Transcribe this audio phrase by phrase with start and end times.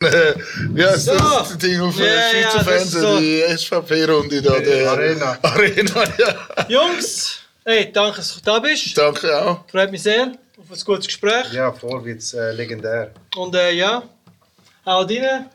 [0.76, 1.12] ja, So.
[1.12, 3.18] das ist das Ding auf Ja, ja, ja, Schweizer so.
[3.20, 4.58] die SVP-Runde da.
[4.58, 5.38] Der Arena.
[5.42, 6.66] Arena, ja.
[6.68, 8.96] Jungs, hey, danke, dass du da bist.
[8.96, 9.68] Danke auch.
[9.68, 11.52] Freut mich sehr auf ein gutes Gespräch.
[11.52, 13.12] Ja, Vorwärts äh, legendär.
[13.36, 14.02] Und äh, ja,
[14.86, 15.50] auch rein.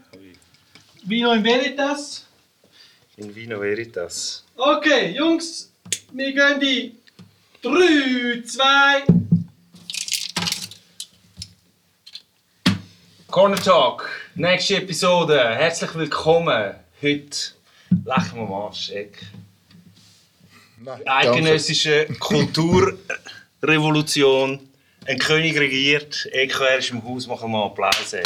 [1.03, 2.25] Vino in Veritas.
[3.17, 4.43] In Vino Veritas.
[4.55, 5.71] Okay, Jungs,
[6.13, 6.95] wir gehen die
[7.63, 9.34] 3, 2.
[13.35, 15.37] Corner Talk, nächste Episode.
[15.37, 16.73] Herzlich willkommen.
[17.01, 17.37] Heute
[18.05, 18.71] lachen wir.
[18.93, 19.17] Eck.
[20.77, 24.61] Nein, Eidgenössische Kulturrevolution.
[25.05, 26.29] Ein König regiert.
[26.31, 27.27] EKR ist im Haus.
[27.27, 28.13] Machen wir Applaus.
[28.13, 28.23] ey.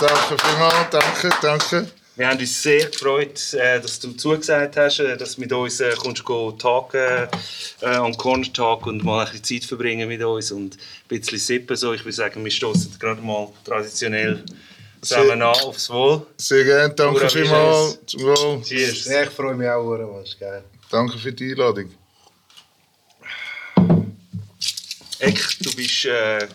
[0.00, 1.90] Danke vielmals, danke, danke.
[2.16, 5.80] Wir haben uns sehr gefreut, äh, dass du zugesagt hast, äh, dass du mit uns
[5.80, 7.28] äh, kommst go tagen
[7.80, 11.38] äh, am Corner Talk und mal ein bisschen Zeit verbringen mit uns und ein bisschen
[11.38, 11.76] sippen.
[11.76, 11.92] So.
[11.92, 14.44] Ich würde sagen, wir stoßen gerade mal traditionell
[15.00, 16.24] zusammen an aufs Wohl.
[16.36, 17.98] Sehr gerne, danke vielmals.
[18.06, 18.62] Zum Wohl.
[18.62, 19.06] Cheers.
[19.06, 20.62] Ja, ich freue mich auch, was geil.
[20.90, 21.92] Danke für die Einladung.
[25.18, 26.04] Eck, du bist.
[26.04, 26.46] Äh,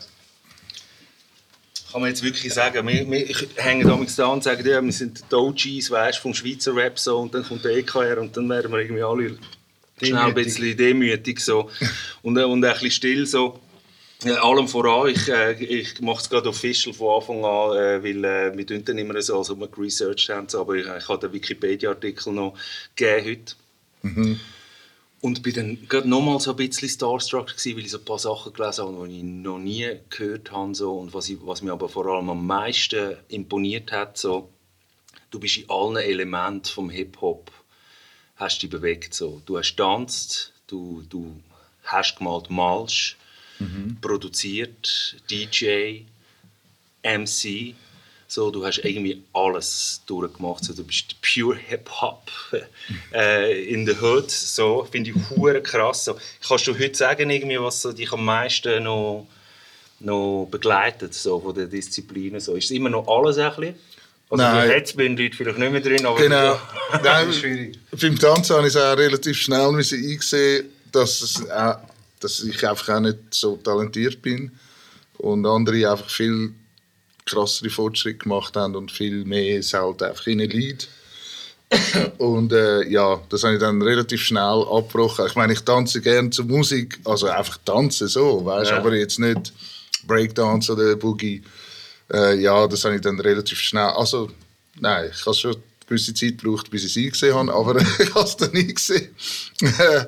[1.91, 5.23] kann man jetzt wirklich sagen, wir, wir hängen damals da und sagen, ja, wir sind
[5.31, 8.71] die OGs, weißt, vom Schweizer Rap so, und dann kommt der EKR und dann werden
[8.71, 9.37] wir irgendwie alle
[10.01, 11.69] schnell ein bisschen demütig so.
[12.21, 13.59] und, äh, und ein bisschen still so.
[14.23, 18.25] Ja, allem voran, ich, äh, ich mache es gerade official von Anfang an, äh, weil
[18.25, 21.19] äh, wir tun dann immer so, als ob wir geresearched haben, aber ich, ich habe
[21.19, 22.53] den Wikipedia-Artikel noch
[22.95, 23.25] gegeben
[24.03, 24.35] heute.
[25.21, 28.19] Und bin dann gerade nochmal so ein bisschen starstruck gewesen, weil ich so ein paar
[28.19, 30.73] Sachen gelesen habe, die ich noch nie gehört habe.
[30.75, 30.93] So.
[30.93, 34.49] Und was, ich, was mir aber vor allem am meisten imponiert hat, so,
[35.29, 37.51] du bist in allen Elementen vom Hip-Hop
[38.39, 39.13] hast dich bewegt.
[39.13, 39.41] So.
[39.45, 41.41] Du hast tanzt, du, du
[41.83, 43.17] hast gemalt, malst,
[44.01, 46.03] produziert, DJ,
[47.03, 47.75] MC.
[48.31, 50.63] So, du hast irgendwie alles durchgemacht.
[50.63, 52.29] So, du bist pure Hip-Hop
[53.11, 54.29] äh, in the Hood.
[54.29, 56.05] So, finde ich hure krass.
[56.05, 56.15] So,
[56.47, 59.25] kannst du heute sagen, irgendwie, was so dich am meisten noch,
[59.99, 62.39] noch begleitet so, von den Disziplinen?
[62.39, 63.75] So, ist es immer noch alles ein bisschen?
[64.29, 64.69] Also, Nein.
[64.69, 66.61] Jetzt bin ich vielleicht nicht mehr drin, aber Genau.
[67.03, 67.79] Nein, Schwierig.
[67.99, 71.77] beim Tanzen habe ich es auch relativ schnell eingesehen, dass, es auch,
[72.19, 74.51] dass ich einfach auch nicht so talentiert bin
[75.17, 76.53] und andere einfach viel
[77.29, 80.87] krassere Fortschritte gemacht haben und viel mehr es halt einfach in liegt.
[82.17, 85.27] Und äh, ja, das habe ich dann relativ schnell abgebrochen.
[85.27, 88.77] Ich meine, ich tanze gerne zur Musik, also einfach tanzen so, weißt, Ja.
[88.77, 89.53] aber jetzt nicht
[90.07, 91.43] Breakdance oder Boogie.
[92.11, 93.83] Äh, ja, das habe ich dann relativ schnell.
[93.83, 94.31] Also,
[94.79, 98.15] nein, ich habe schon eine gewisse Zeit gebraucht, bis ich sie gesehen habe, aber ich
[98.15, 99.13] habe es dann nie gesehen.
[99.61, 100.05] äh,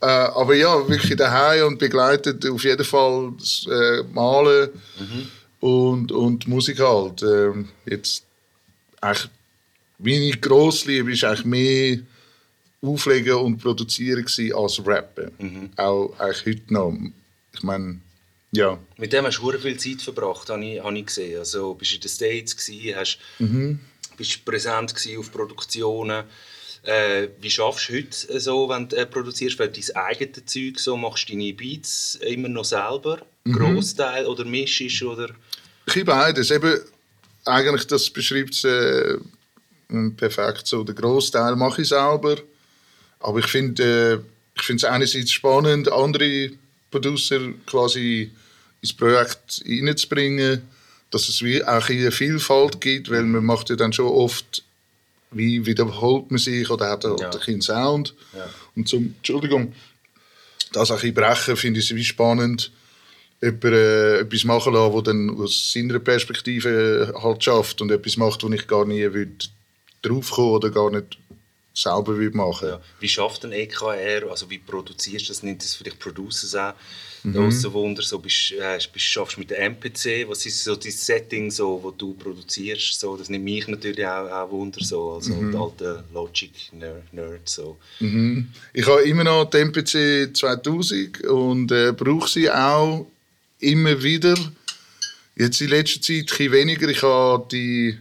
[0.00, 4.70] aber ja, wirklich daheim und begleitet auf jeden Fall das äh, Malen
[5.62, 7.22] und, und Musik halt.
[7.22, 8.24] Ähm, jetzt
[9.00, 9.30] eigentlich
[9.98, 11.98] meine grosse Liebe war eigentlich mehr
[12.82, 15.72] Auflegen und Produzieren als Rappen.
[15.76, 16.98] Auch eigentlich heute noch.
[17.54, 18.00] Ich meine,
[18.50, 18.76] ja.
[18.96, 21.38] Mit dem hast du viel Zeit verbracht, habe ich, habe ich gesehen.
[21.38, 23.18] Also, bist du in den States, gewesen, hast,
[24.16, 26.24] bist präsent auf Produktionen.
[26.82, 30.96] Äh, wie schaffst du heute so, wenn du äh, produzierst, du dein eigenes Zeug so
[30.96, 35.32] machst, du deine Beats immer noch selber, Großteil oder mischst oder...
[35.86, 36.50] Ich habe beides.
[36.50, 36.78] Eben,
[37.44, 39.16] eigentlich, das beschreibt es äh,
[40.16, 40.84] perfekt so.
[40.84, 42.36] Den Großteil mache ich selber.
[43.20, 46.50] Aber ich finde äh, ich finde es einerseits spannend, andere
[46.90, 48.30] Producer quasi
[48.82, 50.62] ins Projekt reinzubringen,
[51.10, 54.62] dass es wie auch eine Vielfalt gibt, weil man macht ja dann schon oft
[55.30, 57.30] wie wiederholt man sich oder hat halt Ja.
[57.30, 58.14] ein bisschen Sound.
[58.36, 58.46] Ja.
[58.76, 59.72] Und zum, Entschuldigung,
[60.72, 62.70] das auch ein bisschen brechen, finde ich es wie spannend,
[63.42, 68.42] jemand, äh, etwas machen lassen, das dann aus seiner Perspektive halt schafft und etwas macht,
[68.42, 69.08] wo ich gar nie
[70.02, 71.18] draufkommen oder gar nicht
[71.74, 72.80] selber machen Ja.
[73.00, 75.42] Wie schafft ein EKR, also wie produzierst du das?
[75.42, 76.74] Nimmt das für dich Producers auch?
[77.24, 77.46] Mhm.
[77.46, 77.72] Mhm.
[77.72, 81.78] Wunder, so bist, äh, bist, schaffst mit der MPC, was ist so das Setting, so,
[81.80, 82.98] wo du produzierst?
[82.98, 85.54] So, das nimmt mich natürlich auch, auch Wunder, so, als Mhm.
[85.56, 87.48] alter Logic-Nerd.
[87.48, 87.78] So.
[88.00, 93.06] Ich habe immer noch die MPC 2000 und äh, brauche sie auch
[93.62, 94.34] immer wieder.
[95.36, 96.88] Jetzt in letzter Zeit ein weniger.
[96.88, 97.98] Ich habe die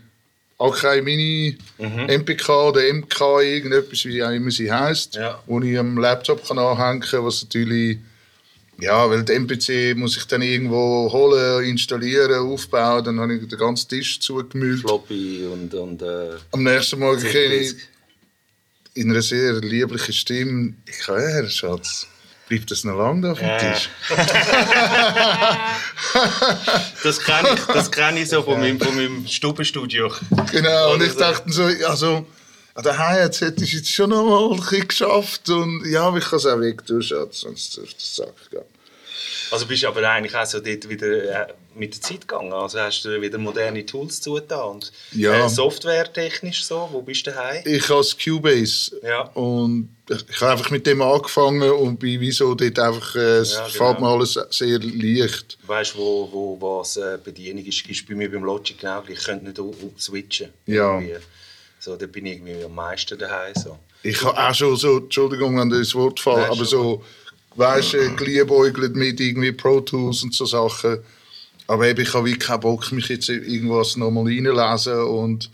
[0.60, 5.42] Akai Mini MPK oder MK, irgendetwas, wie auch immer sie heisst, Ja.
[5.48, 7.98] wo ich am Laptop kann anhängen kann, was natürlich
[8.80, 13.60] ja, weil die MPC muss ich dann irgendwo holen, installieren, aufbauen, dann habe ich den
[13.60, 14.80] ganzen Tisch zugemüllt.
[14.82, 17.76] Floppy und, und äh, Am nächsten Morgen kenne ich
[18.96, 22.08] in einer sehr lieblichen Stimme, ich höre, Schatz,
[22.52, 23.58] Bleibt das noch lange auf dem.
[23.60, 23.90] Tisch?
[27.02, 30.12] Das kenne ich, das kenn ich so von meinem, von meinem Stubenstudio.
[30.52, 31.20] Genau, und ich so.
[31.20, 32.26] dachte so, also,
[32.84, 36.38] der Hi-Hats hätte ich jetzt schon noch mal ein bisschen geschafft und ja, ich kann
[36.38, 38.64] es auch weg tun, sonst auf den Sack gehen.
[39.52, 42.52] Also bist du aber eigentlich auch so dort wieder äh, mit der Zeit gegangen.
[42.54, 44.70] Also hast du wieder moderne Tools zugetan.
[44.72, 45.46] Und, Ja.
[45.46, 47.64] Äh, Software-technisch so, wo bist du daheim?
[47.66, 49.22] Ich habe Cubase Ja.
[49.34, 53.66] und ich habe einfach mit dem angefangen und bin wieso dort einfach, äh, es Ja,
[53.66, 54.16] fällt mir genau.
[54.16, 55.58] alles sehr leicht.
[55.66, 56.30] Weißt du, wo,
[56.60, 57.88] wo was äh, Bedienung ist?
[57.90, 59.04] Ist bei mir beim Logic genau.
[59.08, 60.50] Ich könnte nicht switchen.
[60.66, 61.00] Ja.
[61.00, 61.18] Irgendwie.
[61.80, 63.54] So, da bin ich irgendwie am meisten daheim.
[63.56, 63.78] So.
[64.04, 67.04] Ich habe auch schon so, Entschuldigung, wenn das Wort fällt, Nein, aber so,
[67.56, 71.00] weißt du, geliebäugelt mit irgendwie Pro Tools und so Sachen.
[71.72, 75.50] Aber eben, ich habe wirklich keinen Bock, mich jetzt irgendwas nochmal reinlesen und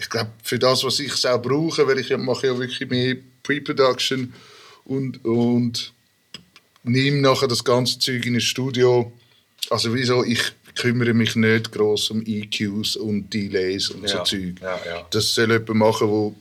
[0.00, 2.88] ich glaube, für das, was ich es auch brauche, weil ich ja- mache ja wirklich
[2.88, 4.32] mehr Pre-Production
[4.86, 5.92] und, und
[6.84, 9.12] nehme nachher das ganze Zeug in ein Studio.
[9.68, 10.40] Also wieso, ich
[10.74, 14.54] kümmere mich nicht groß um EQs und Delays und so Ja, Zeug.
[14.62, 15.06] ja, ja.
[15.10, 16.32] Das soll jemand machen, der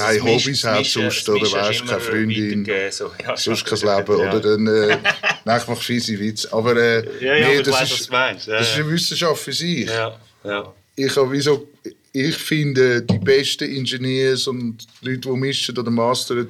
[0.00, 3.10] Also keine Hobbys hat Mischen- sonst, oder Mischen weißt, immer keine Freundin, So.
[3.26, 3.78] Ja, sonst kein.
[3.78, 4.32] Leben, Ja.
[4.32, 4.98] oder dann, äh,
[5.44, 7.98] nein, ich mache fiese Witze, aber, äh, Ja, ja, nee, aber ich das, weiss, ist,
[8.00, 8.46] was du meinst.
[8.46, 9.86] Ja, das ist eine Wissenschaft für sich.
[9.86, 10.72] Ja, ja.
[10.96, 11.68] Ich, habe wieso,
[12.12, 16.46] ich finde, die besten Ingenieurs und Leute, die mischen oder mastern,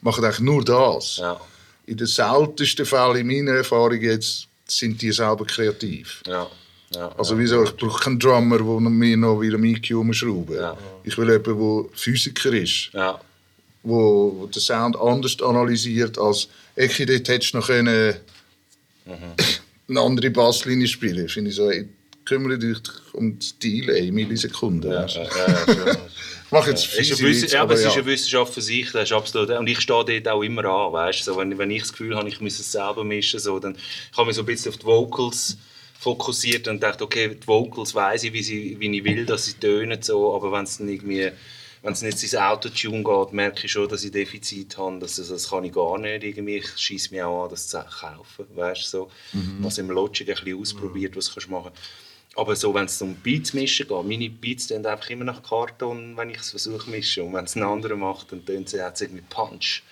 [0.00, 1.16] machen eigentlich nur das.
[1.18, 1.40] Ja,
[1.86, 6.22] In den seltensten Fällen, in meiner Erfahrung jetzt, sind die selber kreativ.
[6.26, 6.46] ja,
[6.94, 7.12] ja.
[7.18, 10.76] Also wieso, ich brauche keinen Drummer, der mir noch wieder am EQ umschrauben Ja.
[11.04, 12.90] Ich will jemanden, der Physiker ist.
[12.92, 13.20] ja.
[13.82, 18.14] wo, wo den Sound anders analysiert als ich dort hättest du noch können
[19.88, 21.88] eine andere Basslinie spielen finde ich so ey,
[22.24, 22.78] kümmere dich
[23.12, 25.96] um das Delay Millisekunden Ja, ja, ja,
[26.48, 27.92] ich mache jetzt Ja, Witze, ja, aber aber es ist ja.
[27.92, 29.50] eine Wissenschaft für sich, das ist absolut.
[29.50, 32.26] Und ich stehe dort auch immer an, weißt so, wenn, wenn ich das Gefühl habe,
[32.26, 34.86] ich muss es selber mischen, so, dann ich habe mich so ein bisschen auf die
[34.86, 35.58] Vocals
[35.98, 39.54] fokussiert und dachte, okay, die Vocals weiß ich, wie, sie, wie ich will, dass sie
[39.54, 41.32] tönen, so, aber wenn es irgendwie
[41.82, 44.98] wenn es nicht ins Autotune geht, merke ich schon, dass ich Defizit habe.
[44.98, 46.24] Das, das, das kann ich gar nicht.
[46.24, 46.56] Irgendwie.
[46.56, 48.46] Ich schieße mich auch an, das zu kaufen.
[48.54, 49.10] Weißt, so.
[49.62, 51.80] Also im Logic ein bisschen ausprobiert, was du machen kannst.
[52.36, 56.16] Aber so, wenn es um Beats mischen geht, meine Beats tönen einfach immer nach Karton,
[56.16, 57.24] wenn ich es versuche mischen.
[57.24, 59.82] Und wenn es ein anderer macht, dann tönt es hat's irgendwie Punch.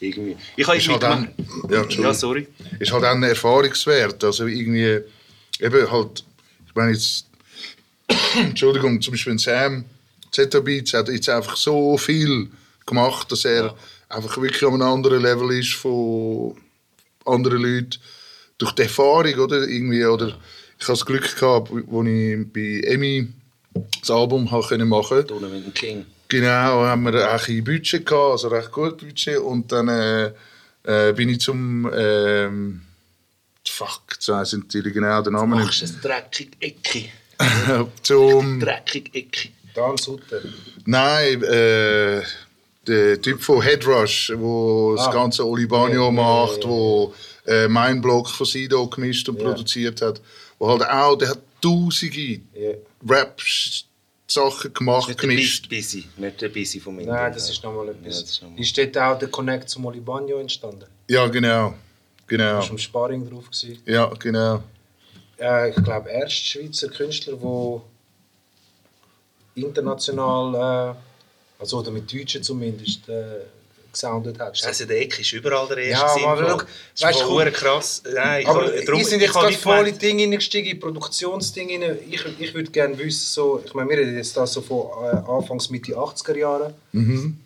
[0.00, 0.36] Irgendwie.
[0.56, 1.32] Ich habe Ist halt dann,
[1.70, 2.48] ja, ja, sorry.
[2.80, 4.24] ist halt auch ein Erfahrungswert.
[4.24, 5.00] Also irgendwie,
[5.60, 6.24] eben halt,
[6.66, 7.26] ich meine jetzt,
[8.36, 9.84] Entschuldigung, zum Beispiel Sam,
[10.30, 12.50] Zeta Beats hat jetzt einfach so viel
[12.86, 13.74] gemacht, dass er
[14.08, 16.56] einfach wirklich an einem anderen Level ist von
[17.24, 17.98] anderen Leuten.
[18.58, 19.66] Durch die Erfahrung, oder?
[19.66, 20.28] Irgendwie, oder
[20.78, 23.28] ich habe das Glück gehabt, wo ich bei Emmy
[24.00, 26.06] das Album machen mit dem King.
[26.28, 29.38] Genau, haben wir auch ein Budget gehabt, also recht gut Budget.
[29.38, 30.32] Und dann äh,
[30.84, 31.90] äh, bin ich zum.
[31.94, 32.82] Ähm,
[33.86, 35.94] fuck, jetzt weiss ich natürlich genau den Namen Machst nicht.
[36.04, 37.10] du ein dreckig Ecki.
[38.02, 38.60] zum.
[38.60, 39.52] Dreckig Ecki.
[39.74, 40.40] Dan Sutter.
[40.84, 42.22] Nein, äh,
[42.86, 44.36] der Typ von Headrush, der
[44.96, 45.12] das Ah.
[45.12, 46.68] ganze Olibanio Ja, ja, macht, ja, ja.
[46.68, 47.14] wo
[47.46, 49.44] äh, Mindblock von Sido gemischt und Ja.
[49.48, 50.20] produziert hat.
[50.58, 52.72] Wo halt auch, der hat tausende Ja.
[53.08, 55.68] Rap-Sachen gemacht, Nicht der gemischt.
[55.68, 57.06] Busy, nicht der Busy von mir.
[57.06, 58.30] Nein, das ist nochmal Ja, das etwas.
[58.32, 60.84] ist noch Ist dort auch der Connect zum Olibanio entstanden?
[61.08, 61.74] Ja, genau.
[62.32, 62.54] Genau.
[62.54, 63.44] Warst du im Sparring drauf?
[63.50, 63.82] Gewesen?
[63.84, 64.62] Ja, genau.
[65.38, 67.82] Äh, ich glaube, erst Schweizer Künstler, der
[69.54, 73.40] international, äh, also oder mit Deutschen zumindest, äh,
[73.92, 74.58] gesoundet hat.
[74.64, 76.26] Also der Eck ist überall der Ja, erste.
[76.26, 76.46] aber Sinn.
[76.48, 78.02] schau, Das ist weißt du, voll verdammt krass.
[78.14, 80.80] Nein, ich Aber habe- darum- wir sind ich jetzt habe gerade voll Dinge hineingestiegen, in
[80.80, 81.98] Produktionsdinge rein.
[82.10, 85.16] Ich, ich würde gerne wissen, so, ich meine, wir reden jetzt da so von äh,
[85.30, 86.72] Anfangs Mitte 80er Jahre.
[86.92, 87.38] Mhm.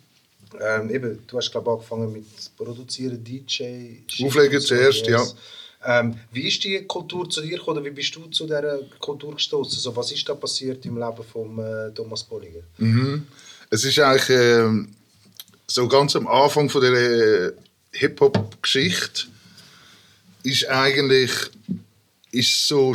[0.59, 2.25] Ähm, eben, du hast glaube angefangen mit
[2.55, 3.99] Produzieren, DJ.
[4.23, 5.23] Auflegen so, zuerst, ja.
[5.85, 7.77] Ähm, wie ist die Kultur zu dir gekommen?
[7.77, 9.77] oder Wie bist du zu dieser Kultur gestoßen?
[9.77, 12.61] Also, was ist da passiert im Leben von äh, Thomas Bolliger?
[13.69, 14.89] Es ist eigentlich ähm,
[15.67, 17.51] so ganz am Anfang von der äh,
[17.91, 19.27] Hip-Hop-Geschichte
[20.43, 21.31] ist eigentlich
[22.31, 22.93] ist so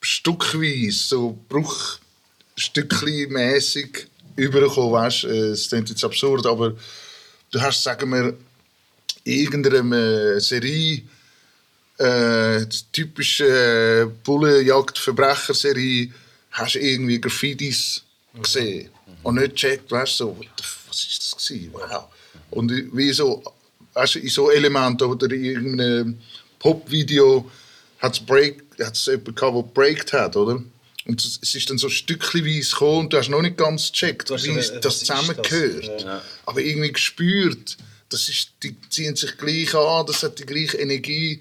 [0.00, 4.06] stückweise, so bruchstückli-mäßig
[4.38, 6.74] übergekommen, äh, Es klingt jetzt absurd, aber
[7.50, 8.34] du hast, sagen wir,
[9.24, 11.02] irgendeine äh, Serie,
[11.98, 16.10] äh, die typische äh, Bullenjagd-Verbrecher-Serie,
[16.52, 18.04] hast du irgendwie Graffitis
[18.40, 18.90] gesehen
[19.22, 20.36] und nicht gecheckt, weißt so,
[20.88, 21.72] was ist das gewesen?
[21.72, 22.04] Wow.
[22.50, 23.42] Und wie so,
[23.92, 26.18] weißt du, in so Elementen oder in irgendeinem
[26.58, 27.50] Pop-Video
[27.98, 30.62] hat es jemanden gehabt, der breakt hat, oder?
[31.08, 34.54] Und es ist dann so stückchenweise gekommen und du hast noch nicht ganz gecheckt, wie
[34.54, 34.98] das das?
[35.00, 36.02] zusammengehört.
[36.02, 36.22] Ja.
[36.44, 37.78] Aber irgendwie gespürt,
[38.10, 41.40] das ist, die ziehen sich gleich an, das hat die gleiche Energie.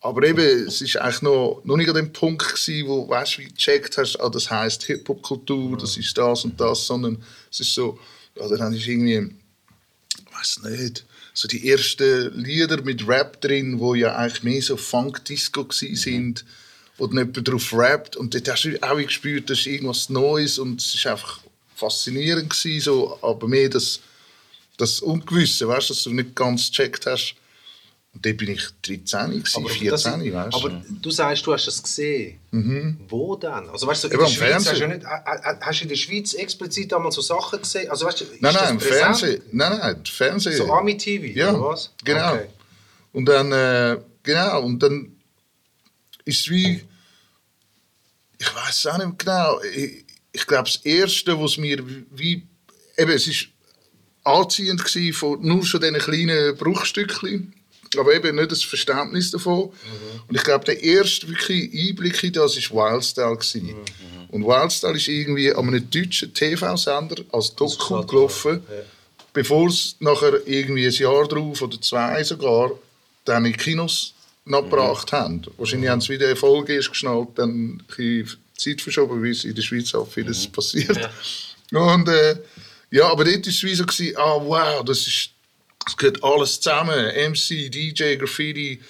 [0.00, 3.48] Aber eben, es ist eigentlich noch, noch nicht an dem Punkt gewesen, wo weißt, wie
[3.48, 7.74] du gecheckt hast, ah, das heisst Hip-Hop-Kultur, das ist das und das, sondern es ist
[7.74, 7.98] so,
[8.34, 9.30] ja, dann ist irgendwie,
[10.18, 14.78] ich weiß nicht, so die ersten Lieder mit Rap drin, wo ja eigentlich mehr so
[14.78, 16.44] Funk-Disco gewesen sind,
[16.98, 20.58] wo dann jemand drauf rappt und dort hast du auch gespürt, das ist irgendwas Neues
[20.58, 21.40] und es ist einfach
[21.74, 24.00] faszinierend gewesen, so, aber mehr das,
[24.78, 27.34] das Ungewisse, weißt, dass du nicht ganz gecheckt hast.
[28.14, 31.68] Und dort bin ich 13, gewesen, Aber, 14, das, weißt aber du sagst, du hast
[31.68, 32.96] es gesehen.
[33.10, 33.68] Wo denn?
[33.68, 36.32] Also weißt du, in Eben der Schweiz hast du, nicht, hast du in der Schweiz
[36.32, 37.90] explizit einmal so Sachen gesehen?
[37.90, 38.80] Also weißt du, ist Nein, nein, im?
[38.80, 39.42] Fernsehen.
[39.52, 40.56] Nein, nein, Fernsehen.
[40.56, 41.92] So Ami-TV, Ja, oder was?
[42.02, 42.32] genau.
[42.32, 42.46] Okay.
[43.12, 45.12] Und dann, äh, genau, und dann
[46.26, 46.82] ist wie,
[48.38, 52.46] ich weiß es auch nicht genau, ich, ich glaube, das Erste, was mir wie,
[52.98, 53.48] eben, es ist
[54.24, 57.54] anziehend gewesen von nur schon diesen kleinen Bruchstückchen,
[57.96, 59.72] aber eben nicht das Verständnis davon.
[60.28, 63.36] Und ich glaube, der erste wirklich Einblick in das war Wildstyle.
[63.36, 63.76] gewesen.
[64.28, 68.62] Und Wildstyle ist irgendwie an einem deutschen TV-Sender als Doku gelaufen,
[69.32, 72.72] bevor es nachher irgendwie ein Jahr drauf oder zwei sogar
[73.24, 73.56] dann in
[74.46, 75.42] die Kinos nachgebracht haben.
[75.56, 79.54] Wahrscheinlich haben sie wieder eine Folge erst geschnallt, dann ein Zeit verschoben, wie es in
[79.54, 81.10] der Schweiz auch vieles passiert.
[81.72, 82.36] Und äh,
[82.90, 85.30] ja, aber dort war es wie so, gewesen, ah wow, das ist,
[85.84, 87.06] das gehört alles zusammen.
[87.32, 88.80] MC, DJ, Graffiti,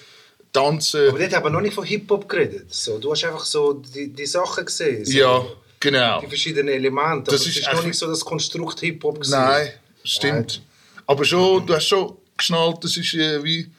[0.53, 1.09] Tanzen.
[1.09, 2.73] Aber dort haben wir noch nicht von Hip-Hop geredet.
[2.73, 5.05] So, du hast einfach so die, die Sachen gesehen.
[5.05, 5.45] So, ja,
[5.79, 6.21] genau.
[6.21, 7.31] Die verschiedenen Elemente.
[7.31, 9.31] Das aber ist es ist noch nicht so das Konstrukt Hip-Hop gewesen.
[9.31, 9.69] Nein,
[10.03, 10.61] stimmt.
[11.07, 13.69] Aber schon, du hast schon geschnallt, das ist äh, wie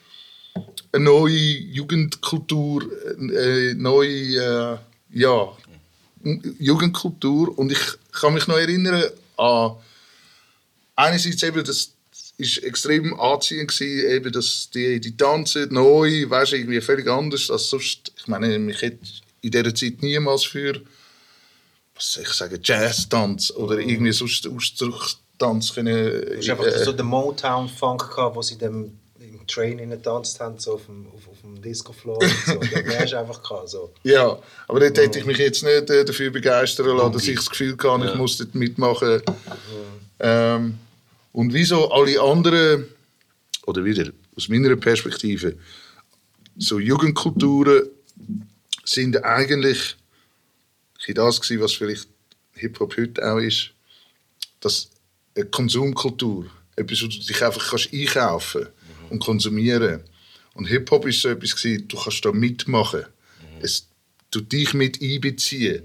[0.92, 2.85] eine neue Jugendkultur,
[3.18, 4.78] eine neue äh,
[5.12, 5.57] ja,
[6.59, 7.57] Jugendkultur.
[7.59, 7.80] Und ich
[8.12, 9.04] kann mich noch erinnern
[9.37, 9.76] an
[10.97, 11.92] einerseits eben, das
[12.37, 17.71] ist extrem anziehend gewesen, eben, dass die, die tanzen neu, weißt irgendwie völlig anders als
[17.71, 18.12] sonst.
[18.16, 18.99] Ich meine, mich hätte
[19.40, 20.80] in dieser Zeit niemals für
[21.99, 25.95] was soll ich sagen, Jazz-Tanz oder irgendwie sonst Ausdruckstanz können.
[25.95, 28.99] Du hast einfach äh, so den Motown-Funk gehabt, wo sie dem
[29.49, 32.19] Train getanzt haben, so auf dem, auf, auf dem Disco-Floor.
[32.19, 32.61] und So.
[32.99, 33.93] Hast du einfach gehabt, so.
[34.05, 34.38] Ja,
[34.69, 37.76] aber dort hätte ich mich jetzt nicht äh, dafür begeistern lassen, dass ich das Gefühl
[37.83, 39.23] hatte, ich muss dort mitmachen.
[40.21, 40.78] Ähm,
[41.33, 42.87] und wieso alle anderen,
[43.67, 45.57] oder wieder aus meiner Perspektive,
[46.57, 47.88] so Jugendkulturen
[48.85, 49.97] sind eigentlich
[51.14, 52.09] das gewesen, was vielleicht
[52.55, 53.71] Hip-Hop heute auch ist,
[54.61, 54.90] dass
[55.35, 58.67] eine Konsumkultur, etwas, wo du dich einfach kannst einkaufen
[59.10, 60.02] und konsumieren.
[60.54, 63.04] Und Hip-Hop ist so etwas gewesen, du kannst da mitmachen.
[63.60, 63.88] Es
[64.30, 65.82] du dich mit einbeziehen.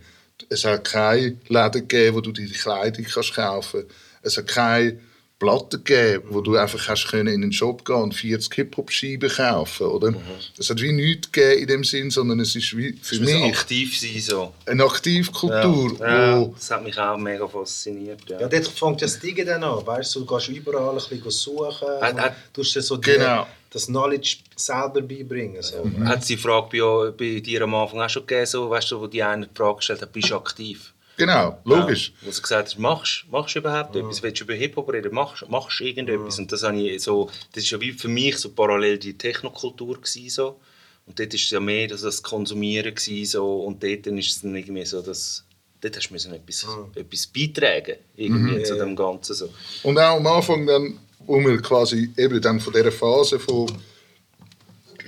[0.50, 3.86] Es hat keine Läden gegeben, wo du dir die Kleidung kannst kaufen.
[4.22, 5.00] Es hat keine
[5.44, 9.88] Platten gegeben, wo du einfach hast können in den Shop gehen und 40 Hip-Hop-Scheiben kaufen,
[9.88, 10.14] oder?
[10.58, 14.00] Es hat wie nichts gegeben in dem Sinn, sondern es ist wie für mich aktiv
[14.00, 14.20] sein.
[14.22, 14.54] So.
[14.66, 18.20] eine Aktivkultur, Ja, wo das hat mich auch mega fasziniert.
[18.30, 18.40] Ja.
[18.42, 21.88] Ja, dort fängt das Ding dann an, weißt du, du gehst überall ein bisschen suchen
[22.02, 23.48] Hat- und hat- du dir so die, Genau.
[23.70, 25.62] das Knowledge selber beibringen.
[25.62, 25.84] So.
[26.06, 29.02] Hat es die Frage bei, bei dir am Anfang auch schon gegeben, so, weißt du,
[29.02, 30.93] wo die eine die Frage gestellt hat, bist du aktiv?
[31.18, 32.14] Genau, logisch.
[32.22, 34.22] Ja, wo sie gesagt hat, machst machst du überhaupt etwas?
[34.24, 35.14] Willst du über Hip-Hop reden?
[35.14, 36.40] Machst machst du irgendetwas?
[36.40, 40.02] Und das, habe ich so, das ist ja wie für mich so parallel die Technokultur
[40.02, 40.60] gewesen, so.
[41.06, 43.64] Und dort war es ja mehr das, das Konsumieren gewesen, so.
[43.64, 45.44] Und dort dann ist es dann irgendwie so, dass
[45.84, 46.66] dort hast du müssen etwas,
[46.96, 49.34] etwas beitragen irgendwie zu dem Ganzen.
[49.34, 49.50] So.
[49.84, 53.72] Und auch am Anfang dann, wo wir quasi eben dann von dieser Phase von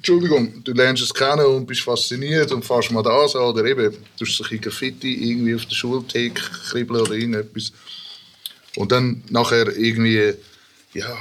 [0.09, 3.91] Entschuldigung, du lernst es kennen und bist fasziniert und fährst mal das an oder eben,
[4.19, 7.71] du hast ein Graffiti irgendwie auf der Schultheke kribbeln oder irgendetwas.
[8.75, 10.33] Und dann nachher irgendwie,
[10.93, 11.17] ja,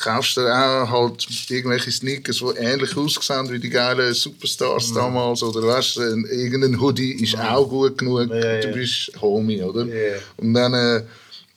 [0.00, 5.66] kaufst du auch halt irgendwelche Sneakers, die ähnlich aussehen wie die geilen Superstars damals oder
[5.66, 8.60] weißt du, ein- irgendein Hoodie ist auch gut genug, Ja, ja.
[8.62, 9.84] du bist Homie, oder?
[9.84, 10.16] Ja.
[10.38, 11.02] Und dann, äh,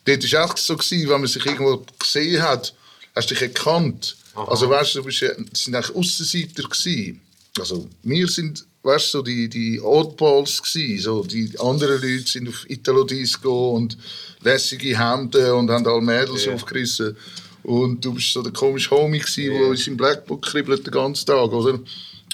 [0.03, 2.73] dort war es auch so, gewesen, wenn man sich irgendwo gesehen hat,
[3.15, 4.17] hast du dich erkannt.
[4.35, 7.21] Also weißt du, du bist sind eigentlich Aussenseiter gewesen.
[7.59, 11.03] Also wir sind, weißt du, so die, die Oddballs gewesen.
[11.03, 13.97] So, die anderen Leute sind auf Italo-Disco und
[14.41, 17.15] lässige Hemden und haben alle Mädels aufgerissen.
[17.63, 21.25] Und du bist so der komische Homie gewesen, der in seinem Blackbook kribbelt den ganzen
[21.25, 21.79] Tag, oder?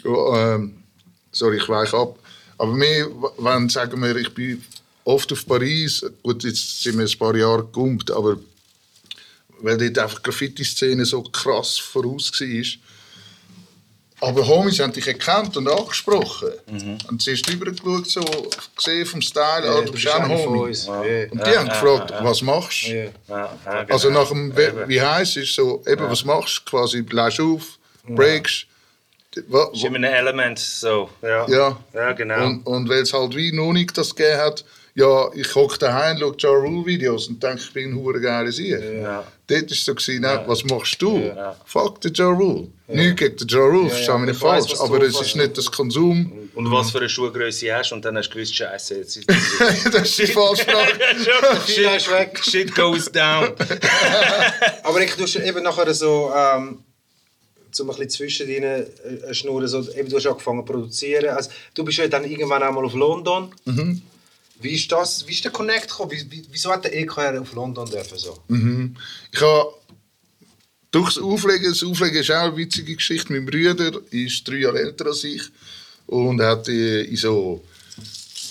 [0.05, 0.73] Ja, ähm,
[1.31, 2.17] sorry, ich weiche ab.
[2.57, 4.63] Aber mir, wenn, sagen wir, ich bin
[5.03, 8.37] oft auf Paris, gut, jetzt sind wir ein paar Jahre gekumpelt, aber
[9.61, 12.65] weil dort einfach die Graffiti-Szene so krass voraus war,
[14.19, 16.49] Aber Homies haben dich erkannt und angesprochen.
[17.07, 18.21] Und sie ist rübergeschaut, so
[18.75, 20.73] gesehen vom Style, ah, du bist auch ein Homie.
[20.73, 21.31] Ja.
[21.31, 22.93] Und die haben gefragt, was machst du?
[22.95, 23.03] Ja.
[23.27, 23.93] Ja, ja, genau.
[23.93, 24.89] Also nach dem, We- Eben.
[24.89, 28.65] wie heißt es so, eben, was machst du quasi, bläst auf, breakst.
[29.49, 31.11] Wa- Ist immer ein Element, so.
[31.21, 31.77] Ja, Ja.
[31.93, 32.43] ja genau.
[32.47, 34.65] Und, und weil es halt wie noch nicht das gegeben hat,
[34.99, 38.51] ja, ich hocke daheim, schaue Ja Rule Videos und denke, ich bin ein hure geiler
[38.51, 38.79] Sieg.
[39.01, 39.23] ja.
[39.49, 41.19] Dort war es so, gewesen, nein, was machst du?
[41.19, 41.55] Ja.
[41.65, 42.67] Fuck den Ja Rule.
[42.87, 45.21] Nicht gegen den Ja Rule, versteh mich nicht ich weiss, falsch, was aber du- es
[45.21, 46.49] ist nicht das Konsum.
[46.55, 50.03] Und was für eine Schuhgröße hast und dann hast du gewusst, Scheiße, jetzt ist das
[50.09, 50.93] ist die falsche Frage.
[51.65, 52.41] Viel ist weg.
[52.43, 53.53] Shit goes down.
[54.83, 56.79] Aber ich tue eben nachher so, ähm,
[57.71, 58.85] zum ein bisschen zwischen deinen
[59.29, 61.29] äh, Schnurren, so, eben, du hast angefangen zu produzieren.
[61.35, 63.53] Also, du bist ja dann irgendwann einmal auf London.
[64.59, 66.11] Wie ist das, wie ist der Connect gekommen?
[66.11, 68.37] Wie, wie, wieso hat der EKR auf London dürfen so?
[69.31, 69.73] Ich habe
[70.91, 73.33] durchs Auflegen, das Auflegen ist auch eine witzige Geschichte.
[73.33, 75.43] Mein Bruder ist drei Jahre älter als ich
[76.07, 77.63] und hat äh, in so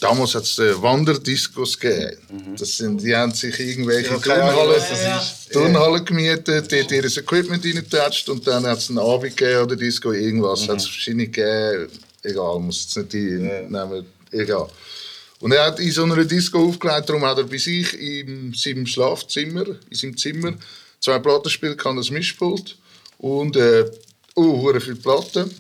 [0.01, 2.55] damals hat es äh, Wanderdiscos gegeben.
[2.59, 5.53] Das sind, die haben sich irgendwelche Ja, Turnhallen, das ist.
[5.53, 10.13] Turnhallen gemietet, dort ihr Equipment reingetatscht und dann hat es einen Abend gegeben oder Disco,
[10.13, 10.69] irgendwas.
[10.69, 11.89] Hat es verschiedene gegeben,
[12.23, 14.69] egal, muss jetzt nicht die nehmen, egal.
[15.41, 18.87] Und er hat in so einer Disco aufgelegt, darum hat er bei sich in seinem
[18.87, 20.55] Schlafzimmer, in seinem Zimmer,
[21.01, 22.77] zwei Plattenspiele, kann das Mischpult
[23.19, 23.85] und äh,
[24.35, 25.55] oh, hure viele Platten.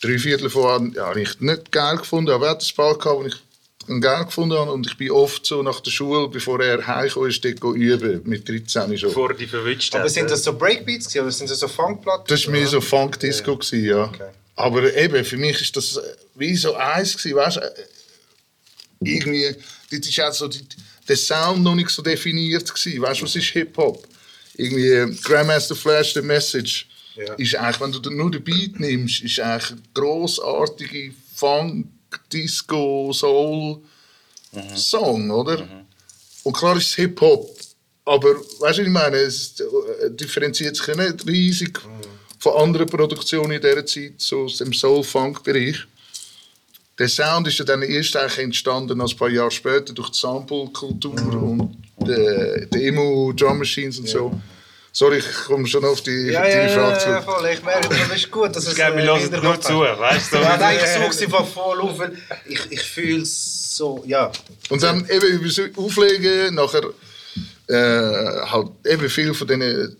[0.00, 3.24] Drei Viertel davon ja, habe ich nicht geil gefunden, aber er hat ein paar gehabt,
[3.24, 4.72] die ich ihn geil gefunden habe.
[4.72, 8.22] Und ich bin oft so nach der Schule, bevor er heimgekommen ist, dort go üben,
[8.24, 9.10] mit 13 schon.
[9.10, 12.24] Bevor die verwünscht Aber sind das so Breakbeats gewesen, oder sind das so Funkplatten?
[12.26, 14.04] Das war mehr so Funk-Disco, gewesen, ja.
[14.04, 14.30] Okay.
[14.56, 16.00] Aber eben, für mich ist das
[16.34, 17.60] wie so eins gewesen, weißt du?
[19.04, 19.54] Irgendwie,
[19.90, 20.60] das ist auch so, die,
[21.08, 23.02] der Sound noch nicht so definiert gewesen.
[23.02, 24.06] Weißt du, was ist Hip-Hop?
[24.54, 27.34] Irgendwie Grandmaster Flash, The Message, Ja.
[27.34, 31.86] ist eigentlich, wenn du nur den Beat nimmst, ist eigentlich grossartige Funk,
[32.32, 33.78] Disco, Soul
[34.76, 35.66] Song, oder?
[36.44, 37.56] Und klar ist es Hip-Hop,
[38.04, 39.16] aber weißt du, ich meine?
[39.16, 41.80] Es äh, differenziert sich nicht riesig
[42.38, 45.86] von anderen Produktionen in dieser Zeit, so aus dem Soul-Funk-Bereich.
[46.98, 50.18] Der Sound ist ja dann erst eigentlich entstanden, als ein paar Jahre später, durch die
[50.18, 54.40] Sample-Kultur und die, die Emo-Drum-Machines und so.
[54.94, 57.14] Sorry, ich komme schon auf die, Ja, die ja, Frage ja, zurück.
[57.14, 57.48] ja, voll.
[57.50, 60.32] Ich merke, das ist gut, dass es Ich glaube, wir äh, hören nur zu, weißt
[60.34, 60.36] du?
[60.36, 64.30] Ja, nein, ich suche sie einfach voll auf, weil ich, ich fühle es so, ja.
[64.68, 66.84] Und dann eben über so Auflegen, nachher
[67.68, 69.96] äh, halt eben viel von diesen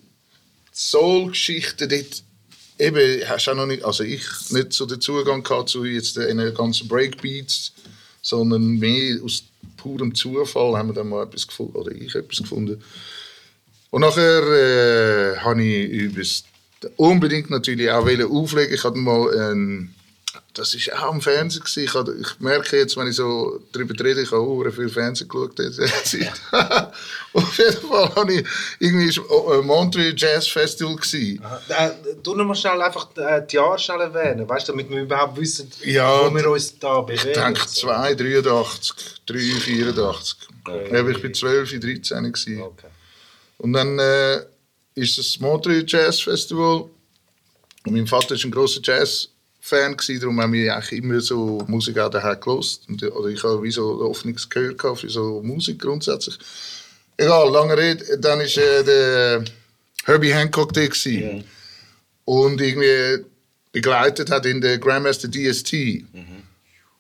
[0.75, 2.23] Soul-Geschichten dort
[2.79, 6.55] eben hast auch noch nicht, also ich nicht so den Zugang gehabt zu jetzt den
[6.55, 7.73] ganzen Breakbeats,
[8.21, 9.45] sondern mehr aus
[9.77, 12.83] purem Zufall haben wir dann mal etwas gefunden, oder ich etwas gefunden.
[13.91, 16.45] Und nachher äh, habe ich übers,
[16.97, 18.75] unbedingt natürlich auch auflegen.
[18.75, 19.95] Ich hatte mal ein,
[20.55, 22.21] das ist auch am Fernsehen gewesen.
[22.21, 25.57] Ich, merke jetzt, wenn ich so darüber rede, ich habe auch viel Fernsehen geschaut
[26.05, 26.33] Zeit.
[27.33, 28.47] Auf jeden Fall habe ich
[28.79, 31.43] irgendwie ist, äh, Montreal Jazz Festival gewesen.
[31.69, 31.91] Äh,
[32.23, 35.71] du noch mal schnell einfach äh, die Jahre schnell erwähnen, weißt damit wir überhaupt wissen,
[35.83, 37.29] Ja, wo wir uns da bewegen.
[37.29, 37.89] Ich denke So.
[37.89, 38.95] 2, 83,
[39.27, 40.37] 3, 84.
[40.65, 40.89] Okay.
[40.93, 42.63] Ja, ich war 12, 13 gewesen.
[42.63, 42.87] Okay.
[43.59, 44.41] Und dann äh,
[44.95, 46.91] ist das Montreal Jazz Festival.
[47.85, 48.81] Und mein Vater war ein großer
[49.63, 52.39] Jazz-Fan, gewesen, darum haben wir eigentlich immer so Musik auch daheim.
[52.89, 56.39] Und, oder ich habe wie so offenes Gehör gehabt für so Musik grundsätzlich.
[57.17, 59.45] Egal, lange Rede, dann war äh, der
[60.05, 60.85] Herbie Hancock da.
[60.85, 61.45] gewesen.
[62.25, 63.25] Und irgendwie
[63.73, 65.73] begleitet hat in der Grandmaster DST.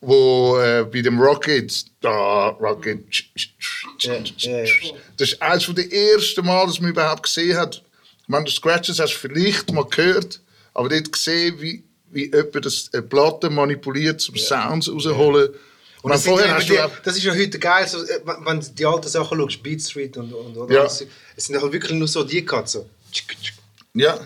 [0.01, 3.05] Wo äh, bei dem Rocket, da, Rocket,
[4.01, 4.72] Ja, ja, ja.
[5.16, 7.85] das ist eines der ersten Mal, dass man überhaupt gesehen hat.
[8.27, 10.40] Die Scratches hast du vielleicht mal gehört,
[10.75, 15.48] aber dort gesehen, wie, wie jemand das eine Platte manipuliert, zum Sounds rausholen.
[16.03, 18.03] Und Man, das, vorher ja hast du die, auch, das ist ja heute geil, so,
[18.05, 20.81] äh, wenn du die alten Sachen schaust, Beat Street und, und oder Ja.
[20.81, 22.88] alles, es sind halt wirklich nur so die gehabt, so.
[23.94, 24.18] ja,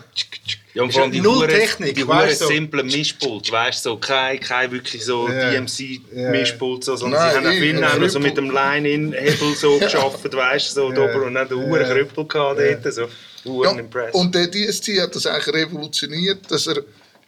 [0.73, 2.55] Ja, und Ist vor allem ja die null hure- Technik, die weißt hure du?
[2.55, 5.51] simple Mischpult, weißt du, so kein, kein wirklich so Ja.
[5.51, 10.31] DMC-Mischpult, so, sondern Nein, sie haben auch viel haben so mit dem Line-In-Hebel so geschafft,
[10.33, 11.07] weißt du, so Ja.
[11.11, 11.15] ja.
[11.21, 11.93] und dann den Uhren Ja.
[11.93, 13.69] Krüppel gehabt dort, so, ja.
[14.13, 16.83] Und der DST hat das eigentlich revolutioniert, dass er,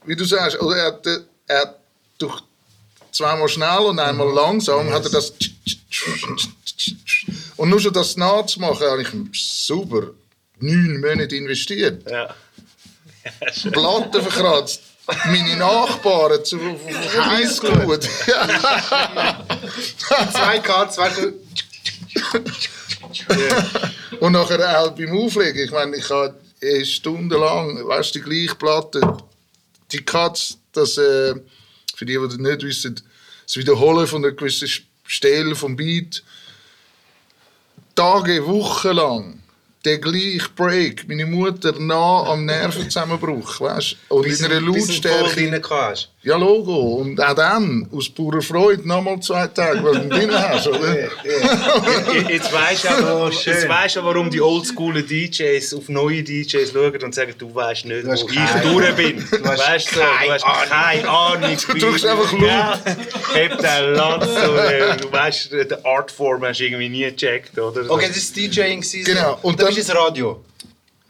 [0.10, 1.76] wie du sagst, oder er hat, äh, er
[2.17, 2.41] durch
[3.12, 5.32] zweimal schnell und einmal langsam hat er das
[7.58, 10.08] und nur schon das nachzumachen, habe ich super
[10.60, 12.10] neun Monate investiert.
[12.10, 12.34] ja.
[13.72, 14.82] Platten verkratzt.
[15.26, 18.00] Meine Nachbarn zu Highschool.
[20.32, 21.12] Zwei K, zwei.
[24.19, 25.65] Und nachher auch beim Auflegen.
[25.65, 29.02] Ich meine, ich habe eh stundenlang, weißt du, die gleiche Platte
[29.91, 31.36] die Cuts, das, äh,
[31.95, 33.02] für die, die das nicht wissen,
[33.45, 34.69] das Wiederholen von einer gewissen
[35.06, 36.23] Stelle vom Beat,
[37.95, 39.39] Tage, Wochen lang,
[39.84, 45.62] der gleiche Break, meine Mutter nah am Nervenzusammenbruch, weißt Und in einer Lautstärke.
[46.22, 46.96] Ja, Logo.
[46.96, 50.94] Und auch dann, aus purer Freude, nochmal zwei Tage, weil du drin hast, oder?
[52.30, 57.04] Jetzt weisst du aber, jetzt weisst du, warum die oldschoolen DJs auf neue DJs schauen
[57.04, 59.26] und sagen, du weißt nicht, wo ich durch bin.
[59.32, 61.58] Du weißt so, du hast keine Ahnung.
[61.68, 62.42] Du drückst einfach laut.
[62.44, 62.80] Ja,
[63.34, 64.28] Heb den Latz.
[64.28, 67.90] oder, Du weißt, die Artform hast du irgendwie nie gecheckt, oder?
[67.90, 68.82] Okay, das war DJing.
[68.82, 69.12] gewesen, so.
[69.14, 70.44] Genau, und dann du ins Radio.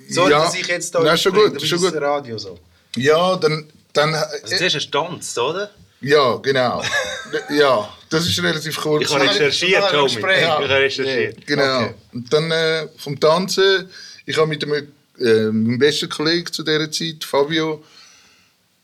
[0.07, 0.29] Ja.
[0.29, 2.59] dass ich jetzt da Nein, ist schon gut, du ist Radio so.
[2.95, 3.65] Ja, dann.
[3.93, 5.69] Dann Also, zuerst hast du getanzt, oder?
[6.01, 6.81] ja, genau.
[7.49, 9.03] ja, das ist relativ kurz.
[9.03, 10.07] Ich habe recherchiert, Tommy.
[10.07, 11.45] Ich habe recherchiert.
[11.45, 11.81] Genau.
[11.81, 11.93] Okay.
[12.13, 13.89] Und dann äh, vom Tanzen,
[14.25, 14.87] ich habe mit einem,
[15.19, 17.83] äh, meinem besten Kollegen zu dieser Zeit, Fabio,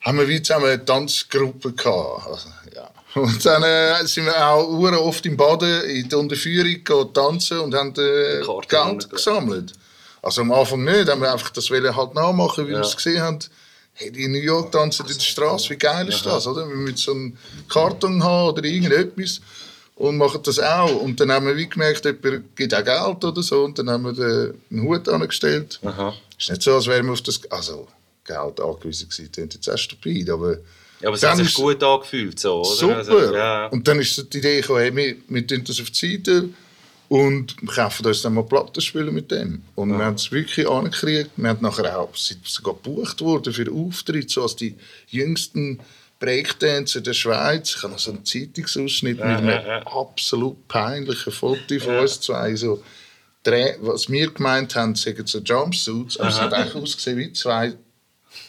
[0.01, 2.27] haben wir wie zusammen eine Tanzgruppe gehabt.
[2.27, 2.89] Also, ja.
[3.15, 7.73] Und dann äh, sind wir auch oft im Baden in der Unterführung gegangen tanzen und
[7.73, 9.71] haben äh, Geld gesammelt.
[10.21, 12.83] Also am Anfang nicht, haben wir einfach das wollen halt nachmachen, wie wir Ja.
[12.83, 13.39] es gesehen haben.
[13.97, 16.67] Hey, die in New York tanzen in der Straße, wie geil ist das, oder?
[16.67, 17.37] Wir müssen so einen
[17.69, 19.39] Karton haben oder irgendetwas
[19.95, 20.99] und machen das auch.
[20.99, 24.03] Und dann haben wir wie gemerkt, jemand gibt auch Geld oder so und dann haben
[24.03, 25.79] wir einen Hut angestellt.
[25.83, 26.13] Aha.
[26.37, 27.87] Ist nicht so, als wären wir auf das also,
[28.25, 29.25] Geld angewiesen gewesen.
[29.27, 30.57] Das klingt jetzt auch stupid, aber...
[30.99, 32.75] Ja, aber es hat sich ist- gut angefühlt, so, oder?
[32.75, 32.97] Super.
[32.97, 33.67] Also, ja.
[33.67, 36.49] Und dann ist die Idee gekommen, hey, wir, wir tun das auf die Seite
[37.07, 39.61] und wir kaufen uns dann mal Platten spielen mit dem.
[39.75, 41.31] Und wir haben es wirklich angekriegt.
[41.35, 44.75] Wir haben nachher auch sind sogar gebucht worden für Auftritte, so als die
[45.07, 45.79] jüngsten
[46.19, 47.75] Breakdancer der Schweiz.
[47.75, 49.81] Ich habe noch so einen Zeitungsausschnitt mit einem ja, ja.
[49.87, 52.55] absolut peinlichen Foto von uns zwei.
[52.55, 52.83] So,
[53.81, 57.73] was wir gemeint haben, sagen so Jumpsuits, aber es hat eigentlich ausgesehen wie zwei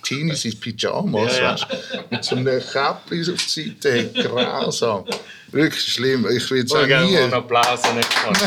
[0.03, 1.53] Teenies in Pyjamas, Ja, ja.
[1.53, 1.67] weißt?
[2.11, 5.05] Mit so einem Käppchen auf die Seite, grausam.
[5.57, 6.27] Wirklich schlimm.
[6.31, 6.93] Ich will jetzt auch nie.
[6.93, 8.43] mal einen Applaus gehabt.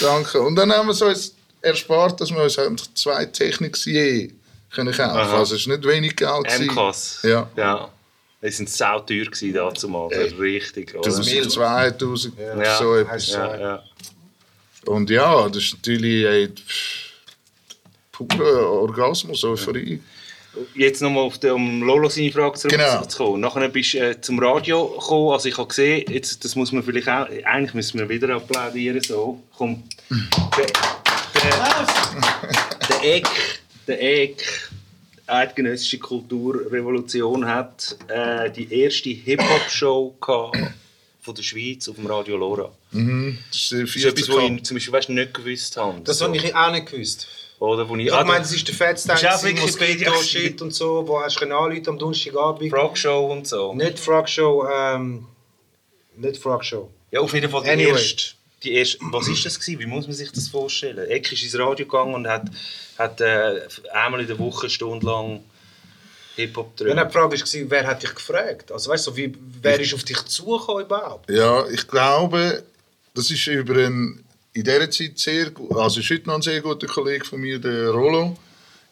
[0.00, 0.40] Danke.
[0.40, 4.32] Und dann haben wir es uns erspart, dass wir uns zwei Techniks je
[4.70, 5.16] können kaufen.
[5.16, 5.38] Aha.
[5.38, 6.60] Also es war nicht wenig Geld.
[6.60, 7.20] MKs.
[7.22, 7.48] Ja.
[7.56, 7.88] ja.
[8.42, 10.12] Die waren sauteuer gewesen dazumal.
[10.12, 10.28] Ey.
[10.38, 10.94] Richtig.
[10.94, 11.08] oder?
[11.08, 12.78] 1000, 2000, Ja.
[12.78, 13.28] so etwas.
[13.28, 13.46] Ja.
[13.46, 13.82] Ja, ja.
[14.86, 17.12] Und ja, das ist natürlich ey, pff,
[18.12, 20.00] purer Orgasmus, Euphorie.
[20.74, 22.92] Jetzt nochmal auf den, um Lolo seine Frage Genau.
[22.96, 23.40] zurückzukommen.
[23.40, 25.32] Nachher bist du äh, zum Radio gekommen.
[25.32, 29.00] Also ich habe gesehen, jetzt, das muss man vielleicht auch, eigentlich müssen wir wieder applaudieren.
[29.02, 29.40] So.
[29.56, 29.82] Komm.
[30.10, 30.66] Der,
[31.34, 31.86] der,
[32.88, 33.28] der Eck,
[33.86, 34.44] der Eck,
[35.26, 42.72] eidgenössische Kulturrevolution hat äh, die erste Hip-Hop-Show von der Schweiz auf dem Radio Lora.
[42.90, 43.00] Das
[43.54, 46.00] ist Das ist etwas, was ich zum Beispiel weißt, nicht gewusst habe.
[46.02, 46.24] Das so.
[46.24, 47.26] habe ich auch nicht gewusst.
[47.60, 50.10] Oder wo ich, Ich ah, habe gemeint, das ist der Fettstein, Ist auch gewesen, Wikipedia
[50.10, 50.28] Mosquito, gewesen.
[50.28, 52.70] Shit und so, wo hast du anrufen am Donnerstagabend.
[52.70, 53.74] Frog-Show und so.
[53.74, 55.26] Nicht Frog Show, ähm,
[56.16, 56.90] nicht Frog Show.
[57.10, 57.90] Ja, auf jeden Fall die Anyway.
[57.90, 58.34] erste.
[58.62, 59.78] Die erste, was ist das gewesen?
[59.80, 61.08] Wie muss man sich das vorstellen?
[61.08, 62.42] Eck ist ins Radio gegangen und hat,
[62.96, 63.60] hat äh,
[63.92, 65.40] einmal in der Woche eine Stunde lang
[66.34, 67.06] Hip-Hop Wenn drin.
[67.06, 68.72] die Frage war, wer hat dich gefragt?
[68.72, 71.30] Also weißt du, wie, wer ist auf dich zugekommen überhaupt?
[71.30, 72.62] Ja, ich glaube,
[73.14, 74.24] das ist über einen
[74.58, 77.60] in dieser Zeit sehr gut, also ist heute noch ein sehr guter Kollege von mir,
[77.60, 78.36] der Rollo,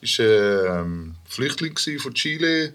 [0.01, 2.73] ist ähm, Flüchtling von Chile.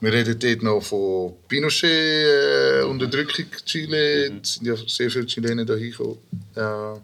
[0.00, 2.84] Wir reden dort noch von Pinochet, äh,
[3.64, 4.38] Chile.
[4.42, 6.18] Es sind ja sehr viele Chilenen da hingekommen.
[6.54, 7.00] Äh,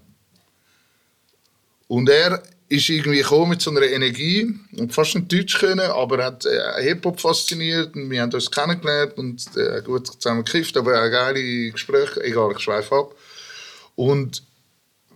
[1.89, 6.19] und er ist irgendwie gekommen mit so einer Energie und fast nicht Deutsch können, aber
[6.19, 10.77] er hat äh, Hip-Hop fasziniert und wir haben uns kennengelernt und äh, gut zusammen gekifft,
[10.77, 13.15] aber auch geile Gespräche, egal, ich schweife ab.
[13.97, 14.43] Und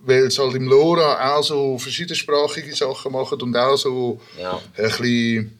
[0.05, 4.57] weil es halt im Lora auch so verschiedensprachige Sachen machen und auch so Ja.
[4.77, 5.57] ein bisschen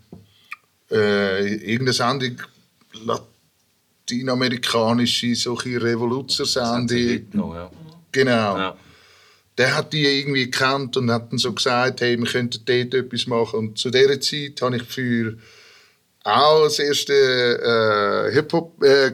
[0.91, 2.37] äh, irgendeine Sendung
[4.09, 7.27] lateinamerikanische, solche Revoluzer-Sendung.
[7.33, 7.71] noch, ja.
[8.11, 8.77] Genau Ja.
[9.57, 13.27] der hat die irgendwie gekannt und hat dann so gesagt, hey, wir könnten dort etwas
[13.27, 13.59] machen.
[13.59, 15.37] Und zu dieser Zeit habe ich für
[16.23, 19.07] auch das erste äh, Hip-Hop, äh,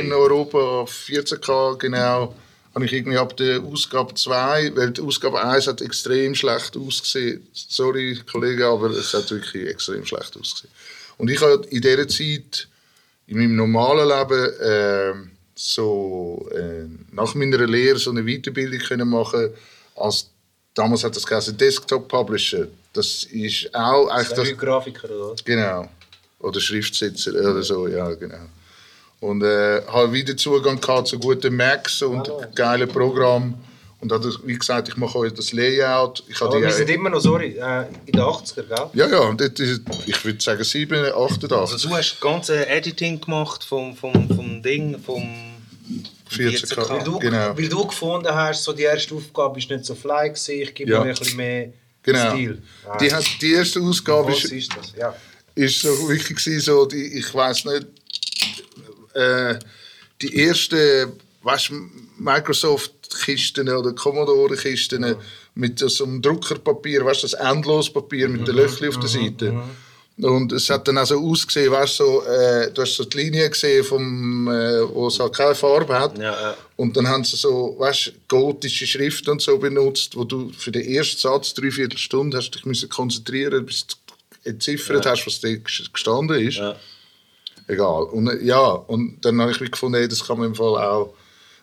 [0.00, 2.34] in Europa, 14K, genau,
[2.76, 7.48] habe ich irgendwie ab der Ausgabe 2, weil die Ausgabe 1 hat extrem schlecht ausgesehen.
[7.54, 10.70] Sorry, Kollege, aber es hat wirklich extrem schlecht ausgesehen.
[11.16, 12.68] Und ich habe in dieser Zeit,
[13.28, 19.54] in meinem normalen Leben, ähm, so äh, nach meiner Lehre so eine Weiterbildung können machen
[19.94, 20.28] als
[20.74, 22.68] damals hat das geheißen Desktop Publisher.
[22.92, 25.88] Das ist auch eigentlich Das das, ist Grafiker oder genau
[26.40, 28.50] oder Schriftsetzer oder so, ja genau.
[29.26, 33.54] Und äh, habe wieder Zugang gehabt zu guten Macs und geilen Programmen
[34.00, 36.22] Und hat, wie gesagt, ich mache euch das Layout.
[36.28, 38.86] Ich habe wir sind immer noch, sorry, äh, in den 80er, gell?
[38.92, 41.52] ja, ja, und das ist, ich würde sagen 7, 88.
[41.52, 45.22] Also du hast das ganze Editing gemacht vom, vom, vom Ding, vom
[46.30, 46.88] 14K.
[46.90, 47.56] Weil du, Genau.
[47.58, 50.90] weil du gefunden hast, so die erste Aufgabe ist nicht so fly gewesen, ich gebe
[50.92, 51.00] Ja.
[51.00, 52.30] mir ein bisschen mehr Genau.
[52.30, 52.62] Stil.
[52.88, 54.70] Ah, Die, hat, die erste Ausgabe ist, ist?
[54.96, 55.14] Ja.
[55.56, 57.86] ist so wirklich so die, ich weiß nicht,
[59.16, 59.58] äh,
[60.22, 61.70] die erste, weißt,
[62.18, 65.16] Microsoft-Kisten oder Commodore-Kisten
[65.54, 69.52] mit so einem Druckerpapier, weißt, das Endlospapier mit den Löchern auf der Seite.
[70.18, 73.50] Und es hat dann auch so ausgesehen, weißt, so, äh, du hast so die Linie
[73.50, 76.16] gesehen, vom, äh, wo es halt keine Farbe hat.
[76.16, 76.56] Ja, ja.
[76.76, 80.86] Und dann haben sie so, weißt, gotische Schrift und so benutzt, wo du für den
[80.88, 83.94] ersten Satz dreiviertel Stunde hast dich müssen konzentrieren, bis du
[84.44, 86.58] entziffert hast, was da ges- gestanden ist.
[87.68, 87.74] Ja.
[87.74, 88.02] Egal.
[88.04, 90.76] Und äh, ja, und dann habe ich mich gefunden, ey, das kann man im Fall
[90.76, 91.14] auch,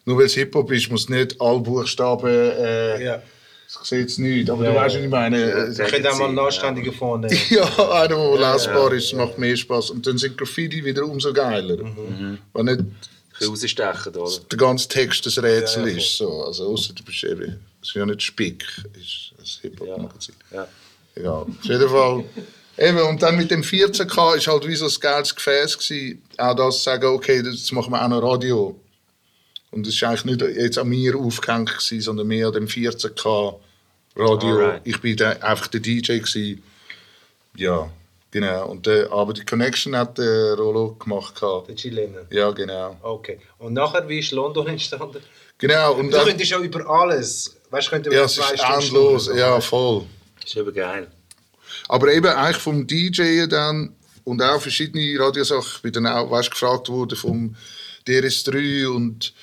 [0.06, 3.22] nur weil es Hip-Hop ist, muss nicht alle Buchstaben, äh, Ja.
[3.68, 5.70] ich sehe jetzt nicht, aber du weißt, was ich meine.
[5.72, 7.28] Ich könnte auch mal einen Anständigen vorne.
[7.50, 9.92] Ja, einer, der lesbar ist, macht mehr Spaß.
[9.92, 11.78] Und dann sind Graffiti wieder umso geiler.
[12.54, 12.96] Weil nicht Ein
[13.32, 13.50] bisschen
[13.84, 14.32] rausstechen, oder?
[14.52, 16.18] der ganze Text ein Rätsel ist.
[16.18, 16.44] So.
[16.44, 18.64] Also, ausser du bist eben, es ist ja nicht Spick,
[18.94, 20.36] es ist ein Hip-Hop-Magazin.
[20.52, 20.68] Ja.
[21.16, 21.34] Egal.
[21.44, 22.24] Auf jeden Fall.
[22.78, 26.56] Eben, und dann mit dem 14K ist halt wie so ein geiles Gefäß gewesen, auch
[26.56, 28.80] das zu sagen, okay, jetzt machen wir auch noch Radio.
[29.72, 33.60] Und das war eigentlich nicht jetzt an mir aufgehängt, gewesen, sondern mehr an dem 14K
[34.16, 34.50] Radio.
[34.50, 34.82] Alright.
[34.86, 36.64] Ich bin der, einfach der DJ gewesen.
[37.56, 37.90] Ja,
[38.32, 38.68] genau.
[38.70, 41.40] Und, äh, aber die Connection hat der Rollo gemacht.
[41.40, 41.70] gehabt.
[41.70, 42.26] Der Chilene.
[42.32, 42.98] Ja, genau.
[43.02, 43.40] Okay.
[43.60, 45.22] Und nachher, wie ist London entstanden?
[45.60, 47.56] Genau, und Du dann, könntest ja über alles.
[47.70, 50.06] Weißt du, könntest über ja, es ist endlos, ja, voll.
[50.44, 51.08] ist eben geil.
[51.90, 55.72] Aber eben eigentlich vom DJ dann und auch verschiedene Radiosachen.
[55.76, 57.56] Ich bin dann auch weißt, gefragt worden vom
[58.08, 59.34] DRS3 und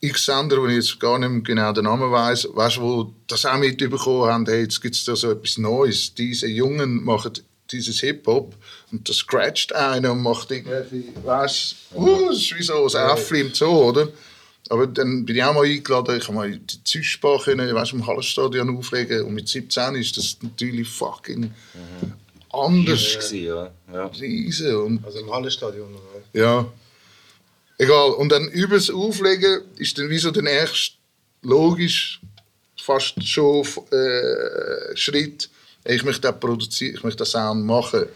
[0.00, 3.44] x Sender, wo ich jetzt gar nicht mehr genau den Namen weiss, weißt, wo das
[3.44, 6.14] auch mitbekommen haben, hey, jetzt gibt es da so etwas Neues.
[6.14, 7.32] Diese Jungen machen
[7.70, 8.54] dieses Hip-Hop
[8.90, 13.10] und das scratcht einer und macht irgendwelche, weißt du, uh, das ist wie so ein
[13.10, 14.08] Äffli im Zoo, oder?
[14.70, 18.06] Aber dann bin ich auch mal eingeladen, ich habe mal die Züschbach können, weißt, im
[18.06, 21.52] Hallenstadion auflegen und mit 17 ist das natürlich fucking
[22.52, 23.70] anders Gewesen, ja.
[23.92, 24.06] ja.
[24.06, 25.88] riesen und Also im Hallenstadion.
[25.88, 26.40] oder?
[26.40, 26.72] ja,
[27.78, 28.10] egal.
[28.10, 30.94] Und dann übers Auflegen ist dann wie so der nächste
[31.42, 32.20] logisch
[32.80, 35.50] fast schon äh, Schritt.
[35.84, 38.06] Ich möchte das produzieren, ich möchte das Sound machen.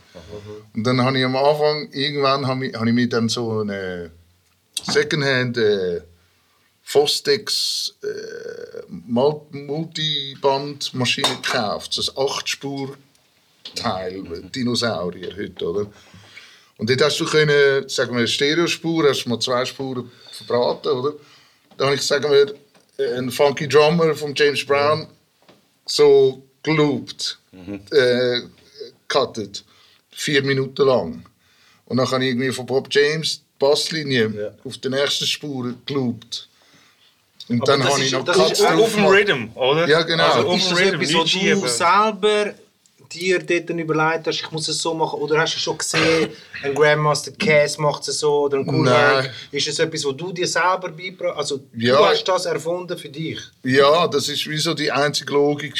[0.72, 4.12] Und dann habe ich am Anfang irgendwann habe ich, habe ich mir dann so eine
[4.84, 6.02] Secondhand äh,
[6.86, 12.96] Fostex äh, Mul- Multiband-Maschine gekauft, so ein 8-Spur
[13.74, 14.22] Teil,
[14.54, 15.86] Dinosaurier heute, oder?
[16.76, 21.14] Und dort hast du können, sagen wir, Stereospur, hast du mal zwei Spuren verbraten, oder?
[21.76, 22.54] Dann habe ich, sagen wir,
[23.16, 25.08] einen Funky Drummer von James Brown
[25.86, 27.38] so geloopt,
[27.90, 28.40] äh,
[29.08, 29.64] cuttet,
[30.10, 31.24] vier Minuten lang.
[31.86, 36.48] Und dann habe ich irgendwie von Bob James die Basslinie auf der nächsten Spur geloopt.
[37.48, 39.06] Und dann das habe ist- ich noch das ist Auf dem.
[39.06, 39.86] Rhythm, oder?
[39.88, 40.24] Ja, genau.
[40.24, 42.54] Also auf Ist dem das Rhythm, etwas, nicht wo du selber
[43.12, 45.20] dir dort überlegt hast, ich muss es so machen?
[45.20, 46.30] Oder hast du schon gesehen,
[46.62, 48.86] ein Grandmaster Cass macht es so oder ein.
[48.88, 49.30] Herc?
[49.52, 51.96] Ist es etwas, wo du dir selber beibracht Also Ja.
[51.98, 53.38] du hast das erfunden für dich?
[53.62, 55.74] Ja, das ist wie so die einzige Logik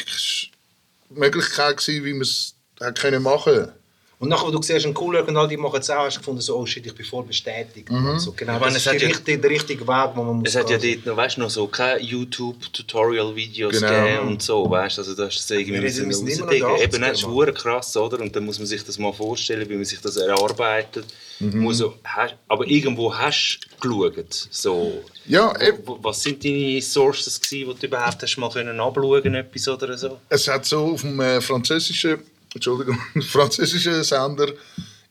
[1.11, 2.55] Möglichkeit gewesen, wie man es
[3.01, 3.69] können machen.
[4.25, 6.17] Und nachher, wo du siehst, ein Cool Herc und all die machen es auch, hast
[6.17, 7.89] du gefunden, so, oh shit, ich bin voll bestätigt.
[7.91, 10.57] Also, genau, meine, das es ist ja- richtige, der richtige Weg, wo man muss Es
[10.57, 13.89] hat ja dort noch, weißt, noch so keine YouTube-Tutorial-Videos Genau.
[14.05, 16.49] gegeben und so, weißt also da hast du es irgendwie Wir rausdingen.
[16.51, 18.21] die Eben, das ist 80er verdammt krass, oder?
[18.21, 21.07] Und dann muss man sich das mal vorstellen, wie man sich das erarbeitet.
[21.41, 21.61] Mhm.
[21.61, 25.03] Muss so, hast- aber irgendwo hast du geschaut, so...
[25.27, 25.79] Ja, eben.
[25.87, 29.97] Wo- Was sind deine Sources gewesen, die du überhaupt hast mal können abschauen etwas oder
[29.97, 30.19] so?
[30.29, 32.19] Es hat so auf dem äh, französischen,
[32.55, 34.53] Entschuldigung, französischen Sender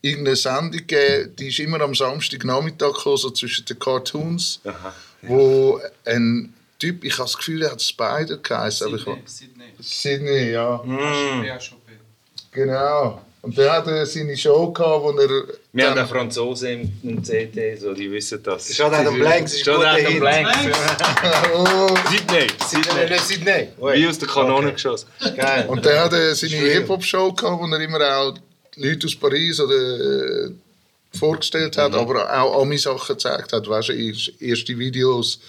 [0.02, 4.94] irgendeine Sendung gegeben, die ist immer am Samstagnachmittag gekommen, so zwischen den Cartoons, Aha.
[5.22, 9.66] wo ein Typ, ich habe das Gefühl, er hat Spider geheißen, aber ich Sydney.
[9.80, 10.82] Sydney, ja,
[11.62, 11.78] schon.
[12.52, 13.22] genau.
[13.44, 16.70] Und der hatte seine Show gehabt, wo er Wir haben auch Franzosen
[17.04, 18.74] im, im CT, so, die wissen das.
[18.74, 20.20] Steht auch am Blanks, ist guter auch am Hit.
[20.22, 20.58] Blanks.
[21.54, 23.20] oh, Sydney, Nein, Sydney.
[23.20, 23.68] Sydney.
[24.02, 25.08] Wie aus der Kanone geschossen.
[25.36, 25.66] Geil.
[25.68, 26.72] Und der hatte seine Schön.
[26.72, 28.34] Hip-Hop-Show gehabt, wo er immer auch
[28.78, 30.50] Leute aus Paris oder, äh,
[31.18, 31.82] vorgestellt Mhm.
[31.82, 33.68] hat, aber auch Ami-Sachen gezeigt hat.
[33.70, 35.40] Weißt du, erst- erste Videos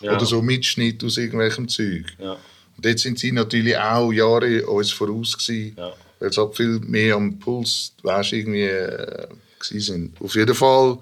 [0.00, 0.16] Ja.
[0.16, 2.06] oder so Mitschnitt aus irgendwelchem Zeug.
[2.18, 2.32] Ja.
[2.76, 5.92] Und dort sind sie natürlich auch Jahre uns voraus gewesen, Ja.
[6.24, 9.26] Weil sie halt viel mehr am Puls, weißt, irgendwie äh,
[9.60, 10.20] sind.
[10.20, 10.98] Auf jeden Fall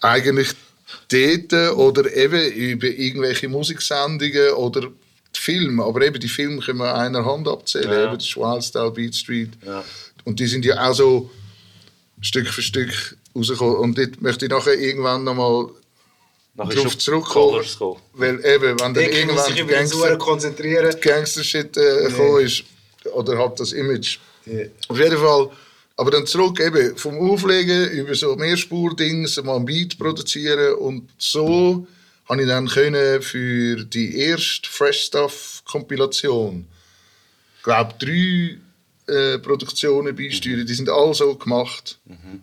[0.00, 0.48] eigentlich
[1.10, 4.88] dort oder eben über irgendwelche Musiksendungen oder
[5.32, 5.84] Filme.
[5.84, 7.90] Aber eben die Filme können wir an einer Hand abzählen.
[7.90, 8.04] Ja.
[8.04, 9.50] Eben das Wildstyle, Beat Street.
[9.64, 9.84] Ja.
[10.24, 11.30] Und die sind ja auch so
[12.20, 13.76] Stück für Stück rausgekommen.
[13.76, 15.68] Und dort möchte ich nachher irgendwann nochmal
[16.54, 17.64] Nachher drauf ist auf zurückkommen.
[18.12, 20.94] Weil eben, wenn dann irgendwann Gangster, konzentrieren.
[21.00, 22.64] Gangster-Shit äh, gekommen ist,
[23.12, 24.18] oder halt das Image.
[24.46, 24.64] Ja.
[24.88, 25.50] Auf jeden Fall.
[25.96, 31.86] Aber dann zurück eben vom Auflegen über so Mehrspur-Dings mal ein Beat produzieren und so
[32.28, 36.66] habe ich dann können für die erste Fresh Stuff Kompilation,
[37.62, 38.58] glaube drei
[39.06, 40.66] äh, Produktionen beisteuern.
[40.66, 41.98] Die sind alle so gemacht.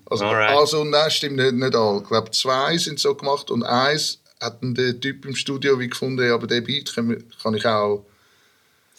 [0.06, 0.58] Also, Alright.
[0.58, 2.02] also nein, stimmt nicht, nicht alle.
[2.02, 6.32] Ich glaube zwei sind so gemacht und eins hat der Typ im Studio wie gefunden,
[6.32, 8.06] aber den Beat kann ich auch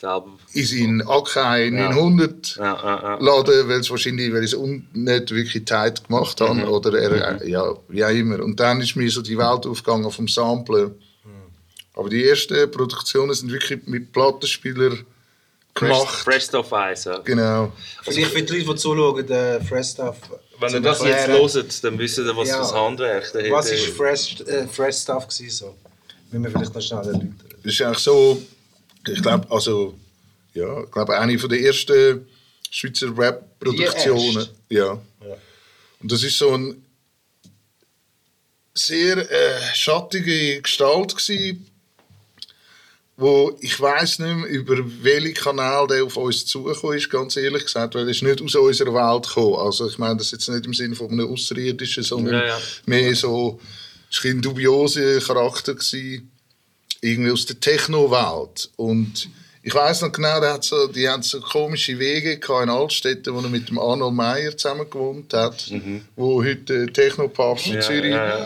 [0.00, 0.28] Selber.
[0.54, 3.18] in seinen Akai 900 Ja, ja, ja.
[3.20, 7.46] laden, weil es wahrscheinlich, weil ich es un- nicht wirklich tight gemacht habe oder er,
[7.46, 8.40] ja, wie auch immer.
[8.42, 10.94] Und dann ist mir so die Welt aufgegangen vom Samplen.
[11.94, 15.04] Aber die ersten Produktionen sind wirklich mit Plattenspielern
[15.74, 16.14] Fresh, gemacht.
[16.24, 17.18] Fresh Stuff Eis, ja.
[17.18, 17.72] Genau.
[18.02, 20.16] Vielleicht für die Leute, die zuschauen, der Fresh Stuff.
[20.58, 21.48] Wenn ihr das jetzt Erklären.
[21.52, 25.50] hört, dann wisst ihr, was ein Handwerk dahinter Was ist Fresh, äh, Fresh Stuff gewesen,
[25.50, 25.74] so?
[26.30, 27.40] Müssen wir vielleicht noch schnell erläutern.
[27.62, 28.42] Das ist eigentlich so,
[29.08, 29.98] ich glaube, also,
[30.54, 32.26] ja, ich glaube, eine von der ersten
[32.70, 34.48] Schweizer Rap-Produktionen.
[34.68, 35.00] Ja.
[35.26, 35.36] Ja.
[36.00, 36.76] Und das ist so eine
[38.74, 41.66] sehr äh, schattige Gestalt gewesen,
[43.16, 47.64] wo ich weiß nicht mehr, über welchen Kanal der auf uns zugekommen ist, ganz ehrlich
[47.64, 49.56] gesagt, weil er ist nicht aus unserer Welt gekommen.
[49.56, 52.58] Also ich meine das jetzt nicht im Sinne von einem Außerirdischen, sondern Ja, ja.
[52.86, 53.60] mehr so,
[54.10, 56.30] es war ein dubioser Charakter gewesen,
[57.00, 58.70] irgendwie aus der Techno-Welt.
[58.76, 59.28] Und
[59.62, 63.40] ich weiß noch genau, der hat so, die haben so komische Wege in Altstädten, wo
[63.40, 65.70] er mit dem Arnold Meyer zusammen gewohnt hat,
[66.16, 67.76] wo heute Techno-Pubs in Mhm.
[67.76, 68.10] Ja, Zürich.
[68.10, 68.38] ja,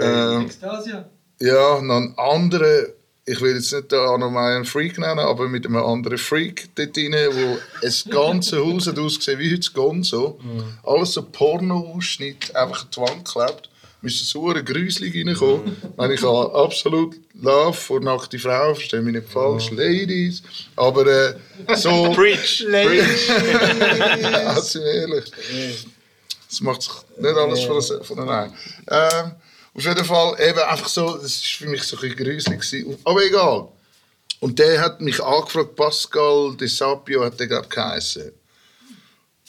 [0.00, 0.36] ja.
[0.36, 1.08] Ähm, Extasia.
[1.40, 2.86] ja, noch ein anderer,
[3.26, 6.68] ich will jetzt nicht den Arno Meyer einen Freak nennen, aber mit einem anderen Freak
[6.76, 10.38] dort rein, wo das ganze Haus hat ausgesehen wie heute das Gonzo.
[10.84, 13.70] Alles so Porno-Ausschnitt, einfach an die Wand geklebt.
[14.04, 15.76] Müsste so ein gruselig reinkommen.
[15.96, 20.42] Wenn ich habe absolut Love vor nackte Frauen, verstehe mich nicht falsch, Ladies.
[20.76, 21.34] Aber äh,
[21.74, 22.12] so.
[22.14, 22.66] Preach!
[22.68, 23.28] Preach!
[24.22, 25.24] ja, sind wir ehrlich.
[26.50, 28.52] Das macht sich nicht alles von, der- von allein.
[28.90, 29.32] Ähm,
[29.72, 32.16] auf jeden Fall eben einfach so, das war für mich so ein bisschen
[32.52, 32.86] gruselig.
[33.04, 33.68] Aber egal.
[34.40, 38.30] Und der hat mich angefragt, Pascal De Sapio hat der glaube ich geheißen.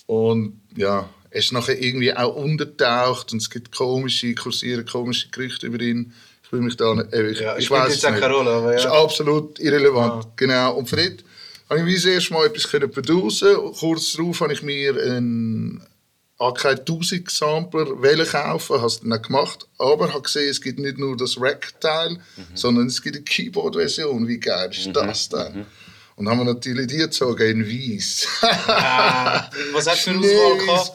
[0.07, 5.67] Und ja, er ist nachher irgendwie auch untertaucht und es gibt komische, kursieren komische Gerüchte
[5.67, 6.13] über ihn.
[6.41, 8.71] Ich will mich da nicht, äh, ich, Ja, ich spielt weiß jetzt keine Rolle, aber
[8.71, 9.03] Das ist ja.
[9.03, 10.27] absolut irrelevant.
[10.37, 10.75] Genau.
[10.75, 11.25] Und für dort
[11.69, 13.53] habe ich wie das erste Mal etwas können producen.
[13.77, 15.83] Kurz darauf habe ich mir einen
[16.39, 17.85] AK 1000 Sampler
[18.23, 22.17] kaufen, habe es dann gemacht, aber habe gesehen, es gibt nicht nur das Rack-Teil,
[22.53, 24.25] sondern es gibt eine Keyboard-Version.
[24.25, 25.65] Wie geil ist das denn?
[26.17, 28.25] Und haben wir natürlich die gezogen in Weiss.
[28.41, 30.91] Ah, was hast du für eine Auswahl gehabt?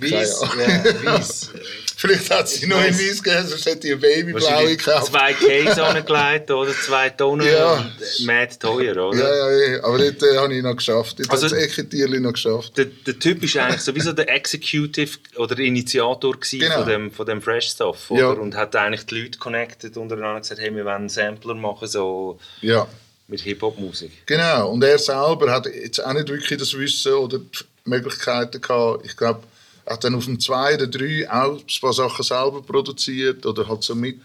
[0.00, 0.40] Weiss?
[0.54, 1.50] Keine Ja, Weiss.
[1.96, 5.06] Vielleicht hat sie noch in Weiss gegeben, sonst hätte ich eine Babyblaue gekauft.
[5.06, 6.72] zwei Case angelegt, oder?
[6.72, 7.46] Zwei Tonnen.
[7.48, 7.72] Ja.
[7.72, 9.18] und, Mad teuer, oder?
[9.18, 11.18] Ja, ja, ja, aber dort äh, habe ich noch geschafft.
[11.18, 12.76] Dort Also- hat das Ecketierli noch geschafft.
[12.76, 16.74] Der, der Typ ist eigentlich sowieso der Executive oder Initiator gewesen Genau.
[16.80, 18.10] von, dem, von dem Fresh Stuff.
[18.10, 18.20] Oder?
[18.20, 18.28] Ja.
[18.28, 21.88] Und hat eigentlich die Leute connected untereinander und gesagt, hey, wir wollen einen Sampler machen,
[21.88, 22.86] so Ja.
[23.28, 24.26] Mit Hip-Hop-Musik.
[24.26, 29.04] Genau, und er selber hat jetzt auch nicht wirklich das Wissen oder die Möglichkeiten gehabt.
[29.04, 29.42] Ich glaube,
[29.84, 33.68] er hat dann auf dem 2 oder 3 auch ein paar Sachen selber produziert oder
[33.68, 34.20] hat so mit,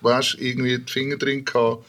[0.00, 1.84] weißt irgendwie die Finger drin gehabt.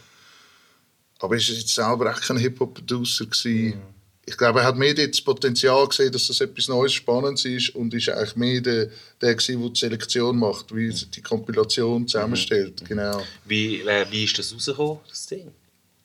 [1.19, 3.26] Aber er war jetzt selber auch kein Hip-Hop-Producer.
[3.26, 3.82] gewesen.
[4.26, 7.93] Ich glaube, er hat mehr das Potenzial gesehen, dass das etwas Neues, Spannendes ist und
[7.93, 12.84] ist eigentlich mehr der, der gewesen, der die Selektion macht, wie die Kompilation zusammenstellt.
[12.88, 13.24] Genau.
[13.45, 15.52] Wie, äh, wie ist das rausgekommen, das Ding?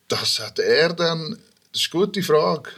[0.09, 1.39] Das hat er dann.
[1.73, 2.71] Das ist eine gute Frage.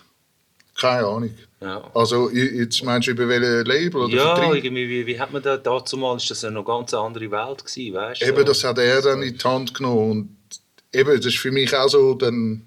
[0.78, 1.34] Keine Ahnung.
[1.60, 1.90] Ja.
[1.94, 4.64] Also, jetzt meinst du über welches Label oder Ja, Vertrieb?
[4.64, 7.64] irgendwie, wie, wie hat man da, dazu mal, ist das eine noch ganz andere Welt
[7.64, 8.26] gewesen, weißt du?
[8.26, 10.10] Eben, das hat er dann in die Hand genommen.
[10.10, 10.36] Und
[10.92, 12.66] eben, das ist für mich auch so dann,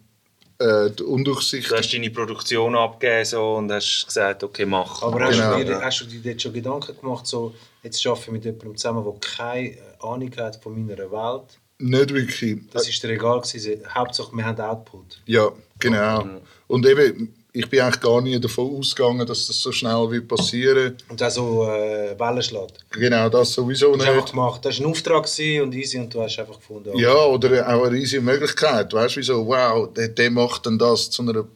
[0.57, 1.69] äh, die Undurchsicht.
[1.69, 5.03] Du hast deine Produktion abgegeben so, und hast gesagt, okay, mach.
[5.03, 5.57] Aber hast, Genau.
[5.59, 8.75] du dir, hast du dir dort schon Gedanken gemacht, so, jetzt arbeite ich mit jemandem
[8.75, 11.59] zusammen, der keine Ahnung hat von meiner Welt?
[11.79, 12.59] Nicht wirklich.
[12.71, 13.41] Das war dir egal.
[13.41, 13.81] Gewesen.
[13.93, 15.21] Hauptsache, wir haben Output.
[15.25, 16.25] Ja, genau.
[16.67, 20.97] Und eben, ich bin eigentlich gar nie davon ausgegangen, dass das so schnell wird passieren.
[21.07, 22.85] Und auch so äh, Wellen schlägt.
[22.91, 24.31] Genau, das sowieso Das hast du einfach nicht.
[24.33, 24.65] gemacht.
[24.65, 25.23] Das war ein Auftrag
[25.63, 26.97] und easy und du hast einfach gefunden.
[26.97, 28.93] Ja, oder auch eine riesige Möglichkeit.
[28.93, 29.47] Weißt du, wieso?
[29.47, 31.47] Wow, der, der macht dann das zu einer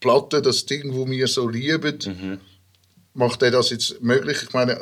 [0.00, 2.40] Platte, das Ding, wo wir so lieben.
[3.12, 4.38] Macht er das jetzt möglich?
[4.42, 4.80] Ich meine,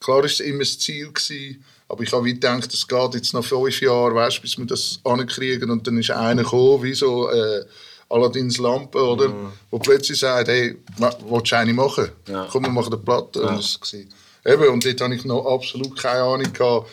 [0.00, 3.34] klar ist es immer das Ziel gewesen, Aber ich habe wie gedacht, es geht jetzt
[3.34, 5.70] noch fünf Jahre, weißt, bis wir das ankriegen.
[5.70, 7.64] Und dann ist einer gekommen, wie so äh,
[8.08, 9.28] Aladdins Lampe, oder?
[9.28, 9.52] Mhm.
[9.72, 10.76] Wo plötzlich sagt, hey,
[11.28, 12.08] willst du eine machen?
[12.28, 12.46] Ja.
[12.50, 13.42] Komm, wir machen eine Platte.
[13.42, 16.88] Und, das war- Eben, und dort hatte ich noch absolut keine Ahnung, gehabt,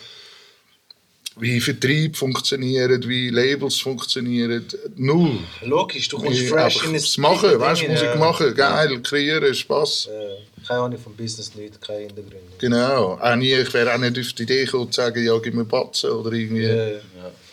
[1.40, 4.66] wie Vertrieb funktioniert, wie Labels funktionieren.
[4.96, 5.38] Null.
[5.62, 8.16] Logisch, du kommst Ich fresh in das machen, weißt, Ding, Musik ja.
[8.16, 10.06] machen, geil, kreieren, Spass.
[10.06, 12.38] Äh, keine Ahnung vom Business, nicht, keine Hintergründe.
[12.58, 13.18] Genau.
[13.20, 15.64] Auch nie, ich wäre auch nicht auf die Idee gekommen, zu sagen, ja, gib mir
[15.64, 16.64] Batzen oder irgendwie.
[16.64, 17.00] Äh,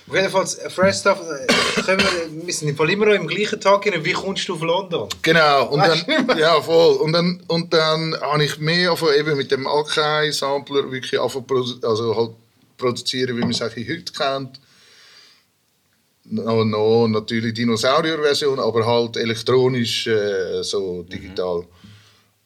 [0.07, 3.27] Auf jeden Fall, äh, Fresh Stuff, äh, können wir, wir sind Fall immer noch im
[3.27, 4.03] gleichen Tag rein.
[4.03, 5.09] Wie kommst du auf London?
[5.21, 9.51] Genau, und dann, ja voll, und dann, und dann habe ich mehr auf, eben mit
[9.51, 12.31] dem Akai-Sampler wirklich angefangen, also halt
[12.77, 14.59] produzieren, wie man es eigentlich heute kennt.
[16.25, 21.65] No, no, natürlich Dinosaurier-Version, aber halt elektronisch, äh, so digital.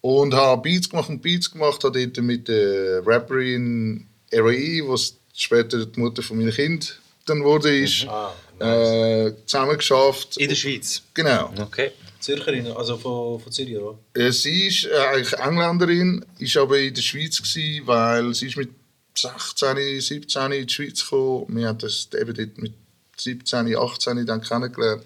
[0.02, 5.86] Und habe Beats gemacht und Beats gemacht, habe dort mit der Rapperin RAI, was später
[5.86, 7.00] die Mutter von meinem Kind
[7.30, 10.38] dann wurde, ist, Ah, äh, zusammen geschafft.
[10.38, 11.02] In der Schweiz.
[11.14, 11.54] Genau.
[11.60, 11.92] Okay.
[12.20, 13.98] Zürcherin, also von, von Zürich, oder?
[14.14, 18.58] Äh, Sie ist äh, eigentlich Engländerin, ist aber in der Schweiz gewesen, weil sie ist
[18.58, 18.70] mit
[19.16, 21.45] 16, 17 in die Schweiz gekommen.
[21.57, 22.74] Wir haben das eben dort mit
[23.18, 25.03] 17, 18 dann kennengelernt.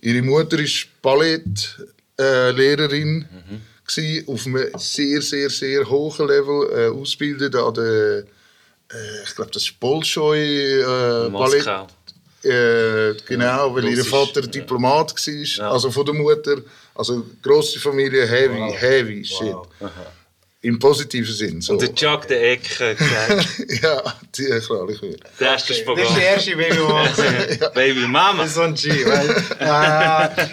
[0.00, 3.26] Ihre Mutter ist Ballettlehrerin äh,
[3.86, 8.24] gsi, auf einem sehr, sehr, sehr hohen Level äh, ausgebildet an der,
[8.92, 11.66] äh, ich glaube, das ist Bolschoi äh, Ballett.
[12.44, 14.46] Äh, genau, weil ihr Russisch, Vater ja.
[14.46, 15.72] Diplomat war, Ja.
[15.72, 16.58] also von der Mutter.
[16.94, 18.80] Also grosse Familie, heavy, Wow.
[18.80, 19.52] heavy shit.
[19.54, 19.66] Wow.
[20.60, 21.60] Im positiven Sinn.
[21.60, 21.74] So.
[21.74, 24.02] Und der Chuck der Ecke gesagt, ja,
[24.36, 25.16] die klar, ich will.
[25.38, 26.16] der erste Das ist Spagat.
[26.16, 28.42] der erste Baby Baby Mama.
[28.42, 29.30] Ein G, weil.
[29.60, 30.48] Äh,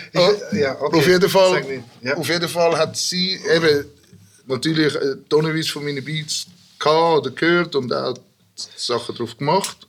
[0.53, 0.97] ich, ja, okay.
[0.97, 1.83] Auf jeden Fall, Sag nicht.
[2.03, 2.17] Ja.
[2.17, 3.85] auf jeden Fall hat sie eben
[4.45, 6.45] natürlich äh, tonnenweise von meinen Beats
[6.77, 8.15] gehabt oder gehört und auch
[8.75, 9.87] Sachen drauf gemacht.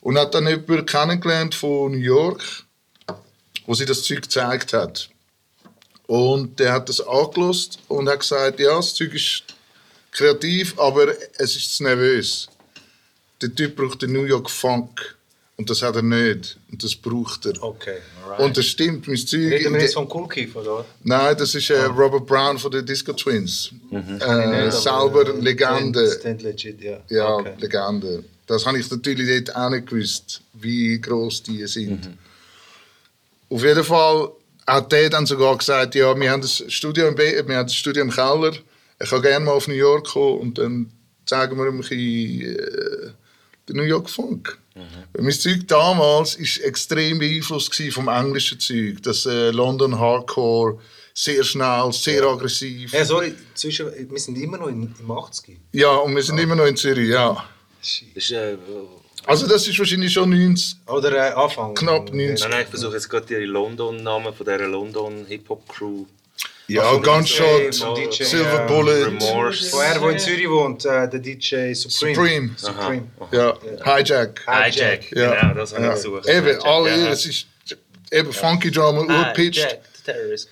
[0.00, 2.42] Und hat dann jemanden kennengelernt von New York,
[3.66, 5.10] wo sie das Zeug gezeigt hat.
[6.08, 9.44] Und der hat das angelost und hat gesagt, ja, das Zeug ist
[10.10, 12.48] kreativ, aber es ist zu nervös.
[13.42, 15.16] Der Typ braucht den New York Funk.
[15.58, 16.56] Und das hat er nicht.
[16.70, 17.62] Und das braucht er.
[17.62, 18.40] Okay, alright.
[18.40, 19.52] Und das stimmt, mein Zeug.
[19.52, 20.86] Reden wir jetzt vom Cool Keith, oder?
[21.02, 23.70] Nein, das ist äh, Robert Brown von den Disco Twins.
[23.90, 26.16] Äh, selber Legende.
[26.20, 27.00] Stand legit, ja.
[27.08, 27.54] Ja, Okay.
[27.58, 28.24] Legende.
[28.46, 32.08] Das habe ich natürlich dort auch nicht gewusst, wie groß die sind.
[33.50, 34.30] Auf jeden Fall
[34.68, 37.74] hat der dann sogar gesagt, ja, wir haben das Studio im, Be wir haben das
[37.74, 38.52] Studio im Keller.
[39.00, 40.92] Ich kann gerne mal auf New York kommen und dann
[41.24, 43.10] zeigen wir ihm ein bisschen, äh,
[43.68, 44.58] den New York Funk.
[45.12, 49.02] Weil Mein Zeug damals war extrem beeinflusst vom englischen Zeug.
[49.02, 50.78] Das äh, London Hardcore,
[51.14, 52.92] sehr schnell, sehr aggressiv.
[52.92, 55.56] Ja, sorry, zwischen, wir sind immer noch in, im 80er.
[55.72, 57.44] Ja, und wir sind immer noch in Zürich, ja.
[57.80, 58.56] Das ist, äh,
[59.28, 61.74] Also das ist wahrscheinlich schon 90, Oder äh, Anfang.
[61.74, 62.40] knapp 90.
[62.40, 66.06] nein, nein, ich versuche jetzt gerade die London-Namen von dieser London-Hip-Hop-Crew.
[66.66, 69.68] Ja, Also, Gunshot, DJ, Silver ja, Bullet, Remorse.
[69.70, 72.14] Von er, der in Zürich wohnt, äh, der DJ Supreme.
[72.14, 73.08] Supreme, Supreme.
[73.32, 73.54] ja,
[73.84, 74.44] Hijack.
[74.46, 75.40] Hijack, Ja.
[75.42, 75.88] genau, das habe ja.
[75.90, 76.26] ich gesucht.
[76.28, 77.08] Eben, Hijack, alle, ja.
[77.10, 77.46] es ist
[78.10, 80.48] eben Funky Drama, urpitched, Hijack, the Terrorist.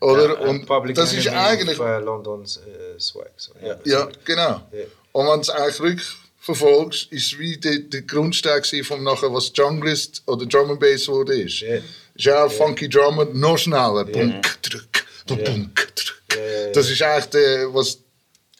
[0.00, 0.38] oder?
[0.40, 3.30] Und Public das ist eigentlich, Auf, äh, Londons äh, Swag.
[3.36, 3.52] So.
[3.62, 3.76] Ja.
[3.84, 4.62] ja, genau.
[4.72, 4.84] Ja.
[5.12, 6.02] Und wenn es eigentlich
[6.42, 11.40] rückverfolgst, ist wie der, der Grundstein von nachher, was Junglist oder Drum and Bass wurde
[11.40, 11.60] ist.
[11.60, 11.76] Ja.
[11.76, 14.04] Ist ja auch Funky Drummer noch schneller.
[14.04, 16.72] Bunk, drück, bunk, drück.
[16.74, 17.98] Das ist eigentlich der, was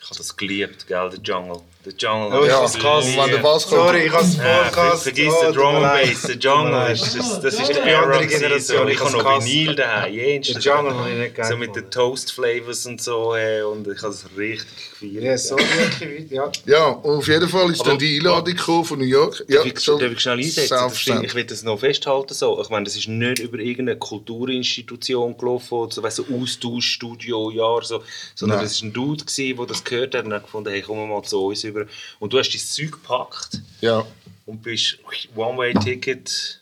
[0.00, 1.60] Ich habe das geliebt, gell, der Jungle.
[1.84, 2.38] Der Jungle.
[2.38, 5.02] Oh, Ja, ich hab's und wenn der Bass kommt, Sorry, ich habe es Ja, Podcast.
[5.02, 5.82] vergiss den Drum and.
[5.82, 8.88] Bass, der Jungle, ist, das, das ist Die andere Generation, so.
[8.88, 9.44] ich habe hab's noch.
[9.44, 10.12] Vinyl daheim.
[10.14, 11.90] Der Jungle habe ich nicht geil So mit den.
[11.90, 15.24] Toast Flavors und so, hey, und ich habe es richtig gefeiert.
[15.24, 16.52] Ja, sorry, wirklich, ja.
[16.66, 19.44] Ja, und auf jeden Fall ist dann die Einladung gekommen von New York.
[19.48, 21.24] Ja, Darf ich, darf ich schnell einsetzen?
[21.24, 22.32] Ich will das noch festhalten.
[22.32, 22.62] So.
[22.62, 27.82] Ich meine, das ist nicht über irgendeine Kulturinstitution gelaufen, oder so, weißt, du, Austauschstudio, Jahr,
[27.82, 28.02] so,
[28.36, 31.22] sondern das war ein Dude, der das gehört hat und hat gefunden, hey, komm mal
[31.22, 31.86] zu uns über.
[32.18, 34.06] Und du hast dein Zeug gepackt Ja,
[34.46, 34.98] und bist
[35.34, 36.60] One-Way-Ticket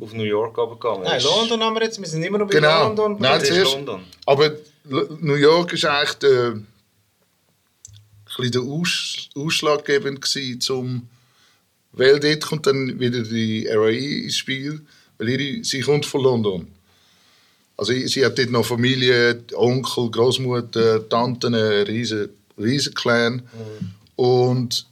[0.00, 1.04] auf New York runtergegangen.
[1.04, 2.88] Nein, London haben wir jetzt, wir sind immer noch bei Genau.
[2.88, 3.12] London.
[3.20, 4.02] Nein, Das ist zuerst- London.
[4.26, 4.52] aber
[5.20, 6.66] New York ist eigentlich der, ein
[8.26, 11.08] bisschen der Aus, ausschlaggebend gewesen, zum,
[11.92, 14.80] weil dort kommt dann wieder die RAI ins Spiel,
[15.18, 16.66] weil ihre, sie kommt von London.
[17.76, 22.28] Also sie hat dort noch Familie, Onkel, Großmutter, Tanten, einen riesen,
[22.58, 23.42] riesen Clan.
[24.22, 24.86] Und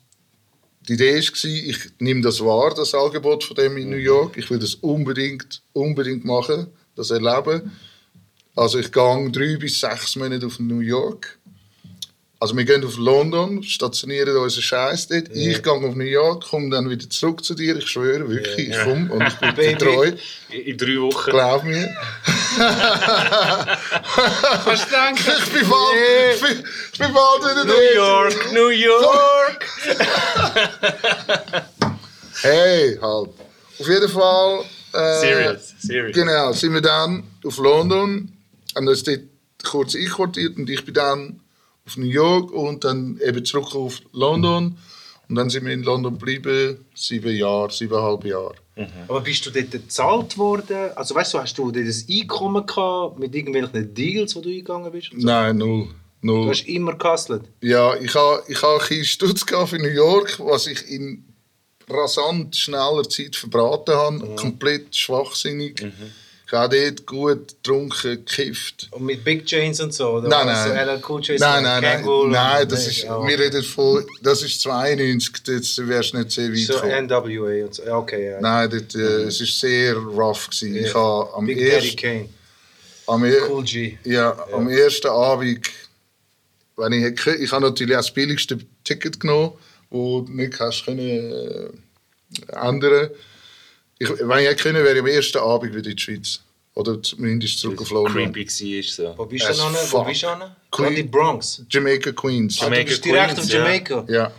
[0.89, 4.37] die Idee war, ich nehme das wahr, das Angebot von dem in New York.
[4.37, 6.66] Ich will das unbedingt, unbedingt machen,
[6.97, 7.70] das erleben.
[8.57, 11.39] Also ich gehe drei bis sechs Monate auf New York.
[12.43, 15.28] Also wir gehen auf London, stationieren unseren Scheiß dort.
[15.34, 17.76] Ich gehe auf New York, komme dann wieder zurück zu dir.
[17.76, 20.12] Ich schwöre, wirklich, ich komme und ich bin dir treu.
[20.49, 21.30] In, drei Wochen.
[21.30, 21.95] Glaub mir.
[24.64, 25.32] Kannst du denken?
[25.38, 26.64] Ich bin bald, ich bin,
[26.95, 27.95] ich bin bald wieder New dort.
[27.95, 29.66] York, New York!
[32.43, 33.28] Hey, halt.
[33.78, 34.64] Auf jeden Fall.
[34.95, 36.14] Äh, Serious, serious.
[36.14, 38.32] Genau, sind wir dann auf London.
[38.74, 39.20] Und dann ist dort
[39.62, 41.41] kurz einquartiert und ich bin dann
[41.91, 44.78] auf New York und dann eben zurück auf London.
[45.28, 48.55] Und dann sind wir in London geblieben, sieben Jahre, siebeneinhalb Jahre.
[49.09, 50.91] Aber bist du dort bezahlt worden?
[50.95, 54.91] Also weißt du, hast du dort ein Einkommen gehabt mit irgendwelchen Deals, wo du eingegangen
[54.91, 55.11] bist?
[55.16, 55.26] so?
[55.26, 55.88] Nein, null.
[56.22, 56.49] Du null.
[56.49, 57.43] hast immer gehustelt.
[57.61, 61.24] Ja, ich habe ich ha ein bisschen Stutz für New York, was ich in
[61.88, 64.36] rasant schneller Zeit verbraten habe.
[64.36, 65.80] Komplett schwachsinnig.
[65.80, 65.93] Ich
[66.53, 68.89] habe dort gut getrunken, gekifft.
[68.93, 70.11] Und mit Big Chains und so?
[70.15, 70.69] Oder Nein, nein.
[70.69, 72.05] So LL Cool J, Nein, nein, nein.
[72.05, 73.27] Und- Nein, das ist, ja.
[73.27, 77.07] wir reden von, das ist 92, jetzt wärst du nicht sehr weit So gekommen.
[77.07, 77.83] NWA und so.
[77.85, 78.41] Ja, okay, ja.
[78.41, 80.49] Nein, das, äh, es war sehr rough.
[80.51, 80.77] Gewesen.
[80.77, 82.29] Ich habe am, Big Daddy ersten, Kane.
[83.07, 83.99] am, er- Cool G.
[84.05, 85.61] ja, am ersten Abend,
[86.77, 89.53] wenn ich, hätte- ich habe natürlich auch das billigste Ticket genommen,
[89.91, 91.69] wo du nicht hast können, äh,
[92.57, 93.11] ändern
[94.01, 96.41] ich, Wenn ich hätte können, wäre ich am ersten Abend wieder in die Schweiz.
[96.75, 98.33] Oder zumindest zurück auf London.
[98.33, 99.15] Creepy war so.
[99.19, 99.75] Wo bist du As an?
[99.91, 100.57] Wo bist du an?
[100.71, 101.63] Queen- die Bronx.
[101.69, 102.59] Jamaica Queens.
[102.61, 103.59] Ah, du Jamaica bist direkt Queens, auf ja.
[103.59, 104.05] Jamaica.
[104.09, 104.33] Ja.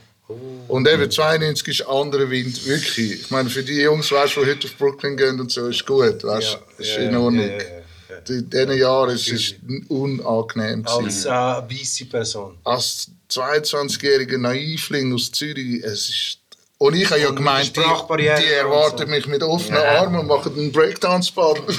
[0.67, 3.21] Und eben 92 ist anderer Wind, wirklich.
[3.21, 6.23] Ich meine, für die Jungs, weißt, die heute auf Brooklyn gehen und so, ist gut,
[6.23, 7.41] weißt, du, ist in Ordnung.
[7.41, 8.35] ja, ja, ja.
[8.35, 9.55] In diesen Jahren ist es
[9.89, 10.85] unangenehm.
[10.87, 12.57] Als äh, weiße Person.
[12.63, 16.37] Als 22-jähriger Naivling aus Zürich, es ist...
[16.81, 19.05] Und ich habe ja gemeint, die, die und erwarten so.
[19.05, 21.61] mich mit offenen Armen und machen einen Breakdance-Battle.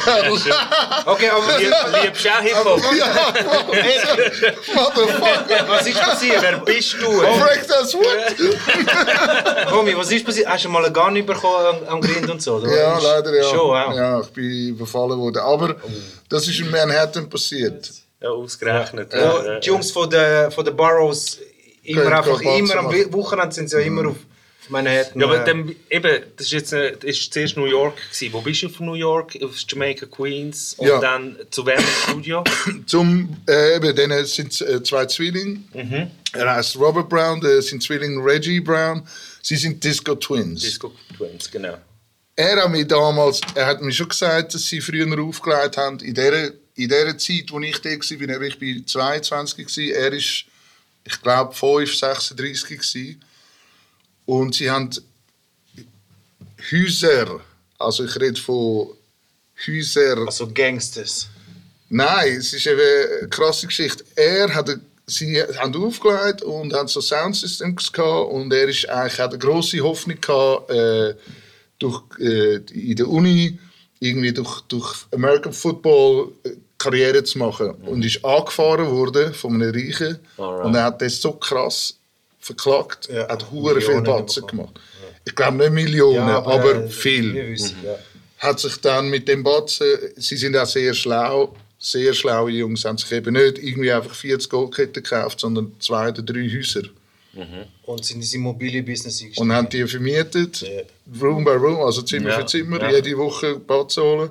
[1.06, 1.58] Okay, aber
[2.04, 2.80] Liebst du auch Hip-Hop?
[2.96, 3.06] ja,
[4.74, 6.40] Motherfucker, was ist passiert?
[6.40, 7.20] Wer bist du?
[7.20, 9.72] Breakdance, what?
[9.72, 10.46] Homie, was ist passiert?
[10.48, 12.58] Hast du mal einen Gun bekommen am, Grind und so?
[12.58, 12.72] oder?
[12.72, 13.42] Ja, leider ja.
[13.42, 13.94] Schon, ja.
[13.94, 15.38] Ja, ich bin überfallen worden.
[15.38, 15.74] Aber
[16.28, 17.90] das ist in Manhattan passiert.
[18.20, 19.12] Ja, ausgerechnet.
[19.12, 21.38] Ja, die Jungs von den von der Boroughs
[21.82, 23.12] immer einfach immer am.
[23.12, 24.16] Wochenende sind sie ja immer auf
[24.62, 25.20] auf Manhattan.
[25.20, 27.96] Ja, aber äh, dann, eben, das ist jetzt äh, das ist zuerst New York.
[28.12, 28.32] Gewesen.
[28.32, 29.38] Wo bist du von New York?
[29.42, 30.74] Auf Jamaica Queens.
[30.74, 31.00] Und Ja.
[31.00, 32.44] dann zu im Studio?
[32.86, 35.60] Zum, äh, eben, denen sind äh, zwei Zwillinge.
[36.32, 39.06] Er heißt Robert Brown, das sind Zwillinge Reggie Brown.
[39.42, 40.62] Sie sind Disco Twins.
[40.62, 41.76] Disco Twins, genau.
[42.34, 45.98] Er hat mir damals, er hat mir schon gesagt, dass sie früher aufgelegt haben.
[46.00, 49.94] In der, in der Zeit, wo ich da war, bin ich bin 22 gewesen.
[49.94, 50.44] Er ist,
[51.04, 53.22] ich glaube, 5, 36 gewesen.
[54.26, 54.90] Und sie haben
[56.70, 57.40] Häuser,
[57.78, 58.88] also ich rede von
[59.66, 60.18] Häuser.
[60.26, 61.28] also Gangsters.
[61.88, 64.04] Nein, es ist eine krasse Geschichte.
[64.16, 64.70] Er hat,
[65.06, 69.80] sie haben aufgelegt und haben so Soundsystems gehabt und er ist eigentlich hat eine große
[69.80, 71.14] Hoffnung gehabt, äh,
[71.78, 73.58] durch äh, in der Uni
[74.00, 79.72] irgendwie durch, durch American Football äh, Karriere zu machen und ist angefahren worden von einem
[79.72, 80.64] Reichen Alright.
[80.64, 81.96] und er hat das so krass
[82.42, 84.78] verklagt, Ja, hat hure viel Batzen gemacht.
[85.24, 87.96] Ich glaube nicht Millionen, aber, äh, viel wissen, ja.
[88.38, 89.86] hat sich dann mit dem Batzen,
[90.16, 94.50] sie sind auch sehr schlau, sehr schlaue Jungs, haben sich eben nicht irgendwie einfach 40
[94.50, 96.82] Goldketten gekauft, sondern zwei oder drei Häuser.
[97.84, 99.42] Und sind in das Immobilienbusiness eingestiegen.
[99.42, 100.64] Und haben die vermietet,
[101.20, 102.90] Room by Room, also Zimmer Ja, für Zimmer, ja.
[102.90, 104.30] jede Woche Batzen holen.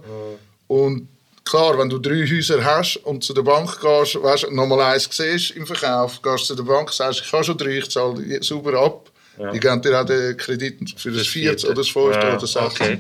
[0.68, 1.07] Und
[1.43, 5.09] klar, wenn du drei Häuser hast und zu der Bank gehst, weißt, du, nochmal eins
[5.11, 8.73] siehst im Verkauf, gehst zu der Bank, sagst, ich habe schon drei, ich zahle sauber
[8.81, 9.11] ab.
[9.53, 12.51] Die geben dir auch den Kredit für das vierte oder das fünfte Ja, oder das
[12.51, 12.83] sechste.
[12.83, 12.99] okay.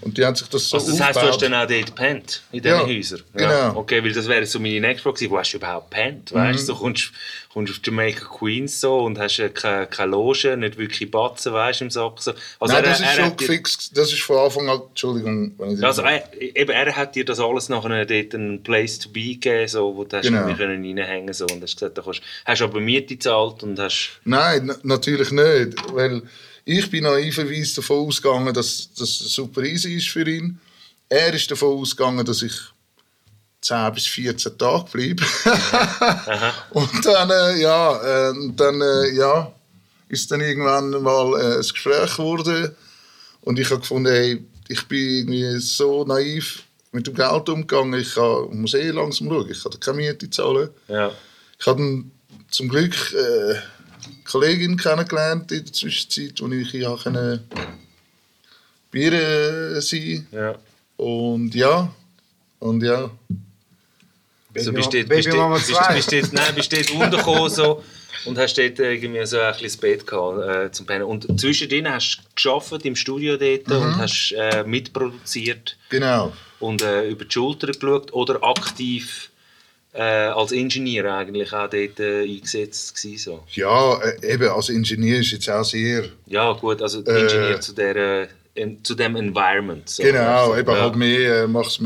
[0.00, 2.42] Und die haben sich das so Also das heisst, du hast dann auch dort gepennt,
[2.52, 3.22] in diesen Ja, Häusern?
[3.34, 3.76] genau.
[3.76, 6.32] Okay, weil das wäre so meine nächste Frage gewesen, wo hast du überhaupt gepennt?
[6.32, 7.12] Weißt du, so kommst,
[7.56, 11.90] kommst auf Jamaica Queens so und hast keine, keine Loge, nicht wirklich Batzen, weißt im
[11.90, 12.20] Sack.
[12.20, 12.32] So.
[12.60, 13.96] Also Nein, er- das ist er schon gefixt.
[13.96, 14.82] Das ist von Anfang an.
[14.90, 18.98] Entschuldigung, wenn ich Also er, eben, er hat dir das alles nachher dort einen Place
[18.98, 20.40] to be gegeben, so, wo du hast Genau.
[20.40, 24.20] irgendwie können reinhängen so, und hast gesagt, du kannst, hast aber Miete gezahlt und hast...
[24.24, 25.76] Nein, na- natürlich nicht.
[25.94, 26.20] Weil
[26.66, 30.60] ich bin naiverweise davon ausgegangen, dass das super easy ist für ihn.
[31.08, 32.52] Er ist davon ausgegangen, dass ich
[33.66, 35.24] 10 bis 14 Tage bleibe.
[36.70, 39.52] und dann, äh, ja, äh, und dann, äh, ja,
[40.08, 42.76] ist dann irgendwann mal äh, ein Gespräch geworden.
[43.40, 46.62] Und ich habe gefunden, hey, ich bin irgendwie so naiv
[46.92, 48.00] mit dem Geld umgegangen.
[48.00, 49.50] Ich kann, muss eh langsam schauen.
[49.50, 50.70] Ich kann keine Miete zahlen.
[50.86, 51.10] Ja.
[51.58, 52.10] Ich habe dann
[52.50, 53.62] zum Glück äh, eine
[54.30, 57.42] Kollegin kennengelernt in der Zwischenzeit, wo ich hier konnte
[58.92, 60.56] Bier äh, sein ja.
[60.96, 61.92] Und ja,
[62.60, 63.10] und ja.
[64.58, 65.94] Also bist du bist bist du- 2.
[65.94, 67.82] bist nein, bist dort untergekommen, so,
[68.24, 71.04] Und hast dort irgendwie so ein bisschen Bett gehabt äh, zum Pennen.
[71.04, 73.74] Und zwischendrin hast du geschafft im Studio dort Mhm.
[73.76, 76.32] und hast äh, mitproduziert Genau.
[76.58, 79.30] und äh, über die Schulter geschaut oder aktiv
[79.92, 83.44] äh, als Ingenieur eigentlich auch dort äh, eingesetzt gewesen, so.
[83.54, 86.04] Ja, äh, eben, als Ingenieur ist jetzt auch sehr...
[86.26, 86.98] Ja gut, also.
[86.98, 89.88] Ingenieur zu, der, in, zu dem Environment.
[89.88, 90.80] So, Genau, Also, eben ja.
[90.82, 91.80] halt mehr, äh, machst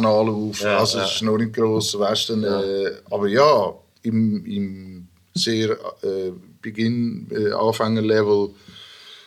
[0.00, 3.74] Mic-Kanal auf, Ja, also es ist noch nicht gross, weißt du, dann, äh, aber ja,
[4.02, 5.70] im, im sehr
[6.02, 8.50] äh, Beginn, äh, Anfängerlevel,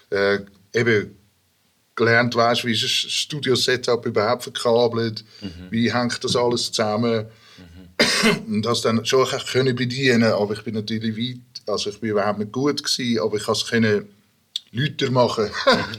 [0.10, 0.40] äh,
[0.74, 1.16] eben
[1.96, 5.68] gelernt, weißt, wie ist ein Studio-Setup überhaupt verkabelt, Mhm.
[5.72, 7.26] wie hängt das alles zusammen?
[8.48, 12.38] Und das dann schon können bedienen, aber ich bin natürlich weit, also ich bin überhaupt
[12.40, 14.10] nicht gut gewesen, aber ich konnte es können
[14.72, 15.50] lauter machen.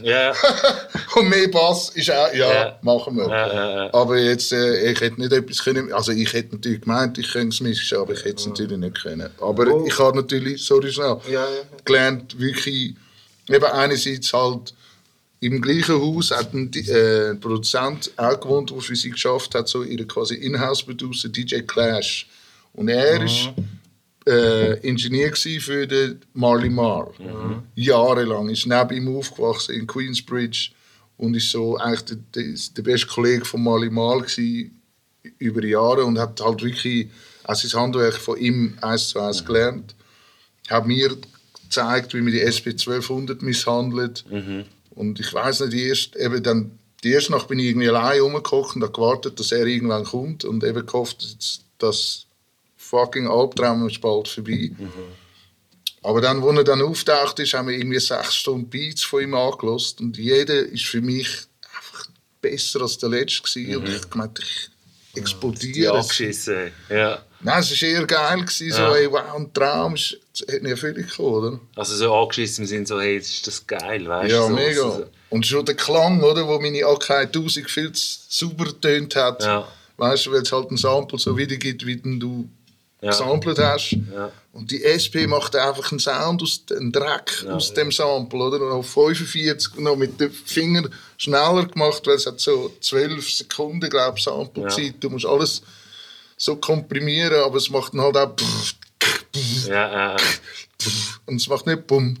[0.03, 0.33] Ja,
[1.15, 2.79] Und mehr Bass ist auch, ja, Ja.
[2.81, 3.27] machen wir.
[3.29, 3.93] Ja.
[3.93, 7.53] Aber jetzt, äh, ich hätte nicht etwas können, also ich hätte natürlich gemeint, ich könnte
[7.55, 9.29] es mischen, aber ich hätte es natürlich nicht können.
[9.41, 9.85] Aber Oh.
[9.87, 11.17] ich habe natürlich, sorry schnell,
[11.85, 12.95] gelernt, wirklich,
[13.49, 14.73] eben einerseits halt
[15.41, 19.67] im gleichen Haus hat ein, äh, ein Produzent auch gewohnt, der für sie geschafft hat,
[19.69, 22.27] so ihre quasi Inhouse-Producer, DJ Clash.
[22.73, 23.49] Und er ist
[24.27, 27.11] äh, Ingenieur für den Marley Marl.
[27.75, 28.49] Jahrelang.
[28.49, 30.71] Ist neben ihm aufgewachsen in Queensbridge
[31.17, 34.71] und ist so eigentlich der, der, der beste Kollege von Marley Marl gsi
[35.37, 37.09] über Jahre und hat halt wirklich
[37.43, 39.95] auch sein Handwerk von ihm eins zu eins gelernt.
[40.69, 41.17] Hat mir
[41.63, 44.25] gezeigt, wie man die SP 1200 misshandelt.
[44.91, 46.71] Und ich weiß nicht, die erste, eben dann,
[47.03, 50.45] die erste Nacht bin ich irgendwie allein rumgekocht und habe gewartet, dass er irgendwann kommt
[50.45, 52.25] und eben gehofft, dass das
[52.89, 54.71] fucking Albtraum ist bald vorbei.
[56.01, 59.33] Aber dann, als er dann auftaucht ist, haben wir irgendwie sechs Stunden Beats von ihm
[59.33, 61.27] angelost und jeder ist für mich
[61.75, 62.07] einfach
[62.41, 63.75] besser als der letzte gewesen.
[63.77, 64.69] und ich gemeint, ich
[65.15, 65.97] die explodiere.
[65.97, 66.71] angeschissen.
[66.89, 67.19] Ja.
[67.41, 68.95] Nein, es war eher geil, gewesen, so, Ja.
[68.95, 70.15] ey, wow, ein Traum, es
[70.51, 71.59] hat mir völlig gekommen, oder?
[71.75, 74.35] Also so angeschissen Sinne so, hey, ist das geil, weißt du?
[74.35, 74.81] Ja, so, mega.
[74.81, 79.43] so- Und schon der Klang, oder, wo meine AK 1000 viel zu sauber getönt hat.
[79.43, 79.67] Ja.
[79.97, 82.49] Weißt du, weil es halt ein Sample so wiedergibt, wie du Ja.
[83.01, 83.95] Gesampelt hast.
[84.51, 88.61] Und die SP macht einfach einen Sound aus dem Dreck aus dem Sample, oder?
[88.61, 93.89] Und auf 45 noch mit den Fingern schneller gemacht, weil es hat so 12 Sekunden,
[93.89, 94.95] glaube ich, Samplezeit.
[94.99, 95.61] Du musst alles
[96.35, 98.33] so komprimieren, aber es macht dann halt auch
[101.25, 102.17] und es macht nicht bum,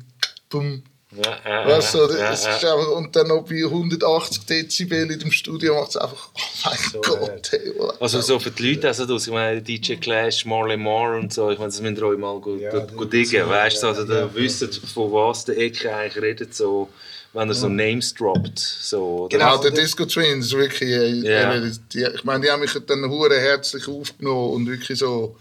[0.49, 2.29] bum, ja, äh, Weißt du, es ja.
[2.31, 6.39] ist einfach, und dann noch bei 180 Dezibel in dem Studio macht es einfach, oh
[6.65, 7.49] mein Gott.
[7.51, 7.73] Hey?
[7.99, 11.49] Also so für die Leute, also das, ich meine, DJ Clash, Marley Marr und so,
[11.49, 13.87] ich meine, das müsst ihr euch mal gut, Ja, gut, das- gut diggen, weißt du,
[13.87, 16.89] also ja, da wisst von was der Ecke eigentlich redet, so,
[17.33, 19.27] wenn er so Names droppt, so.
[19.31, 20.89] Genau, der das- Disco Twins, wirklich.
[20.91, 21.27] äh,
[21.67, 25.35] äh, die, ich meine, die haben mich dann hure herzlich aufgenommen und wirklich so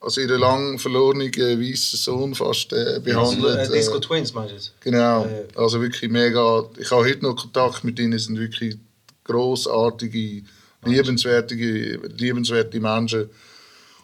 [0.00, 3.68] als ihren lang verlorenen weißen Sohn fast äh, behandelt.
[3.70, 4.74] Äh, Disco äh, Twins meinst du jetzt?
[4.80, 5.46] Genau, Äh.
[5.56, 6.64] also wirklich mega.
[6.78, 8.76] Ich habe heute noch Kontakt mit ihnen, sind wirklich
[9.24, 10.42] großartige,
[10.84, 13.28] liebenswerte, liebenswerte Menschen.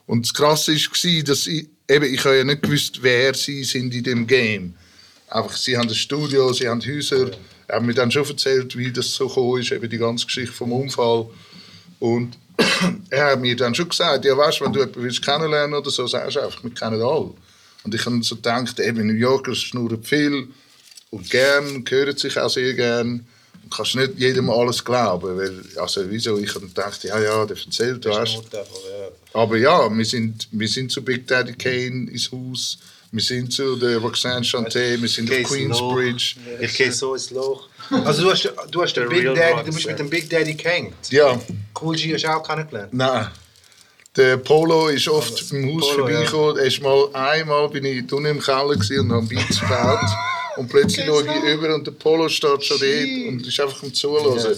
[0.07, 3.95] Und das Krasse war, dass ich, eben, ich habe ja nicht gewusst, wer sie sind
[3.95, 4.74] in dem Game.
[5.28, 7.30] Einfach, sie haben ein Studio, sie haben Häuser.
[7.68, 10.53] Er hat mir dann schon erzählt, wie das so gekommen ist, eben die ganze Geschichte
[10.53, 11.26] vom Unfall.
[12.01, 12.36] Und
[13.11, 16.07] er hat mir dann schon gesagt, ja weißt, wenn du jemanden willst kennenlernen oder so,
[16.07, 17.33] sagst du einfach, wir kennen alle.
[17.85, 20.49] Und ich habe so gedacht, eben New Yorker schnurren viel
[21.11, 23.27] und gern, hören sich auch sehr gern.
[23.65, 27.57] Du kannst nicht jedem alles glauben, weil, also wieso, ich habe gedacht, ja, ja, der
[27.57, 29.09] erzählt, einfach, ja.
[29.33, 32.79] aber ja, wir sind, wir sind zu Big Daddy Kane ins Haus,
[33.13, 36.37] wir sind zu der Roxanne Chanté, wir sind auf Queensbridge.
[36.37, 36.61] Loch.
[36.61, 37.69] Ich gehe so ins Loch.
[38.05, 39.91] Also du hast, du hast den Big Daddy, du bist ja.
[39.91, 40.95] mit dem Big Daddy gehängt.
[41.11, 41.39] Ja,
[41.79, 42.95] Cool G hast du auch kennengelernt.
[42.95, 43.29] nein.
[44.17, 46.59] Der Polo ist oft im Haus vorbeigekommen.
[46.59, 50.01] Ist mal, einmal bin ich unten im Keller und habe Beats gebaut.
[50.57, 53.95] Und plötzlich schaue ich über und der Polo steht schon dort und ist einfach am
[53.95, 54.57] Zuhören.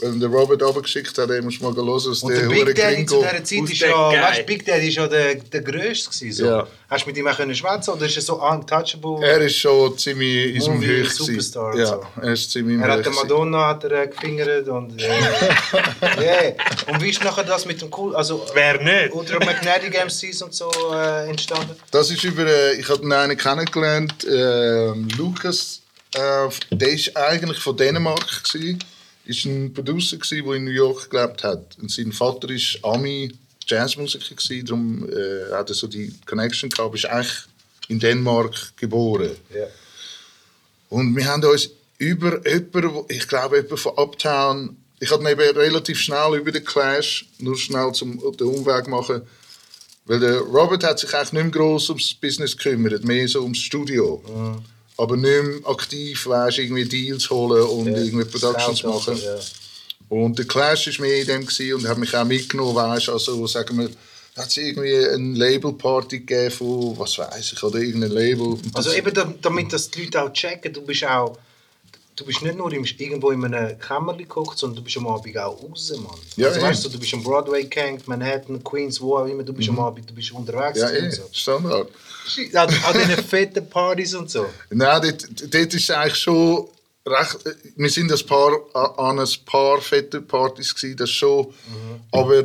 [0.00, 3.06] Weil der Robert runtergeschickt hat, er muss mal hören, was Und der der Big Daddy
[3.06, 6.32] zu dieser Zeit ist ja, weißt, Big Daddy ist ja der, der Größte gewesen.
[6.32, 6.46] So.
[6.46, 6.66] Ja.
[6.90, 9.24] Hast du mit ihm auch können schwätzen oder ist er so untouchable?
[9.24, 11.24] Er ist schon ziemlich in seinem Movie Höch gewesen.
[11.26, 12.06] Superstar Ja, so.
[12.20, 13.28] er ist ziemlich Er hat den gewesen.
[13.28, 15.06] Madonna hat er, äh, gefingert und äh,
[16.20, 16.52] yeah.
[16.88, 19.12] Und wie ist nachher das mit dem cool, also Wer nicht?
[19.12, 21.76] unter Magnetic MCs und so äh, entstanden?
[21.92, 25.82] Das ist über, äh, ich habe einen kennengelernt, äh, Lukas,
[26.14, 28.76] äh, der ist eigentlich von Dänemark gsi,
[29.24, 31.76] ist ein Producer der in New York gelebt hat.
[31.80, 33.32] Und sein Vater ist Ami
[33.66, 37.32] Jazzmusiker darum äh, hat er so die Connection gehabt, ist eigentlich
[37.88, 39.30] in Dänemark geboren.
[39.54, 39.66] Ja.
[40.90, 45.98] Und wir haben uns über jemanden, ich glaube jemand von Uptown, ich hatte eben relativ
[45.98, 49.22] schnell über den Clash, nur schnell zum den Umweg machen,
[50.06, 53.58] Weil der Robert hat sich eigentlich nicht mehr gross ums Business gekümmert, mehr so ums
[53.58, 54.22] Studio.
[54.96, 59.20] Aber nicht mehr aktiv, weißt, irgendwie Deals holen und irgendwie Productions machen.
[59.22, 59.36] ja.
[60.08, 63.46] Und der Clash war mehr in dem gewesen und hat mich auch mitgenommen, weißt, also
[63.46, 63.90] sagen wir,
[64.36, 68.56] hat es irgendwie eine Labelparty gegeben von, was weiß ich, oder irgendein Label.
[68.74, 71.38] Also eben, da- damit das die Leute auch checken, du bist auch,
[72.16, 75.36] du bist nicht nur im, irgendwo in einem Kämmerchen geguckt, sondern du bist am Abend
[75.38, 76.14] auch raus, Mann.
[76.36, 79.52] Ja, also weißt du, du bist am Broadway gehängt, Manhattan, Queens, wo auch immer, du
[79.52, 80.78] bist am Abend, du bist unterwegs.
[80.78, 81.22] ja, und eh, so.
[81.32, 81.88] Standard.
[82.54, 84.46] An, an diesen fetten Partys und so.
[84.70, 86.68] Nein, dort, dort ist eigentlich schon
[87.06, 87.38] recht.
[87.76, 91.52] Wir sind ein paar, an ein paar fette Partys gewesen, das schon.
[92.10, 92.44] Aber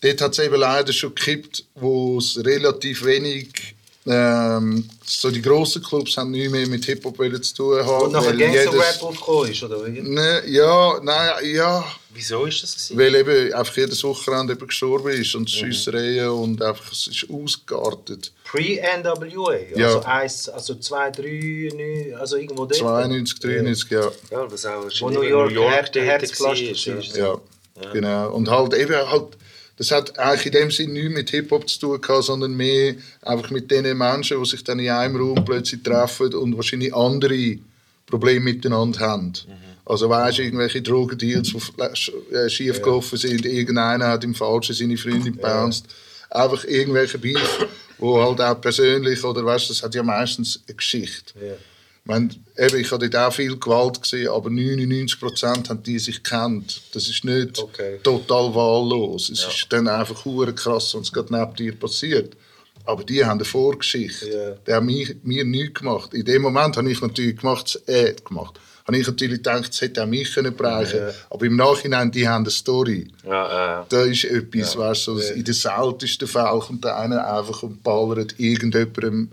[0.00, 3.75] dort hat es eben leider schon gekippt, wo es relativ wenig.
[4.08, 8.04] Ähm, so die grossen Clubs haben nicht mehr mit Hip-Hop zu tun haben.
[8.04, 10.00] Und nachher Gangster-Rap aufgekommen ist, oder wie?
[10.00, 11.84] Ne, ja, nein, ja.
[12.14, 12.98] Wieso ist das gewesen?
[12.98, 15.48] Weil eben einfach jedes Wochenende jemand gestorben ist und Mhm.
[15.48, 18.32] Schiessereien und einfach es ist ausgeartet.
[18.44, 19.86] Pre-NWA, Ja.
[19.86, 22.76] also, eins, also 2, 3, 9, also irgendwo dort.
[22.76, 24.10] 92, 93, ja.
[24.30, 27.40] Ja, was auch Wo New York, Her dort Herzpflaster war, war.
[27.82, 28.30] Ja, genau.
[28.30, 29.36] Und halt eben halt,
[29.76, 33.50] das hat eigentlich in dem Sinne nichts mit Hip-Hop zu tun gehabt, sondern mehr einfach
[33.50, 37.58] mit den Menschen, die sich dann in einem Raum plötzlich treffen und wahrscheinlich andere
[38.06, 39.32] Probleme miteinander haben.
[39.84, 44.96] Also weißt du, irgendwelche Drogendeals, die äh, schief gelaufen sind, irgendeiner hat im Falschen seine
[44.96, 45.86] Freundin gebounced.
[46.28, 47.66] Einfach irgendwelche Beef,
[47.98, 51.34] wo halt auch persönlich, oder weißt du, das hat ja meistens eine Geschichte.
[51.40, 51.54] Ja.
[52.06, 56.80] Meine, eben, ich habe dort auch viel Gewalt gesehen, aber 99% haben die sich kennt.
[56.94, 57.98] Das ist nicht Okay.
[58.02, 59.28] total wahllos.
[59.28, 62.36] Es ist dann einfach krass, wenn es gerade neben dir passiert.
[62.84, 64.28] Aber die haben eine Vorgeschichte.
[64.30, 64.50] Ja.
[64.66, 66.14] Die haben mir, mir nichts gemacht.
[66.14, 68.60] In dem Moment habe ich natürlich gemacht, äh, gemacht.
[68.86, 71.10] Habe ich natürlich gedacht, es hätte auch mich können bereichen Ja.
[71.30, 73.08] Aber im Nachhinein, die haben eine Story.
[73.24, 73.30] Ja,
[73.80, 73.86] ja.
[73.88, 74.80] Da ist etwas, Ja.
[74.80, 75.30] weißt du, Ja.
[75.30, 79.32] in den seltensten Fällen kommt der eine einfach und ballert irgendjemandem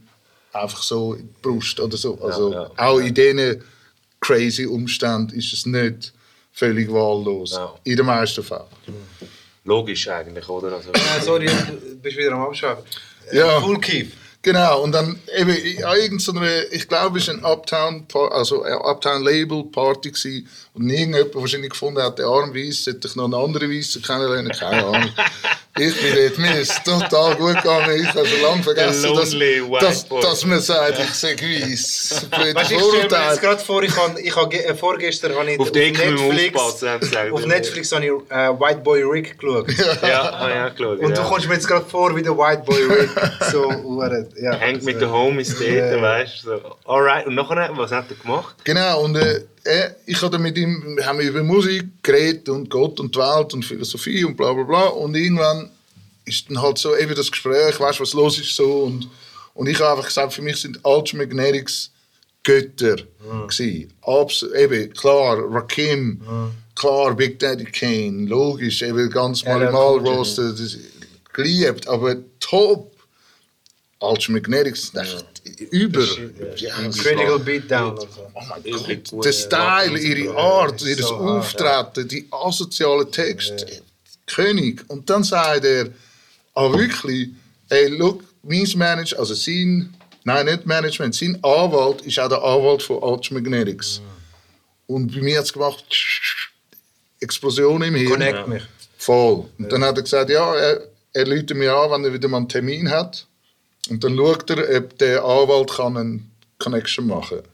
[0.54, 2.20] einfach so in die Brust oder so.
[2.22, 2.72] Also ja.
[2.78, 3.64] auch in diesen
[4.22, 6.14] crazy Umständen ist es nicht
[6.52, 7.52] völlig wahllos.
[7.52, 7.74] Ja.
[7.84, 8.64] In den meisten Fällen.
[9.66, 10.74] Logisch eigentlich, oder?
[10.74, 12.84] Also, Ah, sorry, du bist wieder am Abschreiben.
[13.32, 13.60] Ja.
[13.62, 14.12] Full Keef.
[14.42, 19.24] Genau, und dann eben an irgendeiner, ich glaube, es war ein Uptown, also eine Uptown
[19.24, 23.36] Label Party gewesen, und irgendjemand wahrscheinlich gefunden hat, der arme Weiss, sollte ich noch einen
[23.36, 25.12] anderen Weissen kennenlernen, keine Ahnung.
[25.78, 29.32] ich bin dort, mir ist total gut gegangen, ich habe schon lange vergessen, dass,
[29.80, 32.28] dass, dass man sagt, ich Weiss.
[32.32, 35.36] Blöde Weißt du, ich stelle mir jetzt gerade vor, ich habe, ich habe, äh, vorgestern
[35.36, 36.84] habe ich Auf wir Netflix,
[37.32, 39.68] auf Netflix habe ich äh, White Boy Rick geschaut.
[40.02, 41.00] Ja, habe ich auch geschaut.
[41.00, 41.16] Und ja.
[41.16, 43.10] du kommst mir jetzt gerade vor wie der White Boy Rick.
[43.52, 43.70] So,
[44.42, 44.54] ja.
[44.54, 46.02] Hängt mit den Homies dort, Ja.
[46.02, 46.50] weißt du.
[46.50, 46.76] So.
[46.86, 48.56] Alright, und nachher, was hat er gemacht?
[48.64, 49.42] Genau, und äh,
[50.06, 53.64] ich habe mit ihm wir haben über Musik geredet und Gott und die Welt und
[53.64, 54.86] Philosophie und bla bla bla.
[54.88, 55.70] Und irgendwann
[56.26, 58.84] ist dann halt so eben das Gespräch, weißt du, was los ist so.
[58.84, 59.10] Und,
[59.54, 61.92] und ich habe einfach gesagt, für mich sind Magnetics
[62.44, 62.98] Götter.
[62.98, 63.44] Mhm.
[64.02, 66.22] Abs eben, klar, Rakim,
[66.76, 70.16] klar, Big Daddy Kane, logisch, eben ganz LL minimal Cool J.
[70.18, 70.78] roasted, das-
[71.32, 72.93] geliebt, aber top.
[74.04, 76.06] Ultra Magnetics sind echt über.
[76.58, 78.00] Ja, Critical Beatdown.
[78.34, 79.38] Oh mein Übrig Gott, gut, der ja.
[79.38, 83.82] Style, ihre Art, ihr so Auftreten, die asozialen Texte,
[84.28, 84.84] König.
[84.90, 85.90] Und dann sagt er,
[86.54, 87.30] aber wirklich,
[87.70, 89.94] ey, look, mein Manager, also sein,
[90.24, 94.02] nein, nicht Management, sein Anwalt ist auch der Anwalt von Ultra Magnetics.
[94.88, 95.86] Und bei mir hat es gemacht,
[97.20, 98.12] Explosion im Hirn.
[98.12, 98.64] Connect mich.
[98.98, 99.46] Voll.
[99.58, 100.82] Und dann hat er gesagt, ja, er,
[101.14, 103.28] er ruft mir an, wenn er wieder mal einen Termin hat.
[103.90, 106.20] Und dann schaut er, ob der Anwalt kann eine
[106.60, 107.48] Connection machen kann.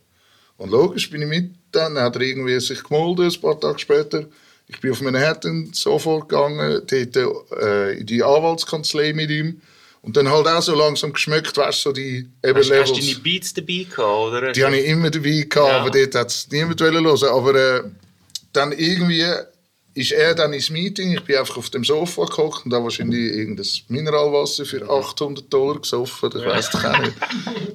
[0.58, 1.52] Und logisch bin ich mit.
[1.72, 4.26] Dann hat er irgendwie sich gemeldet, ein paar Tage später.
[4.68, 9.62] Ich bin auf Manhattan sofort gegangen, dort äh, in die Anwaltskanzlei mit ihm.
[10.02, 12.94] Und dann halt auch so langsam geschmeckt, weißt du, so die eben Hast, hast du
[12.96, 13.08] Levels.
[13.08, 14.52] deine Beats dabei gehabt, oder?
[14.52, 15.80] Die habe ich immer dabei gehabt, Ja.
[15.82, 17.06] aber dort hat es niemand hören.
[17.06, 17.84] Aber äh,
[18.54, 19.26] dann irgendwie
[20.00, 21.12] ist er dann ins Meeting.
[21.12, 25.80] Ich bin einfach auf dem Sofa gehockt und da wahrscheinlich irgendein Mineralwasser für 800 Dollar
[25.82, 26.30] gesoffen.
[26.30, 27.14] Das weiß ich auch nicht.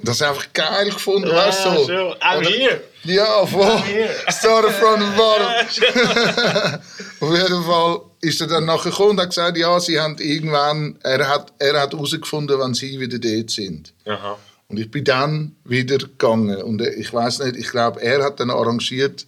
[0.03, 1.71] Das habe ich einfach geil gefunden, weißt du?
[1.85, 2.15] so.
[2.21, 2.81] Auch Oder- hier.
[3.05, 3.83] Ja, voll.
[4.31, 6.81] Started from the bottom.
[7.21, 10.99] Auf jeden Fall ist er dann nachher gekommen und hat gesagt, ja, sie haben irgendwann,
[11.03, 13.93] er hat, er hat herausgefunden, wann sie wieder dort sind.
[14.07, 14.39] Aha.
[14.69, 16.63] Und ich bin dann wieder gegangen.
[16.63, 19.27] Und ich weiß nicht, ich glaube, er hat dann arrangiert,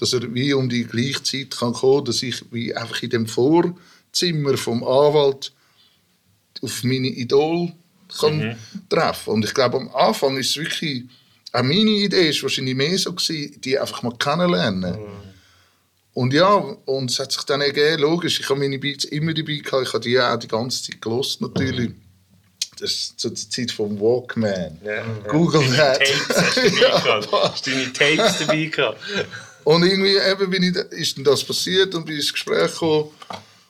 [0.00, 3.26] dass er wie um die gleiche Zeit kann kommen, dass ich wie einfach in dem
[3.26, 5.52] Vorzimmer vom Anwalt
[6.62, 7.72] auf meine Idol
[8.18, 8.56] kann
[8.88, 9.34] treffen.
[9.34, 11.04] Und ich glaube, am Anfang ist es wirklich,
[11.52, 14.98] auch meine Idee ist wahrscheinlich mehr so gewesen, die einfach mal kennenlernen.
[16.14, 19.56] Und ja, und es hat sich dann ergeben, logisch, ich habe meine Beats immer dabei
[19.56, 21.90] gehabt, ich habe die auch die ganze Zeit gelost natürlich.
[22.78, 24.78] das ist zur Zeit vom Walkman.
[24.82, 25.04] Ja.
[25.28, 25.62] Google.
[25.76, 26.70] Tapes hast du dabei
[27.02, 27.32] gehabt.
[27.32, 28.98] Hast du deine Tapes dabei gehabt?
[29.70, 33.10] Und irgendwie eben bin ich, ist dann das passiert und bin ins Gespräch gekommen.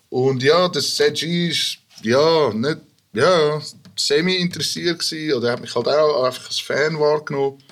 [0.08, 2.78] Und ja, das ZG ist ja nicht
[3.12, 3.60] ja,
[3.96, 7.62] semi interessiert gewesen, oder hat mich halt auch einfach als Fan wahrgenommen,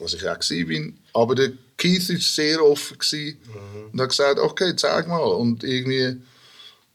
[0.00, 0.98] was ich auch bin.
[1.12, 3.38] Aber der Keith war sehr offen gewesen
[3.92, 5.22] und hat gesagt, okay, zeig mal.
[5.22, 6.20] Und irgendwie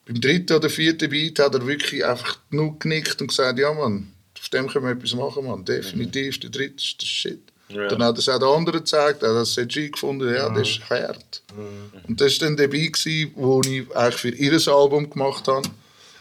[0.05, 4.11] beim dritten oder vierten Beat hat er wirklich einfach nur genickt und gesagt, ja Mann,
[4.37, 5.63] auf dem können wir etwas machen, Mann.
[5.63, 7.50] Definitiv, der dritte ist der Shit.
[7.73, 7.87] Ja.
[7.87, 10.67] Dann hat er es auch den anderen gezeigt, er hat das CG gefunden, ja, das
[10.69, 11.41] ist hart.
[12.07, 15.67] Und das war dann der Beat, gewesen, wo ich eigentlich für ihr Album gemacht habe.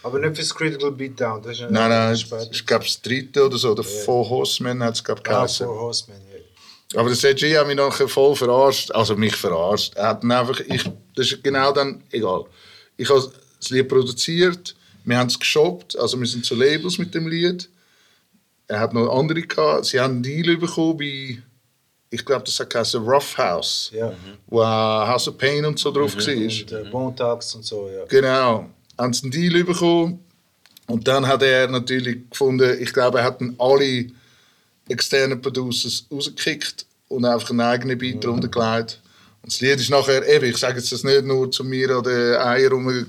[0.03, 1.43] Aber nicht fürs Critical Beatdown.
[1.43, 4.29] Das ist ein- Nein, nein, das ist ich glaube das dritte oder so, der Four
[4.31, 5.47] Horsemen hat es glaube Ah.
[5.47, 6.99] Four Horsemen, ja.
[7.01, 9.95] Aber der CG hat mich nachher voll verarscht, also mich verarscht.
[9.97, 10.83] Er hat einfach, ich,
[11.15, 12.45] das ist genau dann, egal.
[12.97, 13.31] Ich habe
[13.61, 14.75] das Lied produziert,
[15.05, 17.69] wir haben es geshoppt, also wir sind zu Labels mit dem Lied.
[18.71, 21.39] Er hat noch andere gehabt, sie haben einen Deal bekommen bei,
[22.09, 24.13] ich glaube das geheißen Rough House, Ja.
[24.47, 26.35] wo House of Pain und so drauf war.
[26.35, 28.05] Und äh, Montags und so, ja.
[28.07, 28.71] Genau.
[28.97, 30.21] Haben sie einen Deal bekommen.
[30.87, 34.07] Und dann hat er natürlich gefunden, ich glaube, er hat alle
[34.89, 39.01] externen Producers rausgekickt und einfach einen eigenen Beat drunter gelegt.
[39.43, 42.37] Und das Lied ist nachher, eben, ich sage jetzt das nicht nur zu mir den
[42.37, 43.09] Eier rumfingern.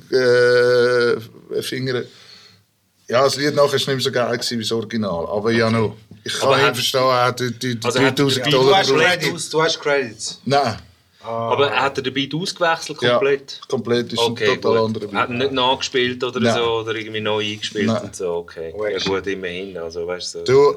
[3.11, 5.25] Ja, das Lied nachher war nicht mehr so geil gewesen wie das Original.
[5.27, 5.95] Aber ja, noch.
[6.23, 8.57] Ich kann Aber nicht verstehen, er hat die, die, die Also hat 3000 der Du
[8.57, 8.93] Dollar hast.
[8.93, 9.49] Credits.
[9.49, 10.41] Du hast Credits.
[10.45, 10.77] Nein,
[11.23, 13.51] Aber hat er den Beat ausgewechselt komplett?
[13.59, 14.85] Ja, komplett ist Okay, ein total gut.
[14.87, 15.19] anderer Beat.
[15.19, 16.55] Hat er nicht nachgespielt oder Nein.
[16.55, 18.03] so oder irgendwie neu eingespielt Nein.
[18.03, 18.71] und so, okay.
[18.75, 20.43] Oh, Ja gut, immerhin, also weißt du.
[20.43, 20.75] Du,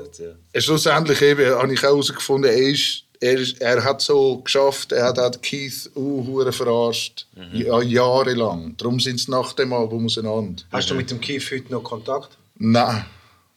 [0.52, 0.60] ja.
[0.60, 5.18] Schlussendlich eben, habe ich auch herausgefunden, er, ist, er, er hat so geschafft, er hat
[5.18, 8.74] auch Keith uh, verarscht, ja, jahrelang.
[8.76, 10.62] Darum sind sie nach dem Album auseinander.
[10.70, 12.36] Hast du mit dem Keith heute noch Kontakt?
[12.56, 13.04] Nein,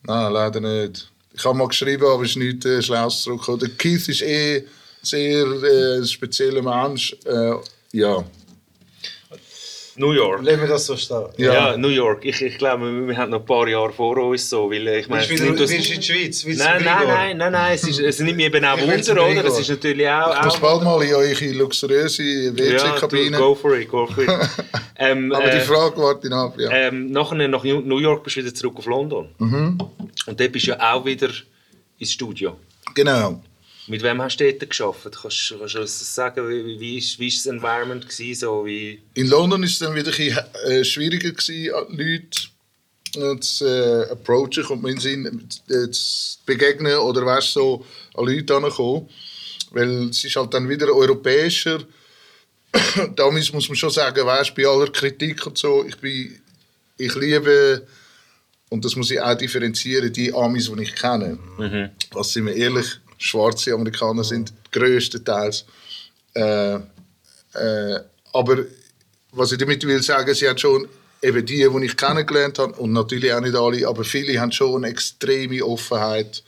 [0.04, 1.12] nein, leider nicht.
[1.34, 3.60] Ich habe mal geschrieben, aber es ist nichts äh, Schlaues zurückgekommen.
[3.60, 4.66] Der Keith ist eh ein
[5.04, 7.16] sehr äh, spezieller Mensch.
[7.26, 7.54] Äh,
[7.92, 8.24] ja.
[9.98, 10.44] New York.
[10.44, 11.26] Lassen wir das so stehen.
[11.38, 11.54] Ja.
[11.54, 11.78] Ja.
[11.78, 12.24] New York.
[12.24, 14.50] Ich, ich glaube, wir, wir haben noch ein paar Jahre vor uns.
[14.50, 16.46] So, weil, äh, ich meine, Willst du wieder in die Schweiz?
[16.46, 19.46] Nein, nein, nein, nein, nein, es, ist, es nimmt mich eben auch Wunder, oder?
[19.46, 20.38] Es ist natürlich auch...
[20.38, 23.38] Ich muss bald mal in eure luxuriöse ja, du, WC-Kabine.
[23.38, 24.30] go for it, go for it.
[24.98, 26.56] ähm, aber die äh, Frage warte ich ab.
[26.58, 26.70] Ja.
[26.72, 29.30] ähm, nachher nach New New York bist du wieder zurück auf London.
[29.40, 29.78] Mhm.
[30.28, 31.30] Und dort bist du ja auch wieder
[31.98, 32.58] ins Studio.
[32.94, 33.42] Genau.
[33.88, 35.18] Mit wem hast du dort gearbeitet?
[35.22, 36.50] Kannst, kannst du uns das sagen?
[36.50, 38.08] Wie, wie, ist, wie ist das Environment?
[38.08, 42.50] Gewesen, so wie In London war es dann wieder ein bisschen äh, schwieriger, gewesen, Leute
[43.16, 47.86] äh, zu äh, approachen, kommt mir in Sinn, äh, zu begegnen oder weißt, so
[48.16, 49.10] an Leute herankommen.
[49.72, 51.80] Weil es ist halt dann wieder europäischer.
[53.16, 56.42] Damals muss man schon sagen, weißt, bei aller Kritik und so, ich, bin,
[56.98, 57.88] ich liebe,
[58.70, 61.40] und das muss ich auch differenzieren, die Amis, die ich kenne.
[62.12, 65.66] Was sind wir ehrlich, schwarze Amerikaner sind größtenteils.
[66.34, 68.00] Äh, äh,
[68.34, 68.58] aber
[69.32, 70.88] was ich damit will sagen, sie hat schon
[71.22, 74.84] eben die, die ich kennengelernt habe, und natürlich auch nicht alle, aber viele haben schon
[74.84, 76.44] eine extreme Offenheit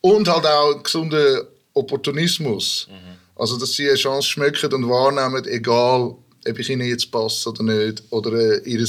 [0.00, 1.42] und halt auch einen gesunden
[1.74, 2.88] Opportunismus.
[3.36, 6.14] Also, dass sie eine Chance schmecken und wahrnehmen, egal,
[6.46, 8.86] ob ich ihnen jetzt passe oder nicht, oder äh, ihr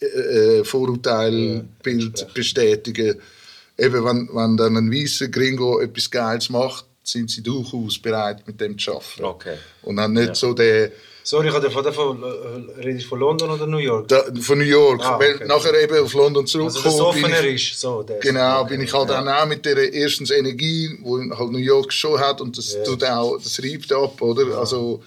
[0.00, 3.20] äh, äh, Vorurteilbild bestätigen.
[3.80, 8.60] Eben, wenn, wenn dann ein weißer Gringo etwas Geiles macht, sind sie durchaus bereit, mit
[8.60, 9.24] dem zu arbeiten.
[9.24, 9.56] Okay.
[9.82, 13.50] Und dann nicht so der, Sorry, ich hatte von, davon, äh, redest du von London
[13.50, 14.08] oder New York?
[14.08, 15.46] der von New York, Ah, weil okay.
[15.46, 17.24] nachher eben auf London also, zurückgekommen bin.
[17.24, 17.80] offener Ich, ist.
[17.80, 18.70] So, genau, okay.
[18.70, 22.56] bin ich halt auch mit der erstens Energie, die halt New York schon hat und
[22.56, 22.82] das Ja.
[22.84, 24.58] tut auch, das reibt ab, oder?
[24.58, 25.02] Also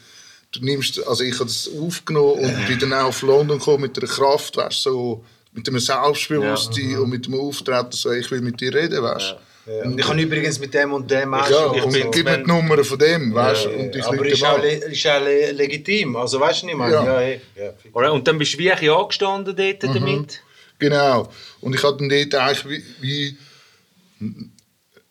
[0.51, 3.97] du nimmst, also ich habe das aufgenommen und bin dann auch auf London gekommen mit
[3.97, 5.23] der Kraft, weißt so
[5.53, 9.35] mit dem Selbstbewusstsein und mit dem Auftreten, so ich will mit dir reden, weißt
[9.65, 9.83] Ja.
[9.85, 11.81] Und ich kann übrigens mit dem und dem auch Ja, schon.
[11.83, 14.61] und bin- gib mir die Nummer von dem, weißt Ja, und ich aber ist auch,
[14.61, 15.21] ist auch
[15.53, 16.15] legitim.
[16.17, 16.91] Also weißt du nicht, man?
[16.91, 17.05] Ja.
[17.05, 17.41] Ja, hey.
[17.55, 17.73] ja.
[17.93, 19.93] Alright, Und dann bist du wie ein angestanden dort Mhm.
[19.93, 20.41] damit?
[20.79, 21.31] Genau.
[21.61, 23.37] Und ich hatte dann dort eigentlich wie, wie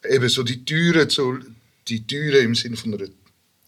[0.08, 1.38] eben so die Türen, so
[1.88, 3.04] die Türen im Sinne von einer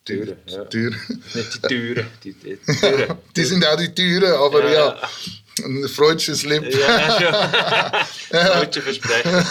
[0.04, 0.26] Tür.
[0.26, 0.64] Türe, ja.
[0.66, 0.90] Tür.
[1.34, 2.06] Nicht die Türen.
[2.22, 3.18] Die, die Türen.
[3.34, 5.08] Die sind auch die Türen, aber Ja, ja,
[5.62, 6.64] ein freudsches Slip.
[6.74, 7.18] ja,
[8.30, 8.50] schon.
[8.60, 9.46] Deutsche Versprechen.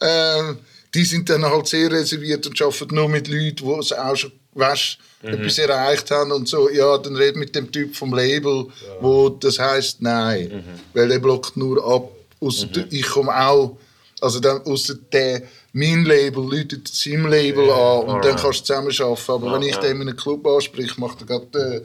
[0.00, 0.58] Ähm,
[0.94, 4.32] die sind dann halt sehr reserviert und arbeiten nur mit Leuten, die es auch schon
[4.54, 5.28] weißt, Mhm.
[5.28, 6.68] etwas erreicht haben und so.
[6.70, 8.66] Ja, dann red mit dem Typ vom Label,
[9.00, 10.80] wo das heißt nein, Mhm.
[10.94, 12.10] weil der blockt nur ab.
[12.38, 13.78] Ausser der- Ich komme auch,
[14.20, 15.42] also dann außer der
[15.72, 18.40] mein Label läutet seinem Label an und dann alright.
[18.42, 19.30] kannst du zusammen arbeiten.
[19.32, 19.80] Aber wenn ich ja.
[19.80, 21.80] den in einem Club anspreche, macht er gerade äh,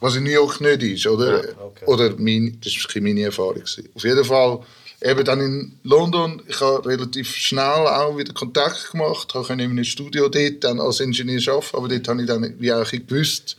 [0.00, 1.42] Was in New York nicht ist, oder?
[1.60, 1.84] okay.
[1.86, 3.62] Oder mein, das war keine meine Erfahrung.
[3.94, 4.60] Auf jeden Fall,
[5.02, 9.84] eben dann in London, ich habe relativ schnell auch wieder Kontakt gemacht, habe in einem
[9.84, 13.56] Studio dort dann als Ingenieur arbeiten, aber dort habe ich dann wie auch gewusst,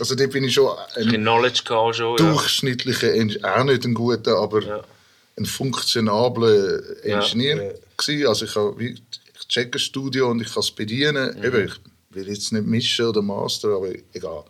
[0.00, 1.92] also dort bin ich schon ein Knowledge schon.
[1.94, 2.16] Ja.
[2.16, 4.80] durchschnittlicher, Ing- auch nicht ein guter, aber Ja.
[5.36, 7.72] ein funktionabler Ingenieur Ja.
[7.96, 8.26] gewesen.
[8.28, 9.02] Also ich habe ich
[9.48, 11.42] checke ein Studio und ich kann es bedienen.
[11.42, 11.72] Eben, ich
[12.10, 14.44] will jetzt nicht mischen oder Master, aber egal.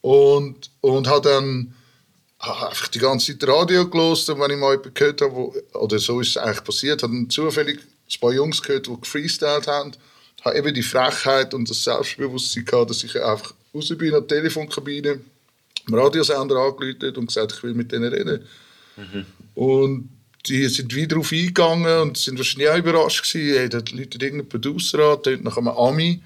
[0.00, 1.74] Und, und habe dann
[2.38, 5.54] habe einfach die ganze Zeit Radio gelost und wenn ich mal jemanden gehört habe, wo,
[5.74, 9.66] oder so ist es eigentlich passiert, habe dann zufällig ein paar Jungs gehört, die gefreestylt
[9.66, 9.92] haben,
[10.44, 14.26] habe eben die Frechheit und das Selbstbewusstsein gehabt, dass ich einfach raus bin in der
[14.26, 15.20] Telefonkabine,
[15.86, 18.44] am Radiosender angerufen und gesagt, ich will mit denen reden.
[19.54, 20.08] Und
[20.48, 24.48] die sind wieder darauf eingegangen und sind wahrscheinlich auch überrascht gewesen, hey, da läutet irgendein
[24.48, 26.22] Producer an, tönt nach einem Ami,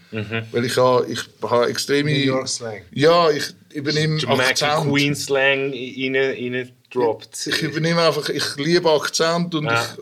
[0.52, 2.10] weil ich habe, ich habe extreme...
[2.10, 2.82] New York Slang.
[2.92, 4.88] Ja, ich übernehme Akzent.
[4.90, 7.46] Queen Slang rein, rein droppt.
[7.46, 9.96] Ich übernehme einfach, ich liebe Akzent und Ja.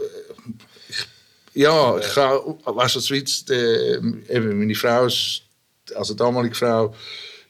[0.88, 5.42] ich, ich, ja, ich kann, weißt du, Schweiz, der, eben meine Frau ist,
[5.94, 6.94] also die damalige Frau,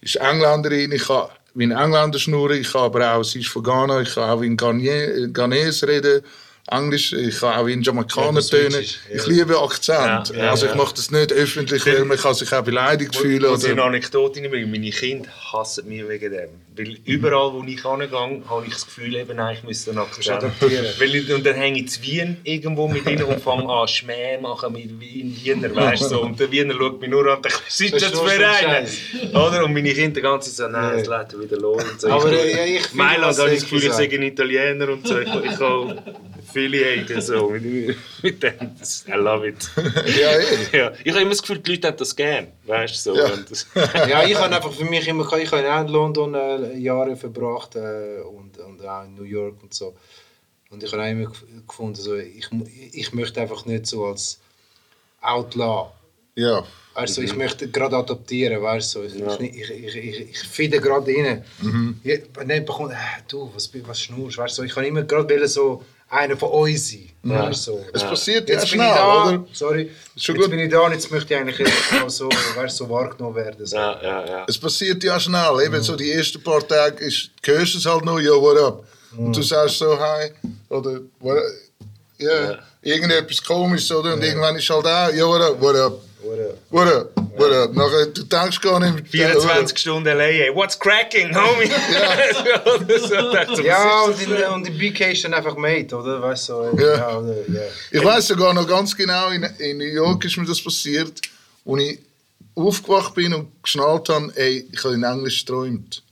[0.00, 3.64] ist Engländerin, ich kann wie ein Engländer schnurren, ich kann aber auch, sie ist von
[3.64, 6.22] Ghana, ich kann auch wie ein Ghanä- Ghanäs reden,
[6.70, 8.80] Englisch, ich kann auch ein Jamaikaner tönen.
[8.80, 10.28] Ich liebe Akzent.
[10.30, 10.76] Ja, ja, also ich ja.
[10.76, 13.50] mache das nicht öffentlich, weil man kann sich auch beleidigt fühlen.
[13.50, 14.70] Muss ich eine Anekdote reinbringen?
[14.70, 16.48] Meine Kinder hassen mich wegen dem.
[16.76, 18.10] Weil überall, wo ich hingehe,
[18.48, 20.86] habe ich das Gefühl, eben, nein, ich müsste einen Akzent adaptieren.
[20.98, 24.38] Weil ich, Und dann hänge ich zu Wien irgendwo mit ihnen und fange an Schmäh
[24.38, 26.08] machen mit wie in Wiener, weißt du.
[26.08, 26.22] so.
[26.22, 29.38] Und der Wiener schaut mich nur an und denkt, was ist das für?
[29.38, 29.64] Oder?
[29.64, 31.82] Und meine Kinder die ganze Zeit so, nein, es lädt wieder los.
[31.82, 32.08] Und so.
[32.08, 34.88] Aber, ich, äh, ja, ich finde, Mailand habe ich das Gefühl, ich sage ein Italiener
[34.90, 35.18] und so.
[35.18, 35.58] Ich, ich
[36.48, 38.54] Affiliate so mit, mit dem.
[38.78, 39.70] Das- I love it.
[39.76, 40.76] ja, eh.
[40.78, 42.48] Ja, ich habe immer das Gefühl, die Leute haben das gern.
[42.66, 43.14] Weißt du?
[43.14, 43.16] So.
[43.16, 44.06] Ja.
[44.08, 47.76] Ja, ich habe einfach für mich immer, ich habe auch in London äh, Jahre verbracht
[47.76, 49.94] äh, und, und auch in New York und so.
[50.70, 52.48] Und ich habe auch immer gef- gefunden, so, ich,
[52.92, 54.38] ich möchte einfach nicht so als
[55.20, 55.92] Outlaw.
[56.34, 56.64] ja.
[56.94, 59.02] Also ich möchte gerade adaptieren, weißt du.
[59.04, 61.44] Ich, ich, ich, ich, ich, ich finde gerade rein.
[62.02, 62.96] Ja, Wenn jemand kommt, äh,
[63.28, 64.64] du, was, was schnurst, weißt du.
[64.64, 67.10] Ich kann immer gerade so einer von uns sein.
[67.22, 67.52] Du.
[67.52, 67.84] so.
[67.92, 69.44] Es passiert ja Jetzt bin schnell, ich da, oder?
[69.52, 70.50] sorry, schon jetzt gut.
[70.50, 71.68] bin ich da und jetzt möchte ich eigentlich
[72.02, 73.66] auch so, weißt, du, so wahrgenommen werden.
[73.66, 73.76] So.
[73.76, 74.46] ja, ja, ja.
[74.48, 75.60] Es passiert ja schnell.
[75.64, 78.84] Eben so die ersten paar Tage ist, hörst du es halt noch, ja, what up?
[79.16, 80.30] Und du sagst so, hi,
[80.68, 81.38] oder, what,
[82.18, 84.14] ja, irgendetwas komisches, oder?
[84.14, 86.00] Und irgendwann ist halt auch, ja, what up, what up,
[86.32, 87.74] Oder, what up, what up.
[87.74, 89.30] Nachher, du denkst gar nicht mehr.
[89.32, 90.54] 24 Stunden LA, ey.
[90.54, 91.70] What's cracking, homie?
[92.64, 92.98] Oder
[93.56, 96.20] so, ja, und in, und in BK ist dann einfach made, oder?
[96.22, 96.96] Weißt du, so, Ja.
[96.96, 97.18] ja.
[97.18, 97.60] oder, ja.
[97.90, 101.20] Ich weiß sogar noch ganz genau, in, in New York ist mir das passiert,
[101.64, 101.98] wo ich
[102.54, 106.02] aufgewacht bin und geschnallt habe, ey, ich habe in Englisch geträumt.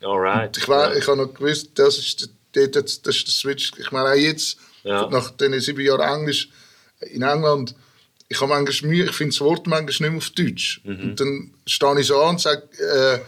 [0.00, 0.08] das?
[0.08, 0.56] Alright.
[0.56, 3.72] Ich, wei- ich habe noch gewusst, das ist, der, das, das ist der Switch.
[3.78, 5.08] Ich meine, auch jetzt, Ja.
[5.10, 6.48] nach den sieben Jahren Englisch
[7.00, 7.74] in England,
[8.28, 10.80] ich habe manchmal Mühe, ich finde das Wort manchmal nicht mehr auf Deutsch.
[11.10, 13.20] Und dann stehe ich so an und sage, äh,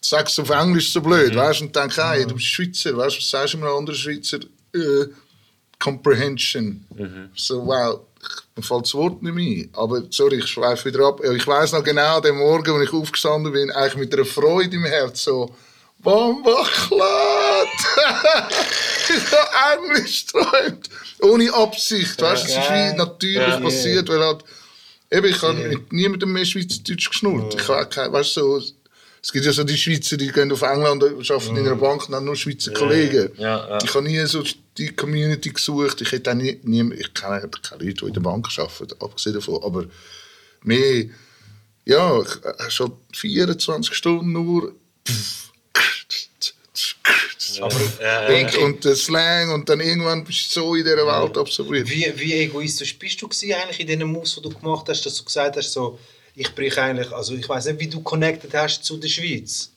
[0.00, 3.16] sag es auf Englisch so blöd, weißt du, und denke, hey, du bist Schweizer, weißt
[3.16, 4.38] du, was sagst du einem anderen Schweizer?
[4.74, 5.06] Äh,
[5.78, 6.84] Comprehension.
[7.34, 8.00] So, wow,
[8.56, 9.70] mir fällt das Wort nicht mehr ein.
[9.72, 11.20] Aber, sorry, ich schweife wieder ab.
[11.24, 14.84] Ich weiß noch genau, den Morgen, als ich aufgestanden bin, eigentlich mit einer Freude im
[14.84, 15.54] Herz, so,
[16.04, 17.68] Bombachlat!
[19.08, 20.88] ich habe Englisch geträumt.
[21.22, 23.60] Ohne Absicht, weißt du, es ist wie natürlich Ja.
[23.60, 24.44] passiert, weil halt,
[25.10, 27.54] eben, ich habe mit niemandem mehr Schweizerdeutsch geschnurrt.
[27.60, 28.66] Ich habe kein, weißt du, so,
[29.22, 32.06] es gibt ja so die Schweizer, die gehen auf England und arbeiten in einer Bank
[32.08, 33.30] und haben nur Schweizer Kollegen.
[33.82, 34.44] Ich habe nie so
[34.76, 36.02] die Community gesucht.
[36.02, 39.34] Ich hätte auch nie, nie ich kenne keine Leute, die in der Bank arbeiten, abgesehen
[39.36, 39.62] davon.
[39.64, 39.86] Aber
[40.62, 41.06] mehr,
[41.86, 44.74] ja, äh, schon 24 Stunden nur.
[47.60, 47.74] Aber,
[48.30, 51.88] Und, und der Slang und dann irgendwann bist du so in dieser Welt absorbiert.
[51.88, 55.16] Wie, wie egoistisch bist du gewesen eigentlich in diesen Moves, die du gemacht hast, dass
[55.16, 55.98] du gesagt hast, so,
[56.36, 59.70] ich brich eigentlich, also ich weiß nicht, wie du connected hast zu der Schweiz,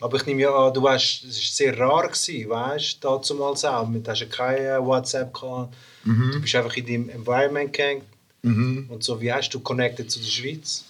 [0.00, 3.64] aber ich nehme ja an, du hast, es ist sehr rar gewesen, weißt, du, damals
[3.64, 5.72] auch, du hast ja keine WhatsApp gehabt,
[6.32, 8.02] du bist einfach in deinem Environment gegangen
[8.90, 10.84] und so, wie hast du connected zu der Schweiz?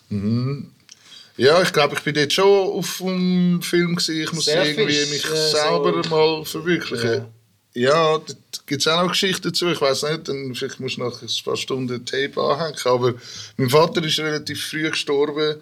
[1.40, 3.96] Ja, ich glaube, ich bin dort schon auf dem Film.
[3.96, 4.20] Gewesen.
[4.20, 7.24] Ich muss Selfish, irgendwie mich äh, so- selber mal verwirklichen.
[7.72, 8.34] Ja, da
[8.66, 9.68] gibt es auch noch Geschichten dazu.
[9.68, 12.76] Ich weiß nicht, dann vielleicht muss ich noch ein paar Stunden Tape anhängen.
[12.84, 13.14] Aber
[13.56, 15.56] mein Vater ist relativ früh gestorben.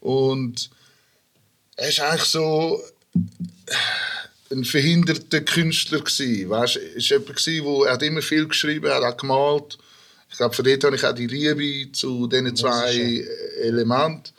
[0.00, 0.70] Und
[1.76, 2.82] er ist eigentlich so
[4.50, 6.50] ein verhinderter Künstler gewesen.
[6.50, 9.78] Weißt, er ist jemand gewesen, wo er hat immer viel geschrieben, er hat auch gemalt.
[10.32, 13.24] Ich glaube, von dort habe ich auch die Liebe zu diesen zwei
[13.62, 14.32] Elementen.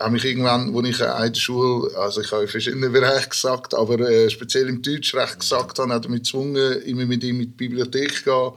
[0.00, 3.74] Habe mich irgendwann, wo ich in der Schule, also ich habe in verschiedenen Bereichen gesagt,
[3.74, 7.46] aber äh, speziell im Deutschrecht gesagt habe, hat er mich gezwungen, immer mit ihm in
[7.46, 8.52] die Bibliothek zu gehen,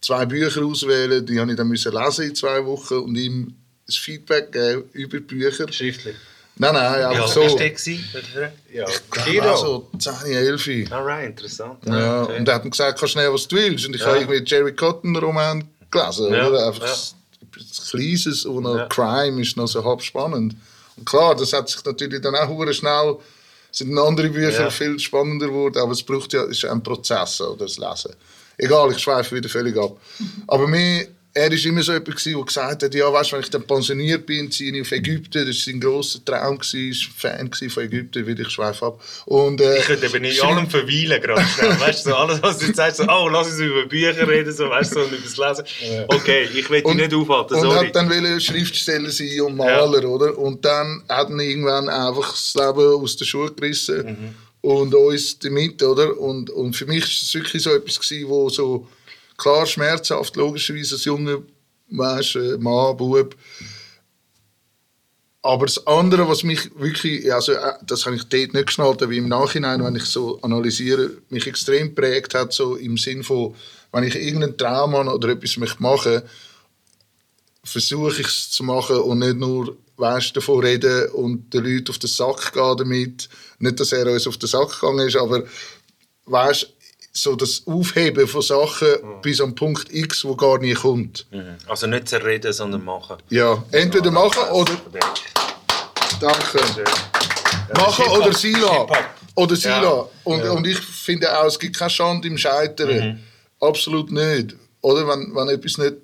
[0.00, 3.54] zwei Bücher auswählen, die habe ich dann müssen lesen in zwei Wochen und ihm
[3.88, 5.70] ein Feedback geben über die Bücher.
[5.72, 6.16] Schriftlich.
[6.56, 7.40] Nein, nein, Ja, einfach was so.
[7.40, 7.70] war der?
[7.70, 8.04] gewesen?
[8.72, 8.84] Ja,
[9.50, 10.92] Also 10, 11.
[10.92, 11.78] Alright, interessant.
[11.86, 12.38] Ja, okay.
[12.38, 13.86] und er hat mir gesagt, kannst schnell, was du willst.
[13.86, 16.32] Und ich habe irgendwie Jerry Cotton Roman gelesen.
[16.32, 16.66] Ja, Oder?
[16.66, 16.94] Einfach ja.
[17.90, 18.86] Kleines und noch Ja.
[18.86, 20.56] Crime ist noch so halb spannend.
[20.96, 23.16] Und klar, das hat sich natürlich dann auch schnell,
[23.70, 24.70] sind andere Bücher Ja.
[24.70, 28.14] viel spannender geworden, aber es braucht ja, ist ein Prozess, oder, das Lesen.
[28.58, 29.96] Egal, ich schweife wieder völlig ab.
[30.46, 33.66] Aber mir, er war immer so jemand, der gesagt hat, ja, weißt, wenn ich dann
[33.66, 35.46] pensioniert bin, ziehe ich auf Ägypten.
[35.46, 39.02] Das war sein grosser Traum, gewesen, war Fan von Ägypten, wieder ich schweife ab.
[39.24, 41.80] Und, äh, Ich könnte eben in allem verweilen gerade schnell.
[41.80, 44.52] Weißt du, so alles, was du jetzt sagst, so, oh, lass uns über Bücher reden,
[44.52, 46.04] so, weißt du, so, und über das Lesen.
[46.08, 47.86] Okay, ich will dich nicht aufhalten, Und sorry.
[47.86, 50.36] hat dann wollte Schriftsteller sein und Maler, oder?
[50.36, 54.34] Und dann hat er irgendwann einfach das Leben aus der Schuhe gerissen Mhm.
[54.70, 56.18] und uns damit, oder?
[56.18, 58.86] Und, und für mich war es wirklich so etwas, gewesen, wo so
[59.36, 61.38] klar schmerzhaft, logischerweise als junger
[61.90, 63.36] weißt, äh, Mann, Bub.
[65.44, 69.12] Aber das andere, was mich wirklich, also äh, das habe ich dort nicht geschnallt, aber
[69.12, 73.54] im Nachhinein, wenn ich so analysiere, mich extrem prägt hat, so im Sinn von,
[73.90, 76.22] wenn ich irgendeinen Traum habe oder etwas möchte machen
[77.64, 81.98] versuche ich es zu machen und nicht nur weißt, davon reden und den Leuten auf
[81.98, 83.28] den Sack gehen damit.
[83.58, 85.44] Nicht, dass er uns auf den Sack gegangen ist, aber
[86.26, 86.72] weißt,
[87.12, 88.88] so das Aufheben von Sachen
[89.20, 91.26] bis am Punkt X, wo gar nie kommt.
[91.30, 91.56] Mhm.
[91.68, 93.16] Also nicht zerreden, sondern machen.
[93.28, 94.72] Ja, entweder machen oder...
[96.20, 96.60] Danke.
[97.74, 98.18] Machen Hip-Hop.
[98.18, 98.80] oder Sila.
[98.80, 99.04] Hip-Hop.
[99.34, 99.82] Oder Sila.
[99.82, 100.08] Ja.
[100.24, 103.20] Und, und ich finde auch, es gibt keine Schande im Scheitern.
[103.60, 104.56] Absolut nicht.
[104.80, 105.94] Oder wenn, wenn etwas nicht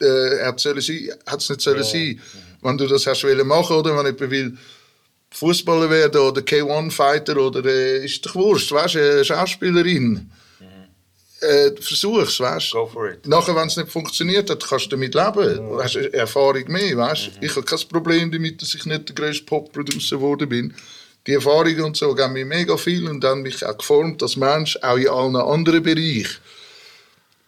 [0.00, 2.20] äh, hat sein, es nicht sollen sein.
[2.62, 4.58] Wenn du das hast wollen machen oder wenn jemand will
[5.32, 10.30] Fußballer werden oder K1-Fighter oder äh, ist doch wurscht, weißt du, Schauspielerin.
[11.40, 13.26] Äh, versuch's, weißt Go for it.
[13.26, 15.56] Nachher, wenn es nicht funktioniert hat, kannst du damit leben.
[15.56, 19.44] Du hast Erfahrung mehr, weißt Ich habe kein Problem damit, dass ich nicht der grösste
[19.44, 20.74] Pop-Producer geworden bin.
[21.26, 24.78] Die Erfahrungen und so geben mir mega viel und haben mich auch geformt als Mensch,
[24.82, 26.38] auch in allen anderen Bereichen.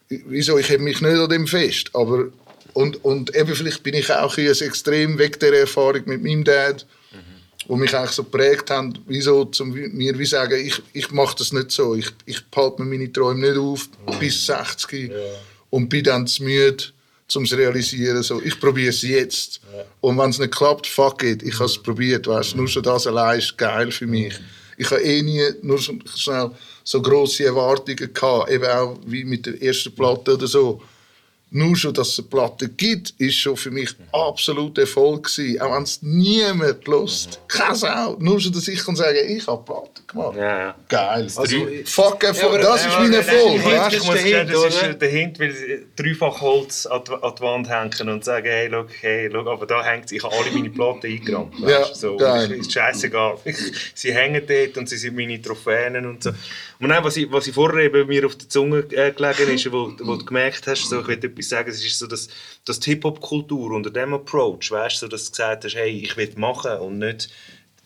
[0.08, 0.58] Wieso?
[0.58, 2.26] Ich habe mich nicht an dem fest, aber
[2.72, 6.84] und, und eben vielleicht bin ich auch ein extrem weg der Erfahrung mit meinem Dad,
[7.66, 11.52] wo mich eigentlich so geprägt haben, wieso zum mir wie sagen, ich, ich mache das
[11.52, 13.88] nicht so, ich, ich behalte mir meine Träume nicht auf
[14.18, 15.10] bis 60
[15.70, 16.84] und bin dann zu müde,
[17.34, 18.22] um es zu realisieren.
[18.22, 19.60] So, ich probiere es jetzt.
[20.00, 22.26] Und wenn es nicht klappt, fuck it, ich habe es probiert.
[22.26, 22.54] Weißt?
[22.54, 24.34] Nur schon das allein ist geil für mich.
[24.76, 26.50] Ich habe eh nie nur so schnell
[26.82, 30.82] so grosse Erwartungen gehabt, eben auch wie mit der ersten Platte oder so.
[31.56, 35.60] Nur schon, dass es eine Platte gibt, ist schon für mich absolut Erfolg gewesen.
[35.60, 37.38] Auch wenn es niemand lost.
[37.46, 38.16] Keine Sau.
[38.18, 40.36] Nur schon, dass ich kann sagen, ich habe Platte gemacht.
[40.36, 40.74] Ja, ja.
[40.88, 41.22] Geil.
[41.36, 41.44] Also,
[41.84, 42.54] Fuck Erfolg.
[42.54, 43.64] aber- das ist mein Erfolg.
[43.64, 47.32] nein, Ich muss sagen, das ist der Hint, weil sie dreifach Holz an die, an
[47.38, 50.50] die Wand hängen und sagen, hey, look, hey, look, aber da hängt ich habe alle
[50.50, 51.54] meine Platten eingerammt.
[51.60, 52.16] Ja, so.
[52.16, 52.50] geil.
[52.50, 53.38] Ist scheißegal.
[53.94, 56.30] sie hängen dort und sie sind meine Trophäen und so.
[56.80, 59.70] Und dann, was ich, was ich vorher eben mir auf der Zunge äh, gelegen ist,
[59.72, 62.28] wo, wo du gemerkt hast, so, ich will etwas sagen, es ist so, dass,
[62.64, 66.16] dass die Hip-Hop-Kultur unter dem Approach, weißt du, so, dass du gesagt hast, hey, ich
[66.16, 67.28] will machen und nicht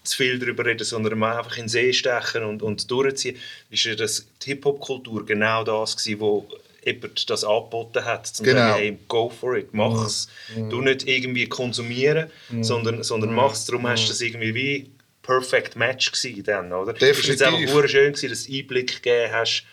[0.05, 3.37] zu viel darüber reden, sondern mal einfach in den See stechen und, und durchziehen,
[3.71, 6.49] ist ja das, die Hip-Hop-Kultur genau das gewesen, wo
[6.85, 8.61] jemand das angeboten hat, zum Genau.
[8.61, 10.29] sagen, hey, go for it, mach es.
[10.71, 12.31] Du nicht irgendwie konsumieren,
[12.63, 13.67] sondern, sondern mach es.
[13.67, 14.91] Darum hast du das irgendwie wie
[15.23, 16.95] perfect match gewesen dann, oder?
[16.95, 17.35] Definitiv.
[17.35, 19.65] Es war einfach schön gewesen, dass du Einblick gegeben hast,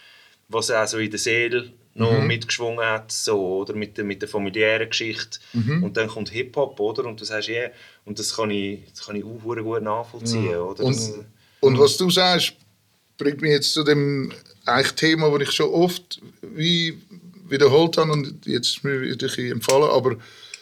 [0.50, 2.28] was auch so in der Seele noch Mhm.
[2.28, 3.74] mitgeschwungen hat, so, oder?
[3.74, 5.40] Mit, der, mit der familiären Geschichte.
[5.54, 5.82] Mhm.
[5.84, 7.06] Und dann kommt Hip-Hop, oder?
[7.06, 7.70] Und du sagst, ja,
[8.04, 10.84] und das kann ich, das kann ich auch gut nachvollziehen, oder?
[10.84, 11.26] Das, Und,
[11.62, 12.54] und was du sagst,
[13.18, 14.32] bringt mich jetzt zu dem
[14.66, 17.02] eigentlich Thema, das ich schon oft wie
[17.48, 20.18] wiederholt habe und jetzt ist mir wieder empfallen, aber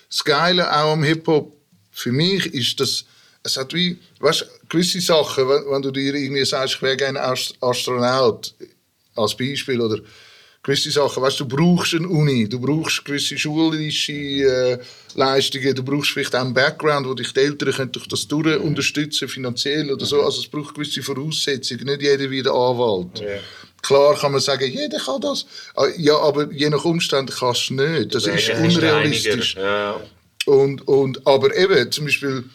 [0.09, 1.51] das Geile auch am Hip-Hop
[1.91, 3.05] für mich ist, dass
[3.41, 7.21] es hat wie, weißt, gewisse Sachen, wenn, wenn du dir irgendwie sagst, ich wäre gerne
[7.21, 8.53] Ast- Astronaut,
[9.15, 9.99] als Beispiel, oder
[10.63, 14.77] gewisse Sachen, weißt, du brauchst eine Uni, du brauchst gewisse schulische äh,
[15.13, 18.57] Leistungen, du brauchst vielleicht auch einen Background, wo dich die Eltern können durch das durch
[18.59, 23.21] unterstützen, finanziell oder so, also es braucht gewisse Voraussetzungen, nicht jeder wie der Anwalt.
[23.81, 25.45] Klar kann man sagen, jeder kann das,
[25.75, 29.55] Ah, ja, aber je nach Umständen kannst du nicht, das ist Ja, unrealistisch.
[29.55, 29.99] Ja,
[30.45, 32.45] Und, und, aber eben, zum Beispiel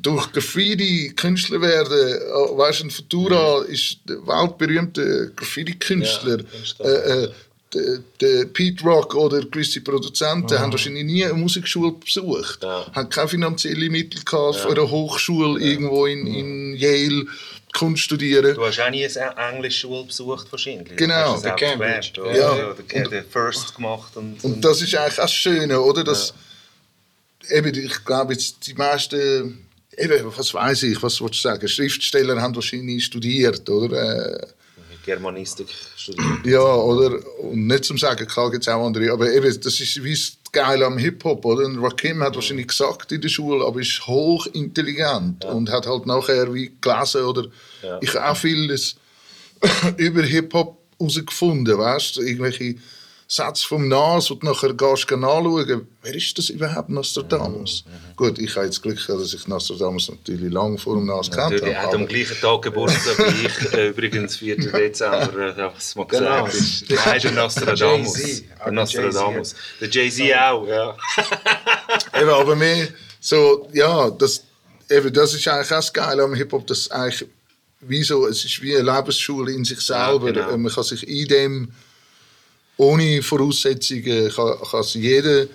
[0.00, 6.38] durch Graffiti Künstler werden, äh, weißt du, ein Futura ist der weltberühmte Graffiti-Künstler.
[6.78, 7.30] Ja, äh, äh,
[7.74, 12.86] der, der Pete Rock oder gewisse Produzenten haben wahrscheinlich nie eine Musikschule besucht, Ja.
[12.94, 17.26] haben keine finanziellen Mittel gehabt, von einer Hochschule irgendwo in, in Yale
[17.74, 18.54] Kunst studieren.
[18.54, 20.96] Du hast auch nie eine Englischschule besucht wahrscheinlich.
[20.96, 21.26] Genau.
[21.26, 22.12] Du hast Der Cambridge.
[22.16, 22.22] Ja.
[22.22, 22.36] oder?
[22.38, 22.74] Ja.
[22.94, 26.02] Der, der First gemacht und, Und das ist eigentlich auch das Schöne, oder?
[26.04, 26.32] Dass,
[27.50, 29.67] eben, ich glaube, jetzt die meisten,
[29.98, 34.42] eben, was weiß ich, was willst du sagen, Schriftsteller haben wahrscheinlich studiert, oder?
[34.42, 34.46] Äh,
[35.04, 36.44] Germanistik studiert.
[36.44, 37.18] ja, oder?
[37.40, 40.34] Und nicht zum Sagen, klar gibt es auch andere, aber eben, das ist wie das
[40.52, 41.64] Geile am Hip-Hop, oder?
[41.64, 46.52] Und Rakim hat wahrscheinlich gesagt in der Schule, aber ist hochintelligent und hat halt nachher
[46.52, 47.46] wie gelesen, oder?
[47.82, 47.98] Ja.
[48.02, 48.96] Ich habe auch vieles
[49.96, 52.22] über Hip-Hop herausgefunden, weißt du?
[52.22, 52.76] Irgendwelche
[53.30, 57.84] Sätze vom Nas, du nachher gehst, gehst nachschauen, wer ist das überhaupt, Nostradamus?
[58.16, 61.50] Gut, ich habe jetzt Glück, gehabt, dass ich Nostradamus natürlich lange vor dem Nas kennt
[61.50, 64.56] Natürlich, er hat am gleichen Tag Geburtstag wie ich, äh, übrigens 4.
[64.56, 66.44] Dezember, äh, ja, was man Genau.
[66.44, 66.90] gesagt ist.
[67.06, 68.42] Nein, der Nostradamus.
[68.64, 69.54] Der Nostradamus.
[69.78, 70.96] Der Jay-Z auch, ja.
[72.18, 72.88] Eben, aber mehr
[73.20, 74.42] so, ja, das,
[74.90, 77.28] eben, das ist eigentlich auch das Geile am Hip-Hop, dass eigentlich
[77.80, 80.32] wie so, es ist wie eine Lebensschule in sich selber.
[80.32, 80.56] genau.
[80.56, 81.72] Man kann sich in dem,
[82.78, 85.46] ohne Voraussetzungen, kann, kann sich jeder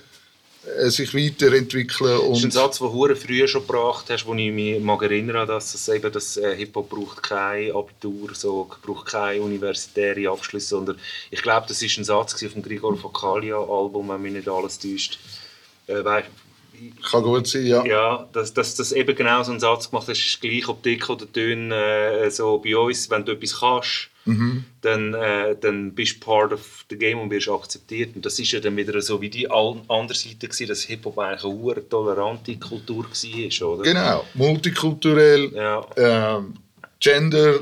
[0.78, 4.34] äh, sich weiterentwickeln Das ist ein und Satz, den du früher schon gebracht hast, wo
[4.34, 9.08] ich mich mag erinnern dass es eben das äh, Hip-Hop braucht kein Abitur, so, braucht
[9.08, 10.98] keine universitäre Abschluss, sondern
[11.32, 14.80] ich glaube, das ist ein Satz auf dem Grigor Focalia Album, wenn mich nicht alles
[14.80, 15.20] täuscht.
[15.88, 16.04] Äh,
[17.10, 17.86] kann gut sein, ja.
[17.86, 21.10] ja, dass, dass das eben genau so einen Satz gemacht hast, ist gleich ob dick
[21.10, 24.10] oder dünn, äh, so bei uns, wenn du etwas kannst,
[24.82, 28.16] dann, äh, dann bist du part of the game und wirst akzeptiert.
[28.16, 31.44] Und das ist ja dann wieder so wie die andere Seite gewesen, dass Hip-Hop eigentlich
[31.44, 33.84] eine hure tolerante Kultur war, oder?
[33.84, 35.86] Genau, multikulturell, Ja.
[35.98, 36.54] ähm,
[37.02, 37.60] Gender,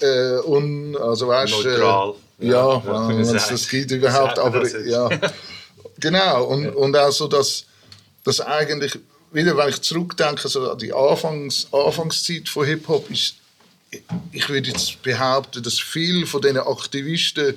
[0.00, 2.14] äh, un, also weißt, Neutral.
[2.40, 5.08] Äh, ja, Ja, wenn ja, wenn es das gibt überhaupt, aber ja,
[5.98, 7.64] genau und, und auch so, dass,
[8.24, 8.98] dass eigentlich
[9.32, 13.34] wieder, wenn ich zurückdenke, so an die Anfangs, Anfangszeit von Hip Hop ist,
[14.30, 17.54] ich würde jetzt behaupten, dass viele von diesen Aktivisten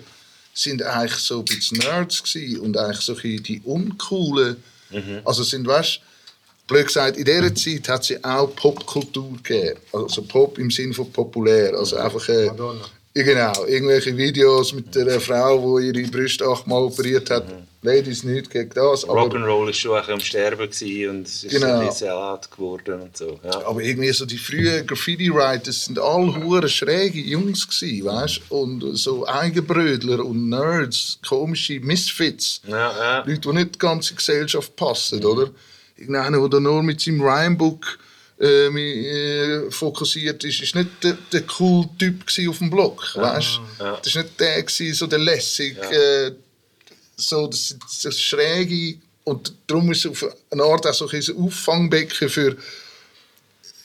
[0.53, 4.57] sind eigentlich so ein bisschen Nerds gewesen und eigentlich so die uncoolen,
[5.25, 6.01] also sind, weißt
[6.67, 9.79] blöd gesagt, in dieser Zeit hat sie auch Popkultur gegeben.
[9.93, 11.73] Also Pop im Sinne von populär.
[11.73, 12.27] Also einfach.
[12.29, 12.85] Äh, Madonna.
[13.17, 17.45] Ja, genau, irgendwelche Videos mit einer Frau, die ihre Brüste achtmal operiert hat.
[17.81, 19.07] Ladies, nicht gegen das.
[19.07, 21.79] Rock'n'Roll war schon ein am Sterben und es ist Genau.
[21.81, 23.39] ein bisschen out geworden und so.
[23.43, 23.65] Ja.
[23.67, 28.41] aber irgendwie so die frühen Graffiti-Writers sind alle hure schräge Jungs gewesen, weißt?
[28.49, 32.61] Und so Eigenbrödler und Nerds, komische Misfits.
[32.67, 33.17] Ja, ja.
[33.19, 35.51] Leute, die nicht die ganze Gesellschaft passen, oder?
[35.95, 37.99] Irgendeiner, der da nur mit seinem Rhymebook
[38.39, 43.59] äh, äh, fokussiert ist, ist nicht der, der cool Typ gsi auf dem Block, weißt?
[43.79, 43.95] ja.
[43.97, 46.31] Das ist nicht der gsi, so der lässig, äh,
[47.15, 51.37] so das, das, das schräge und darum ist es auf eine Art auch so ein
[51.37, 52.57] Auffangbecken für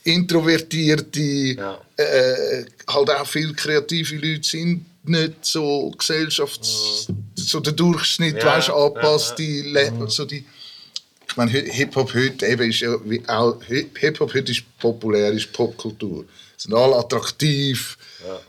[0.04, 1.80] introvertierte, Ja.
[1.96, 7.06] äh, halt auch viele kreative Leute sind nicht so Gesellschafts...
[7.34, 10.44] so der Durchschnitt, Ja, weißt, angepasst, ja, die, Le- so die...
[11.30, 13.56] Ich meine, Hi- Hip-Hop heute eben ist ja wie auch...
[13.68, 16.24] Hi- Hip-Hop heute ist populär, ist Popkultur.
[16.56, 17.96] Sie sind alle attraktiv,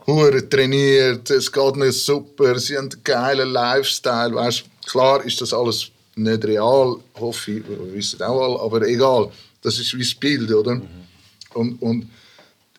[0.08, 4.64] hure trainiert, es geht ihnen super, sie haben einen geilen Lifestyle, weißt.
[4.88, 9.32] Klar ist das alles nicht real, hoffe ich, wir wissen auch alle, aber egal,
[9.62, 10.82] das ist wie das Bild, oder?
[11.53, 12.10] Und, und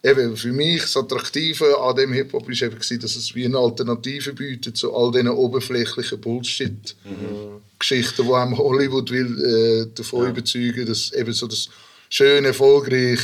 [0.04, 3.58] eben für mich das Attraktive an dem Hip-Hop war eben, gewesen, dass es wie eine
[3.58, 11.12] Alternative bietet zu all diesen oberflächlichen Bullshit-Geschichten, die einem Hollywood will äh, davon überzeugen, dass
[11.12, 11.68] eben so das
[12.08, 13.20] schön, erfolgreich,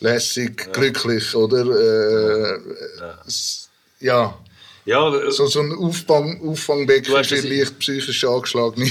[0.00, 1.64] lässig, glücklich, oder?
[1.66, 2.58] Äh,
[3.26, 3.68] es-
[4.00, 4.38] ja.
[4.84, 8.86] Ja, äh, So, so ein Auffang, Auffangbecken für leicht psychisch angeschlagene.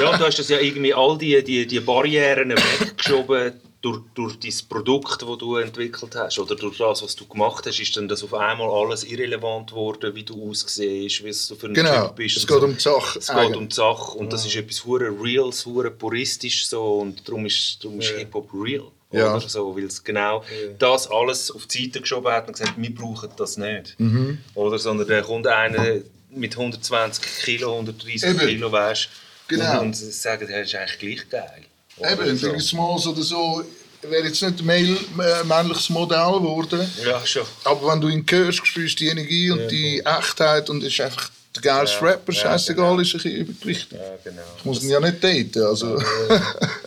[0.00, 2.50] ja, du hast das ja irgendwie all die, die, die Barrieren
[2.80, 7.64] weggeschoben durch, durch dein Produkt, das du entwickelt hast oder durch das, was du gemacht
[7.66, 11.66] hast, ist dann das auf einmal alles irrelevant geworden, wie du aussiehst, wie du für
[11.68, 12.36] ein Genau, Typ bist.
[12.38, 12.64] es geht so.
[12.64, 13.56] um die Sache Es geht eigentlich.
[13.56, 17.78] um die Sache und das ist etwas hure Reals, hure puristisch so und darum ist,
[17.82, 18.88] darum ist Hip-Hop real.
[19.12, 19.36] Ja.
[19.36, 19.48] Oder?
[19.48, 20.44] So, weil es genau
[20.78, 23.94] das alles auf die Seite geschoben hat und gesagt, wir brauchen das nicht.
[23.98, 24.38] Mhm.
[24.54, 26.00] Oder, sondern da kommt einer
[26.30, 28.38] mit 120 Kilo, 130 Eben.
[28.40, 29.08] Kilo, weißt
[29.46, 29.80] Genau.
[29.80, 31.64] und, und sagen, das ist eigentlich gleich geil.
[32.00, 32.58] Eben, so.
[32.58, 33.64] Smalls oder so,
[34.02, 36.88] wäre jetzt nicht ein männliches Modell geworden.
[37.04, 37.44] Ja, schon.
[37.64, 41.00] Aber wenn du ihn hörst, spürst du die Energie und die Echtheit und es ist
[41.00, 43.98] einfach der geilste Rapper, ja, scheißegal, ist ein bisschen übergewichtig.
[43.98, 44.42] Ja, genau.
[44.58, 46.00] Ich muss ihn ja nicht daten, also...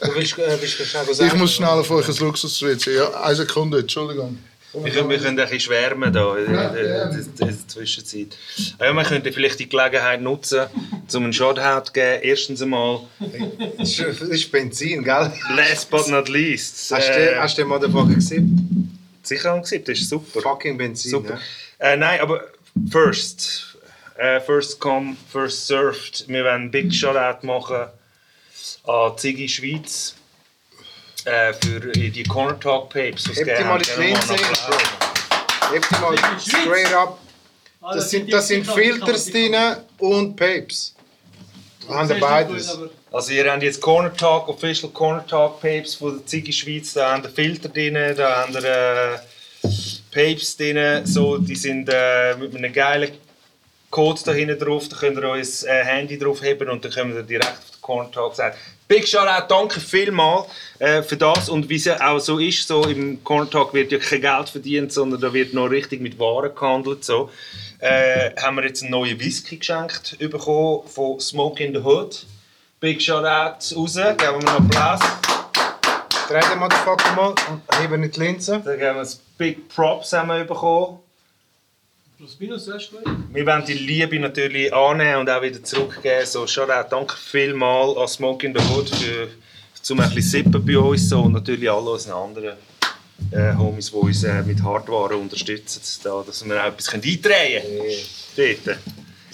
[0.01, 1.39] Du willst, äh, willst du schnell ich sagen?
[1.39, 2.95] muss schnell auf euch ein Luxus switchen.
[2.95, 4.39] Ja, eine Sekunde, Entschuldigung.
[4.73, 6.79] Wir können, wir können ein bisschen schwärmen da in, gerne.
[6.79, 8.37] in der Zwischenzeit.
[8.79, 10.67] Ah Ja, wir könnten vielleicht die Gelegenheit nutzen,
[11.13, 12.19] um einen Shoutout zu geben.
[12.23, 13.01] Erstens einmal,
[13.77, 15.31] Das ist, Benzin, gell?
[15.55, 16.89] last but not least.
[16.91, 18.97] Hast du äh, den- hast du den Motherfucker gesehen?
[19.23, 20.41] sicher angesehen, das ist super.
[20.41, 21.39] Fucking Benzin, Super.
[21.79, 21.85] ja.
[21.93, 22.45] Äh, nein, aber
[22.89, 23.77] first.
[24.17, 26.25] Äh, first come, first served.
[26.27, 27.87] Wir wollen einen Big Shoutout machen
[28.85, 30.15] an Ziggy Schweiz.
[31.25, 33.29] Äh, für die Corner Talk Papes.
[33.29, 34.75] was Heb die mal die Linse, einen Bro.
[34.75, 35.71] Applaus.
[35.71, 37.19] Heb die mal straight up.
[37.81, 39.55] Ah, Das sind, das sind Filters drin
[39.99, 40.95] und Papes.
[41.87, 42.77] Wir haben beides.
[43.11, 47.11] Also ihr habt jetzt Corner Talk, Official Corner Talk Papes von der Ziggy Schweiz, da
[47.11, 49.67] haben wir Filter drin, da haben wir äh,
[50.13, 53.11] Papes drin, so, die sind äh, mit einem geilen
[53.89, 57.13] Code da hinten drauf, da könnt ihr euer äh, Handy drauf haben und dann können
[57.13, 58.55] wir direkt auf den Corner Talk sagen.
[58.91, 60.47] Big Shoutout, danke vielmals
[60.79, 63.89] äh, für das und wie es ja auch so ist, so im Corner Talk wird
[63.93, 67.29] ja kein Geld verdient, sondern da wird noch richtig mit Waren gehandelt, so.
[67.79, 72.25] Äh, haben wir jetzt einen neuen Whisky geschenkt bekommen von Smoke in the Hood.
[72.81, 74.99] Big Shoutout raus, geben wir einen Applaus.
[76.27, 78.61] Dreh den Motherfucker mal und hebe nicht die Linse.
[78.65, 79.07] Dann geben wir ein
[79.37, 80.99] Big Props haben wir bekommen.
[82.21, 83.01] Plus minus, du gut.
[83.33, 86.23] Wir wollen die Liebe natürlich annehmen und auch wieder zurückgeben.
[86.23, 89.27] So, Shoutout, danke vielmals an Smoke in the Hood für
[89.81, 92.57] zum ein bisschen sippen bei uns so, und natürlich alle unseren anderen
[93.31, 98.55] äh, Homies, die uns äh, mit Hardware unterstützen, da, dass wir auch etwas eindrehen können.
[98.65, 98.77] Dort.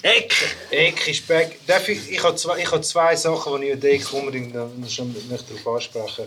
[0.00, 0.34] Eck!
[0.70, 1.58] Eck ist back.
[1.66, 4.88] Darf ich, ich, habe zwei, ich habe zwei Sachen, die ich Eck unbedingt noch, noch
[4.88, 6.24] schon darauf ansprechen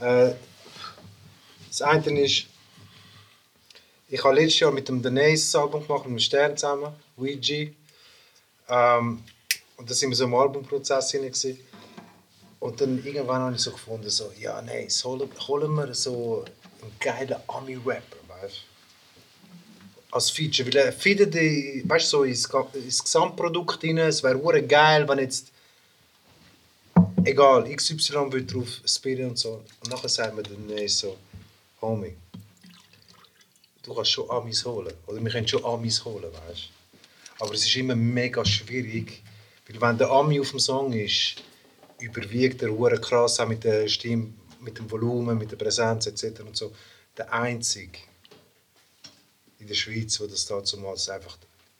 [0.00, 0.34] äh,
[1.68, 2.46] Das eine ist,
[4.08, 7.68] ich habe letztes Jahr mit dem Denise Album gemacht, mit dem Stern zusammen, Ouija.
[8.68, 9.22] Ähm,
[9.76, 11.32] und da sind wir so im Albumprozess hinein.
[12.60, 16.44] Und dann irgendwann habe ich so gefunden, so, ja, nein, holen, holen wir so
[16.80, 18.62] einen geilen Ami-Rapper, weißt
[20.14, 25.18] als Feature, weil er findet weißt so ins, ins Gesamtprodukt rein, es wäre geil, wenn
[25.18, 25.50] jetzt,
[27.24, 31.16] egal, XY wird drauf spielen und so, und nachher sagen wir dann so,
[31.82, 32.14] Homie,
[33.84, 37.64] du kannst schon Amis holen, oder wir können schon Amis holen, weißt du, aber es
[37.64, 39.22] ist immer mega schwierig,
[39.68, 41.36] weil wenn der Ami auf dem Song ist,
[42.00, 46.40] überwiegt er hure krass, auch mit der Stimme, mit dem Volumen, mit der Präsenz etc.
[46.40, 46.72] und so,
[47.16, 47.98] der Einzige,
[49.58, 51.38] in der Schweiz, wo das damals einfach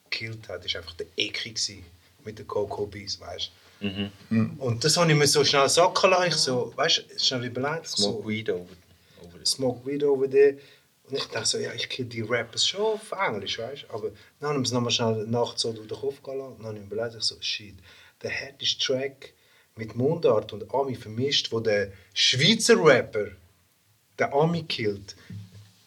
[0.08, 1.84] gekillt hat, ist einfach der Eki gsi
[2.24, 3.50] mit den Coco Bees, weißt
[3.80, 4.10] du?
[4.58, 7.88] Und das habe ich mir so schnell sacken lassen, ich so, weißt du, schnell überlegt,
[7.88, 8.66] Smoke so, Weed over,
[9.22, 9.44] over.
[9.44, 10.56] Smoke Weed over there.
[11.08, 13.94] Und ich dachte so, ja, ich kenne die Rappers schon auf Englisch, weißt du?
[13.94, 14.10] Aber
[14.40, 16.52] dann haben wir es nochmal schnell nachts so durch den Kopf gehen lassen.
[16.52, 17.74] Und dann habe ich überlegt, ich so, shit,
[18.22, 19.34] der härteste Track
[19.76, 23.26] mit Mundart und Ami vermischt, wo der Schweizer Rapper
[24.18, 25.14] den Ami killt,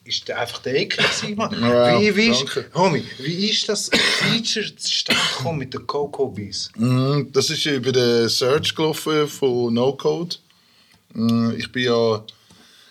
[0.03, 1.51] ist der einfach der Ekel gewesen, Mann.
[1.61, 2.69] Ja, wie, wie, ist, danke.
[2.75, 6.69] Homie, wie ist das Feature zustande gekommen mit den Coco Bees?
[6.75, 10.35] Mhm, Das ist über den Search gelaufen von No Code.
[11.13, 12.23] Mhm, Ich bin ja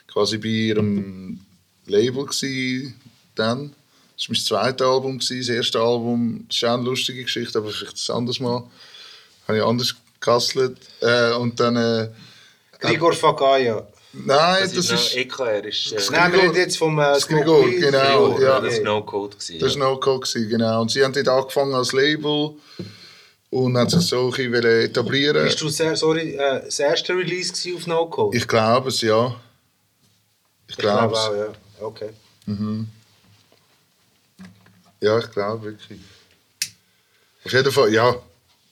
[0.08, 1.40] quasi bei ihrem
[1.86, 2.94] Label gsi
[3.34, 3.74] dann.
[4.16, 5.38] Das war mein zweites Album, gewesen.
[5.40, 6.44] das erste Album.
[6.48, 8.62] Das ist auch eine lustige Geschichte, aber vielleicht ein anderes Mal.
[9.46, 10.78] Habe ich anders gekasselt.
[11.00, 11.76] Äh, und dann...
[11.76, 12.08] Äh,
[12.80, 13.86] Grigor Fakaya.
[14.12, 18.30] nein, Das das, ist EKR, ist, äh, Nein, wir reden jetzt vom äh, Grigor, genau,
[18.32, 18.60] Grigor, ja.
[18.60, 19.36] das war No Code.
[19.36, 19.92] Gewesen, Das war ja.
[19.94, 20.80] No Code, gewesen, genau.
[20.82, 22.54] Und sie haben dort angefangen als Label
[23.50, 27.52] und haben sich so ein bisschen etablieren Bist du sehr, sorry, äh, das erste Release
[27.74, 28.36] auf No Code?
[28.36, 29.34] Ich glaube es, ja.
[30.68, 31.20] Ich Ich glaube glaube es.
[31.20, 31.52] auch, ja.
[31.80, 32.10] Okay.
[35.00, 36.00] Ja, ich glaube wirklich.
[37.44, 38.14] Auf jeden Fall, ja,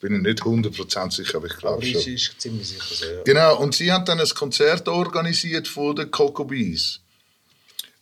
[0.01, 2.13] bin ich nicht 100% sicher, aber ich Aber glaube schon.
[2.13, 3.23] ist ziemlich sicher so, ja.
[3.23, 6.99] Genau, und sie haben dann ein Konzert organisiert von den Coco Bees.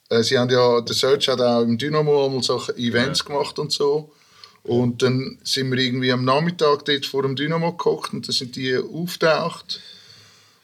[0.09, 3.71] Äh, Sie haben ja, der Search hat auch im Dynamo einmal so Events gemacht und
[3.71, 4.11] so.
[4.63, 8.55] Und dann sind wir irgendwie am Nachmittag dort vor dem Dynamo gekocht und dann sind
[8.55, 9.81] die auftaucht.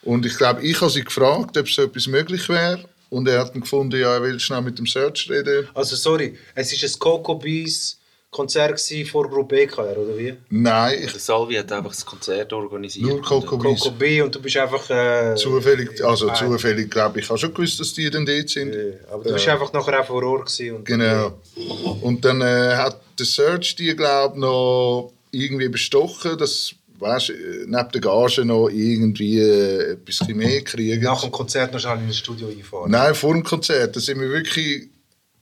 [0.03, 2.87] Und ich glaube, ich habe sie gefragt, ob so etwas möglich wäre.
[3.09, 5.67] Und er hat dann gefunden, ja, er will schnell mit dem Search reden.
[5.73, 7.99] Also sorry, es war ein Coco Bees
[8.31, 8.79] Konzert
[9.11, 10.35] vor Gruppe EKR, oder wie?
[10.49, 13.07] Nein, ich, Der Salvi hat einfach das Konzert organisiert.
[13.07, 13.79] nur Coco Bees.
[13.79, 14.87] Coco B und du bist einfach...
[14.91, 18.49] Äh, Zufällig, also äh, zufällig glaube ich, ich habe schon gewusst, dass die dann dort
[18.49, 18.75] sind.
[18.75, 20.75] äh, aber du bist einfach nachher auch vor Ort gewesen.
[20.75, 21.39] Und Genau.
[22.01, 27.65] Und dann äh, hat der Search die, glaube ich, noch irgendwie bestochen, dass, weißt, äh,
[27.67, 31.03] neben der Gage noch irgendwie äh, etwas mehr kriegen.
[31.03, 32.91] Nach dem Konzert noch schnell in das Studio einfahren.
[32.91, 34.89] Nein, vor dem Konzert, da sind wir wirklich,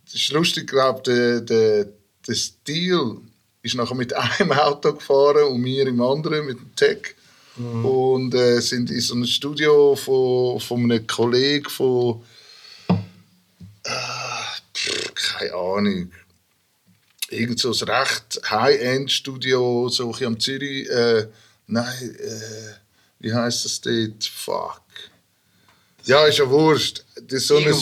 [0.06, 1.88] das ist lustig, glaube der, der,
[2.28, 3.18] der Stil
[3.62, 7.16] ist nachher mit einem Auto gefahren und wir im anderen mit dem Tech.
[7.58, 12.22] Und äh, sind in so einem Studio von, von einem Kollegen von,
[12.88, 13.90] äh,
[15.16, 16.12] keine Ahnung.
[17.32, 20.88] Irgend so ein recht High-End-Studio, so ein am Zürich.
[20.88, 21.28] Äh,
[21.68, 22.74] nein, äh,
[23.20, 24.24] wie heißt das dort?
[24.26, 24.82] Fuck.
[26.08, 27.04] Ja, ist ja wurscht.
[27.24, 27.74] Das ist so, ein,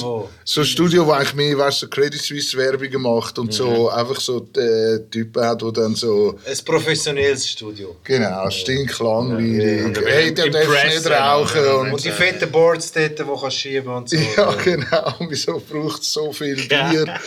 [0.44, 4.20] so ein Studio, wo eigentlich mehr weißt, so Credit Suisse Werbungen macht und so einfach
[4.20, 7.98] so äh, Typen hat, die dann so Ein professionelles Studio.
[8.04, 10.00] genau stinklangweilig.
[10.04, 14.10] Hey, der darf nicht rauchen und Und die fetten Boards dort, die du schieben und
[14.10, 14.16] so.
[14.16, 15.16] ja, genau.
[15.30, 17.20] Wieso braucht es so viel Bier?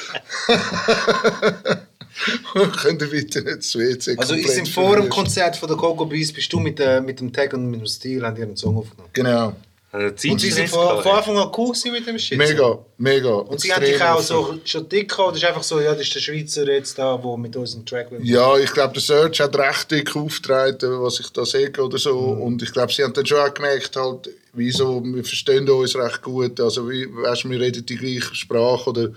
[2.82, 5.10] Könnt ihr bitte nicht das WC Also ist im vor dem verwischen?
[5.10, 7.86] Konzert von der Coco Beast bist du mit, äh, mit dem Tag und mit dem
[7.86, 9.10] Stil an ihren Song aufgenommen.
[9.12, 9.54] Genau.
[9.90, 12.36] Er Und sie sind von, Anfang an cool gewesen mit dem Shit.
[12.36, 13.30] Mega, mega.
[13.30, 16.02] Und sie haben dich auch so schon dick gehabt, oder ist einfach so, ja, das
[16.02, 18.20] ist der Schweizer jetzt da, der mit uns einen Track will.
[18.22, 22.34] Ja, ich glaube, der Search hat recht dick aufgetreten, was ich da sehe oder so.
[22.34, 22.42] Mhm.
[22.42, 26.20] Und ich glaube, sie haben dann schon auch gemerkt, halt, wieso, wir verstehen uns recht
[26.20, 26.60] gut.
[26.60, 28.90] Also, wie, weißt, du, wir reden die gleiche Sprache.
[28.90, 29.08] Oder,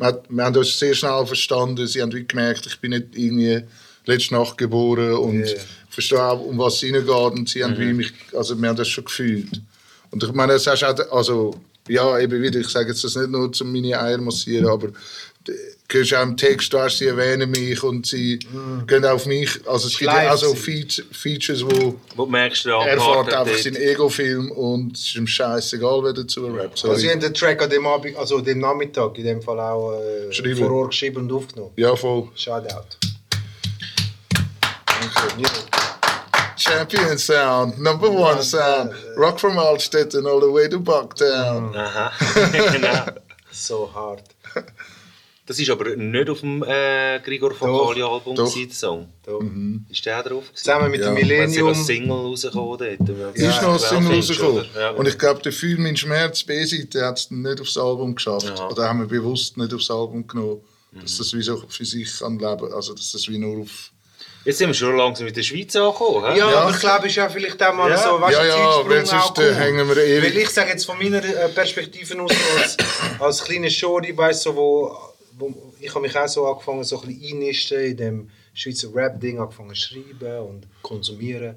[0.00, 1.86] wir, hat- wir haben uns sehr schnell verstanden.
[1.86, 3.62] Sie haben gemerkt, ich bin nicht irgendwie
[4.06, 5.56] letzte Nacht geboren und ich
[5.90, 7.08] verstehe auch, um was es reingeht.
[7.08, 9.60] Und sie haben wie mich, also wir haben das schon gefühlt.
[10.10, 11.54] Und ich meine, das hast auch, also,
[11.88, 14.88] ja, eben wieder, ich sage jetzt das nicht nur, um meine Eier massieren, aber
[15.90, 18.38] du hörst auch im Text, weißt, sie erwähnen mich und sie
[18.86, 19.60] gehen auf mich.
[19.66, 20.56] Also es gibt ja auch so sie.
[20.56, 25.16] Feat- Features, wo Wo du merkst, der er fährt einfach seinen Ego-Film und es ist
[25.16, 26.84] ihm scheißegal, wer dazu rappt.
[26.84, 27.12] Also sie Sorry.
[27.14, 30.70] haben den Track an dem, Abend, also dem Nachmittag in dem Fall auch äh, vor
[30.70, 31.72] Ort geschrieben und aufgenommen.
[31.76, 32.28] Ja, voll.
[32.34, 32.96] Shoutout.
[36.56, 41.74] Champion Sound, Number One Sound, Rock from Altstetten all the way to Bucktown.
[41.74, 42.12] Aha,
[42.72, 43.06] genau.
[43.50, 44.22] So hart.
[45.50, 48.44] Das ist aber nicht auf dem äh, Gregor Focali Album, doch.
[48.54, 49.08] gewesen, der Song.
[49.24, 49.32] Da.
[49.90, 50.44] Ist der drauf?
[50.44, 50.54] gewesen?
[50.54, 51.06] Zusammen mit Ja.
[51.08, 51.68] dem Millennium.
[51.70, 53.36] als Single rausgekommen dort.
[53.36, 54.64] Ist noch ein Single rausgekommen.
[54.76, 58.46] Ja, Und ich glaube, der Fühl mein Schmerz B-Seite hat es nicht aufs Album geschafft.
[58.56, 58.68] Ja.
[58.68, 60.60] Oder haben wir bewusst nicht aufs Album genommen.
[60.92, 62.72] Dass das wie so für sich kann leben.
[62.72, 63.90] Also, dass das wie nur auf.
[64.44, 66.24] Jetzt sind wir schon langsam mit der Schweiz angekommen.
[66.26, 66.60] Ja, Ja.
[66.62, 67.98] aber ich glaube, es ist ja vielleicht auch mal Ja.
[67.98, 69.54] so, weißt Ja, du, ja, weil sonst, auch äh, cool.
[69.56, 72.76] hängen wir ewig- Weil ich sage jetzt von meiner äh, Perspektive aus, als,
[73.18, 74.96] als kleiner Shorty, weißt du, so, wo,
[75.80, 79.74] ich habe mich auch so angefangen, so ein bisschen einnisten in dem Schweizer Rap-Ding, angefangen
[79.74, 81.56] zu schreiben und konsumieren.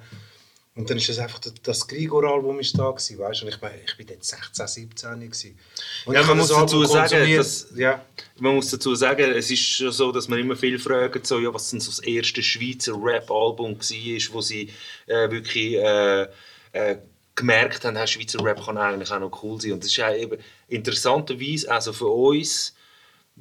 [0.76, 3.76] Und dann ist das einfach das, das Grigor-Album ist da gewesen, weißt und ich meine,
[3.85, 5.60] ich bin dort 16, 17 gewesen.
[6.05, 8.03] Und Ja, man muss dazu sagen, dass- ja.
[8.39, 11.53] Man muss dazu sagen, es ist schon so, dass man immer viel fragen, so, ja,
[11.53, 14.69] was denn so das erste Schweizer Rap-Album war, wo sie
[15.05, 16.23] äh, wirklich äh,
[16.72, 16.97] äh,
[17.35, 19.73] gemerkt haben, hey, Schweizer Rap kann eigentlich auch noch cool sein.
[19.73, 20.39] Und das ist auch eben
[20.69, 22.72] interessanterweise also für uns,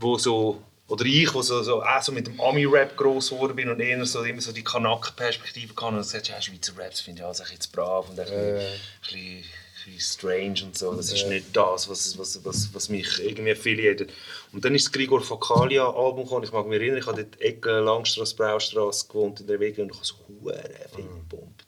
[0.02, 3.70] wo so oder ich, wo so, so, auch so mit dem Ami-Rap gross geworden bin
[3.70, 7.24] und eher so, immer so die Kanak-Perspektive kann und gesagt, ja, Schweizer Raps finde ich
[7.26, 8.66] alles ein bisschen brav und ein bisschen, ein
[9.00, 10.92] bisschen, ein bisschen strange und so.
[10.92, 14.12] Das ist nicht das, was, was, was, was mich irgendwie affiliated.
[14.52, 16.44] Und dann ist das Grigor Fakalia Album gekommen.
[16.44, 19.90] Ich mag mich erinnern, ich habe dort Ecke Langstrasse, Braustrasse gewohnt in der Wege und
[19.92, 20.62] ich habe so hure
[20.94, 21.64] viel gepumpt.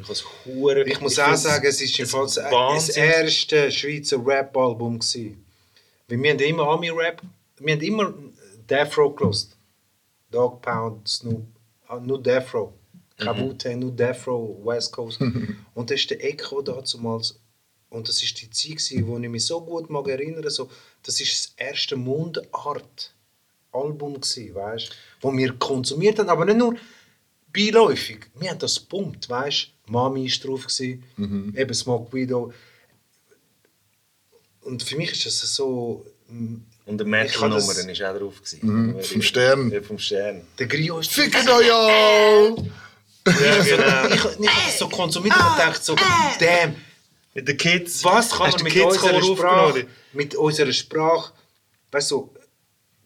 [0.00, 2.36] Ich, habe so hure- Ich muss ich auch sagen, es ist im Fall das,
[2.96, 5.00] erste Schweizer Rap-Album.
[5.00, 7.20] Weil wir haben immer Ami-Rap,
[7.60, 8.14] wir haben immer
[8.68, 9.56] Death Row gelost.
[10.30, 11.46] Dog Pound, Snoop,
[11.86, 12.72] ah, nur Death Row.
[13.16, 15.20] Kein Wu-Tang, nur Death Row, West Coast.
[15.74, 17.38] und das ist der Echo damals.
[17.90, 20.70] Und das ist die Zeit, wo ich mich so gut mag erinnern so,
[21.02, 26.76] Das ist das erste Mundart-Album, weißt wo wir konsumiert haben, aber nicht nur
[27.52, 28.26] beiläufig.
[28.38, 31.02] Wir haben das gepumpt, weißt Mami war drauf, gewesen,
[31.56, 32.52] eben Smoke Widow.
[34.60, 36.04] Und für mich ist das so.
[36.88, 38.42] Und der Metal-Nummer war auch drauf.
[38.42, 38.96] gewesen.
[39.02, 39.70] vom Stern.
[39.70, 40.46] Ja, vom Stern.
[40.58, 42.56] Der Grio ist Ficken euch all!
[43.26, 44.06] Ja, genau.
[44.08, 45.94] Ich, ich habe das so konsumiert und gedacht so,
[46.40, 46.74] damn,
[47.34, 48.02] Mit den Kids.
[48.02, 51.32] was kann Hast man mit Kids unserer Sprache, mit unserer Sprache,
[51.92, 52.34] weißt du,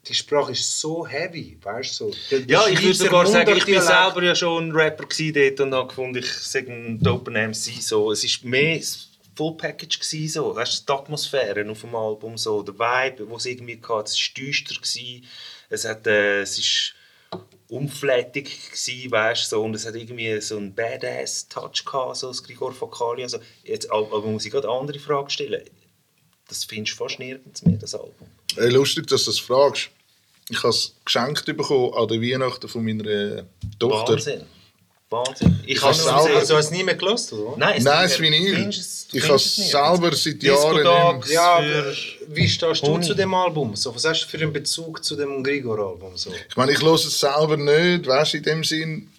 [0.07, 2.37] die Sprache ist so heavy, weißt du, so.
[2.47, 4.13] Ja, ich würde sogar sagen, ich bin Mundartdialekt.
[4.13, 7.81] selber ja schon ein Rapper dort und habe gefunden, ich sage ein dope MC.
[7.81, 8.11] So.
[8.11, 8.79] Es war mehr
[9.35, 9.99] Full Package.
[9.99, 10.55] Gewesen, so.
[10.55, 12.61] Weißt, du, die Atmosphäre auf dem Album, so.
[12.63, 14.75] der Vibe, den es irgendwie hatte, es war düster.
[14.75, 15.25] Gewesen.
[15.69, 16.93] Es, hat, äh, es ist
[17.69, 19.63] unflätig gewesen, weißt, so.
[19.63, 23.23] und es hat irgendwie so einen Badass-Touch gehabt, so das Grigor Focali.
[23.23, 25.63] Also, jetzt, aber muss ich gerade eine andere Frage stellen.
[26.47, 28.27] Das findest du fast nirgends mehr, das Album.
[28.55, 29.89] Hey, lustig, dass du das fragst.
[30.49, 33.43] Ich habe es geschenkt bekommen an der Weihnachten von meiner äh,
[33.79, 34.13] Tochter.
[34.13, 34.45] Wahnsinn.
[35.13, 35.59] Wahnsinn.
[35.65, 37.57] Ich, habe es selber- Also hast du nie mehr gelost, oder?
[37.57, 38.69] Nein, es Nein, ist es ist Vinyl.
[38.69, 41.93] Es- Ich habe es selber seit Jahren nicht Ja, aber
[42.29, 43.75] wie stehst du zu dem Album?
[43.75, 46.17] So, was hast du für einen Bezug zu dem Grigor-Album?
[46.17, 46.31] So?
[46.49, 49.09] Ich meine, ich höre es selber nicht, weißt du, in dem Sinn.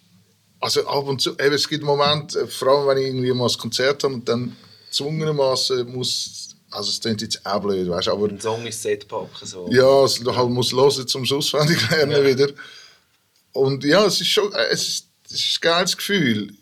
[0.60, 3.48] Also ab und zu, eben, es gibt Momente, äh, vor allem wenn ich irgendwie mal
[3.48, 4.56] ein Konzert habe und dann
[4.88, 6.40] gezwungenermaßen muss
[6.70, 9.46] also es klingt jetzt auch blöd, weißt du, aber Ein Song ins Set packen.
[9.46, 9.68] So.
[9.70, 12.48] ja, also du halt musst hören, zum auswendig lernen wieder.
[13.52, 16.54] Und ja, es ist schon, äh, es ist, es ist ein geiles Gefühl.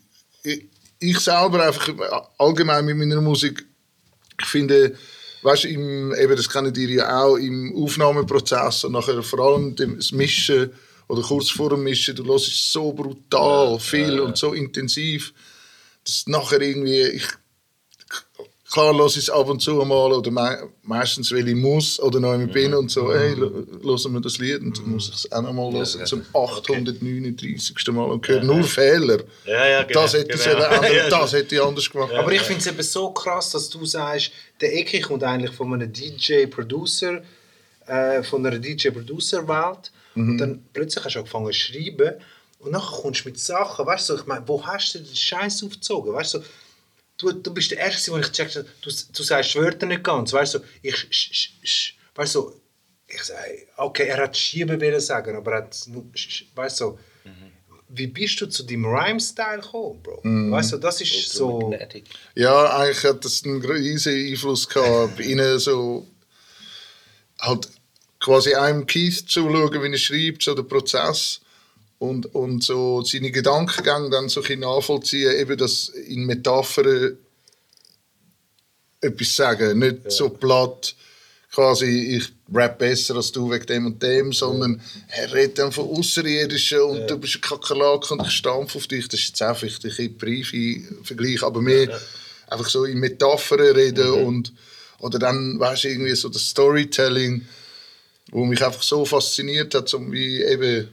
[0.43, 0.65] Ich,
[0.99, 1.89] ich selber einfach
[2.37, 3.65] allgemein mit meiner Musik,
[4.39, 4.97] ich finde,
[5.43, 10.11] weißt im, eben, das kennen die ja auch, im Aufnahmeprozess und nachher vor allem das
[10.11, 10.71] Mischen
[11.07, 15.33] oder kurz vor dem Mischen, du hörst so brutal viel und so intensiv,
[16.03, 17.27] dass nachher irgendwie, ich,
[18.73, 22.19] klar höre ich es ab und zu mal oder mei meistens, weil ich muss oder
[22.19, 25.31] noch immer bin und so, hey, hören wir das Lied und dann muss ich es
[25.31, 27.87] auch noch mal hören, zum 839.
[27.91, 29.19] Mal und höre nur Fehler.
[29.45, 30.65] Ja, ja, genau, das hätte ich genau.
[30.65, 32.13] ändern, Ja, das hätte ich anders gemacht.
[32.13, 35.71] Aber ich finde es eben so krass, dass du sagst, der Ecke kommt eigentlich von
[35.71, 37.21] einem DJ-Producer,
[37.85, 39.91] äh, von einer DJ-Producer-Welt.
[40.15, 42.15] Und dann plötzlich hast du angefangen zu schreiben.
[42.59, 45.63] Und nachher kommst du mit Sachen, weißt du, ich meine, wo hast du den Scheiß
[45.63, 46.13] aufgezogen?
[46.13, 46.39] Weißt du,
[47.17, 50.33] du, du bist der Erste, wo ich gecheckt habe, du, du sagst Wörter nicht ganz.
[50.33, 52.53] Weißt du, ich, sch, sch, sch, weißt du,
[53.07, 56.81] ich sage, okay, er hat Schieben wollen sagen, aber er hat nur, sch, sch, weißt
[56.81, 56.97] du,
[57.95, 60.21] wie bist du zu deinem Rhyme-Style gekommen, Bro?
[60.23, 61.69] Weißt du, das ist so.
[61.69, 62.05] Magnetic.
[62.33, 66.07] Ja, eigentlich hat das einen riesen Einfluss gehabt, bei ihnen so
[67.39, 67.69] halt
[68.19, 71.41] quasi einem Keith zuschauen, wie er schreibt, so der Prozess
[72.03, 77.17] und, und so seine Gedankengänge dann so ein nachvollziehen, eben das in Metaphern
[78.99, 80.95] etwas sagen, nicht so platt
[81.49, 85.89] quasi ich rap besser als du wegen dem und dem, sondern er redet dann von
[85.89, 89.07] Außerirdischen und du bist ein Kakerlake und ich stampfe auf dich.
[89.07, 92.01] Das ist jetzt einfach ein bisschen Briefe-Vergleich, aber mehr
[92.47, 94.51] einfach so in Metaphern reden und
[94.99, 97.45] oder dann, weißt du, irgendwie so das Storytelling,
[98.31, 100.89] wo mich einfach so fasziniert hat, um wie eben,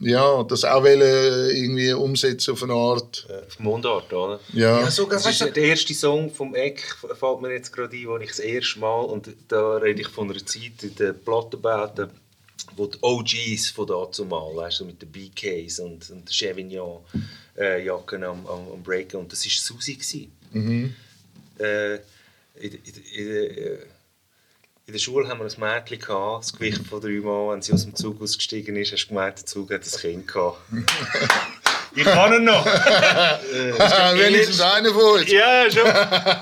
[0.00, 3.26] ja, das auch wollen, irgendwie umsetzen auf eine Art.
[3.46, 4.40] Auf Mundart, oder?
[4.52, 4.80] Ja.
[4.80, 8.16] Ja, sogar, Das ist der erste Song vom Eck, fällt mir jetzt gerade ein, wo
[8.18, 12.10] ich das erste Mal, und da rede ich von einer Zeit in den Plattenbauten,
[12.76, 17.00] wo die OGs von dazu mal, weißt du, mit den BKs und, und den Chevignon
[17.56, 19.94] äh, Jacken am, am, am Breaken, und das war Susi.
[19.94, 20.32] gewesen.
[21.58, 21.94] Äh,
[22.60, 22.80] in, in,
[23.14, 23.78] in,
[24.88, 27.74] in, der Schule haben wir ein Mädchen gehabt, das Gewicht von drei Mal, wenn sie
[27.74, 30.58] aus dem Zug ausgestiegen ist, hast du gemerkt, der Zug hat ein Kind gehabt.
[31.94, 32.64] ich kann ihn noch!
[34.16, 35.30] Wenigstens einer von uns.
[35.30, 35.84] Ja, ja, schon.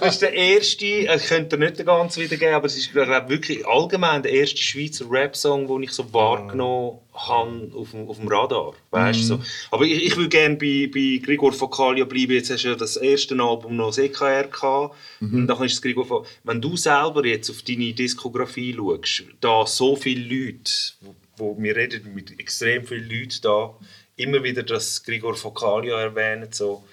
[0.00, 3.08] Das ist der erste, also ich könnte nicht den ganzen wiedergeben, aber es ist glaub,
[3.08, 8.18] ich, wirklich allgemein der erste Schweizer Rap-Song, den ich so wahrgenommen habe auf dem, auf
[8.18, 8.74] dem Radar.
[8.90, 9.40] Weißt, so.
[9.70, 12.32] Aber ich, ich würde gerne bei, bei Gregor Focalia bleiben.
[12.32, 14.94] Jetzt hast du ja das erste Album noch das EKR gehabt.
[15.20, 19.64] Und dann ist es Gregor Fo- Wenn du selber jetzt auf deine Diskografie schaust, da
[19.66, 20.70] so viele Leute,
[21.00, 23.74] wo, wo wir reden mit extrem vielen Leuten da,
[24.16, 26.84] immer wieder das Gregor Focalia erwähnen, so,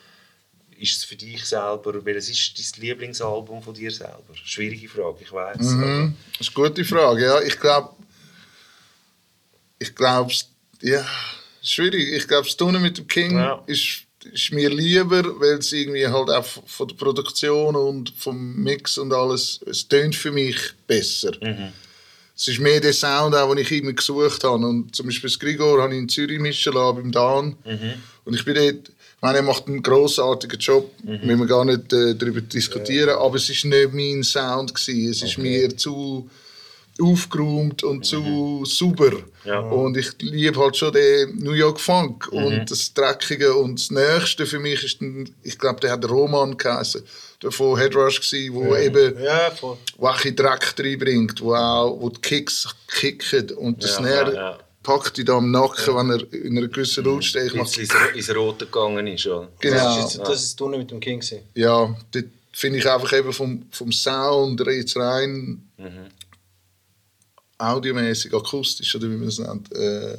[0.77, 4.23] ist es für dich selber, welches ist dein Lieblingsalbum von dir selber?
[4.33, 5.57] Schwierige Frage, ich weiß.
[5.61, 6.15] Mhm.
[6.37, 7.23] Das ist eine gute Frage.
[7.25, 7.89] Ja, ich glaube,
[9.79, 10.33] ich glaube,
[10.81, 11.05] ja,
[11.61, 12.11] schwierig.
[12.13, 13.63] Ich glaube, das Turnen mit dem King Ja.
[13.67, 18.97] ist, ist mir lieber, weil es irgendwie halt auch von der Produktion und vom Mix
[18.97, 21.31] und alles, es tönt für mich besser.
[22.35, 24.65] Es ist mehr der Sound, auch, den ich immer gesucht habe.
[24.65, 27.55] Und zum Beispiel das Grigor habe ich in Zürich mischen lassen, beim Dan.
[28.26, 31.93] Und ich bin dort, ich meine, er macht einen grossartigen Job, müssen wir gar nicht
[31.93, 35.11] äh, darüber diskutieren, aber es ist nicht mein Sound gewesen.
[35.11, 36.30] Es ist mir zu
[37.01, 39.11] aufgeräumt und zu sauber.
[39.45, 39.59] Ja.
[39.59, 43.55] Und ich liebe halt schon den New York Funk und das Dreckige.
[43.55, 47.03] Und das Nächste für mich ist, ein, ich glaube, der hat Roman geheißen,
[47.41, 49.77] der von Headrush gewesen, wo eben Ja, voll.
[49.97, 53.97] wo auch ein bisschen Dreck reinbringt, wo auch wo die Kicks kicken und das Ja,
[53.97, 54.59] Snare ja, ja.
[54.83, 57.77] packt ihn da am Nacken, wenn er in einer gewissen Lautstärke Jetzt macht.
[58.13, 59.25] ins, ins Rote gegangen ist.
[59.25, 59.49] Oder?
[59.59, 59.75] Genau.
[59.77, 61.21] Das ist, jetzt, das ist mit dem King.
[61.55, 65.63] Ja, dort finde ich einfach eben vom, vom Sound jetzt rein
[67.57, 70.17] audiomäßig, akustisch oder wie man es nennt, äh,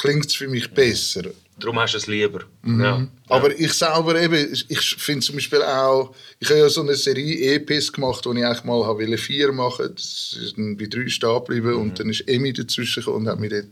[0.00, 1.22] klingt es für mich besser.
[1.58, 2.44] Darum hast du es lieber.
[2.64, 3.06] Ja.
[3.28, 7.54] Aber ich selber eben, ich- finde zum Beispiel auch, ich habe ja so eine Serie
[7.56, 9.90] EPs gemacht, wo ich eigentlich mal wollte vier machen.
[9.94, 13.50] Das ist bei drei stehen geblieben und dann ist Emi dazwischen gekommen und hat mich
[13.50, 13.66] dort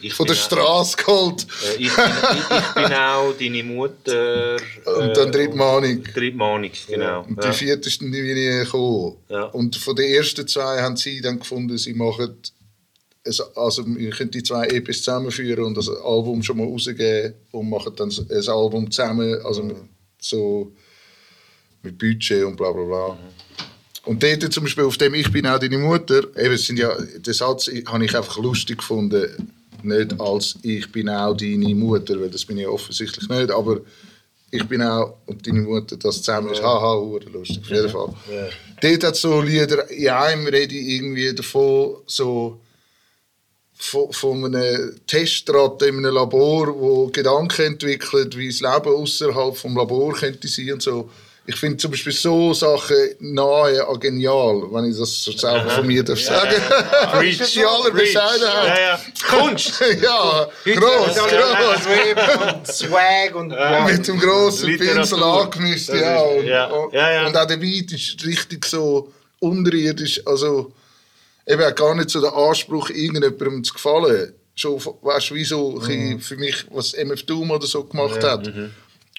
[0.00, 1.46] Ich von der Straße geholt.
[1.64, 4.56] Äh, ich, bin, ich, ich bin auch deine Mutter.
[4.84, 6.02] Und dann dritte Mahnung.
[6.04, 7.22] Dritte Mahnung, genau.
[7.24, 7.50] Und Ja.
[7.50, 9.16] die vierte ist dann nie gekommen.
[9.28, 9.44] Ja.
[9.44, 12.36] Und von den ersten zwei haben sie dann gefunden, sie machen,
[13.54, 17.92] also wir können die zwei EPs zusammenführen und das Album schon mal rausgeben und machen
[17.96, 19.76] dann ein Album zusammen, also mit,
[20.20, 20.72] so
[21.82, 23.18] mit Budget und bla bla bla.
[24.04, 27.34] Und dort zum Beispiel, auf dem «Ich bin auch deine Mutter», eben, sind ja, den
[27.34, 29.52] Satz habe ich einfach lustig gefunden,
[29.82, 33.80] nicht als «Ich bin auch deine Mutter», weil das bin ich offensichtlich nicht, aber
[34.50, 38.14] ich bin auch und deine Mutter das zusammen ist, haha, hure lustig, auf jeden Fall.
[38.80, 42.60] Dort hat so Lieder, in einem rede ich irgendwie davon, so
[43.74, 49.76] von, von einem Testrat in einem Labor, wo Gedanken entwickelt, wie das Leben außerhalb vom
[49.76, 51.10] Labor könnte sein und so.
[51.50, 55.86] Ich finde zum Beispiel so Sachen nahe an genial, wenn ich das so selber von
[55.86, 56.60] mir darf sagen.
[57.12, 57.38] Preach.
[57.54, 58.78] Die allerbescheidenheit.
[58.78, 59.00] Ja, ja.
[59.30, 59.80] Kunst!
[60.02, 61.86] Ja, gross, gross.
[61.86, 63.80] Und Swag und ja.
[63.86, 64.76] Mit dem grossen.
[64.76, 66.20] Pinsel angemischt, ja.
[66.20, 66.66] Und, ja.
[66.66, 67.26] und- Ja, ja.
[67.26, 69.10] und auch der Beat ist richtig so
[69.40, 70.20] unterirdisch.
[70.26, 70.72] Also,
[71.46, 74.34] eben auch gar nicht so der Anspruch, irgendjemandem zu gefallen.
[74.54, 76.20] Schon, weißt du, wie so Mhm.
[76.20, 78.52] für mich, was MF Doom oder so gemacht hat.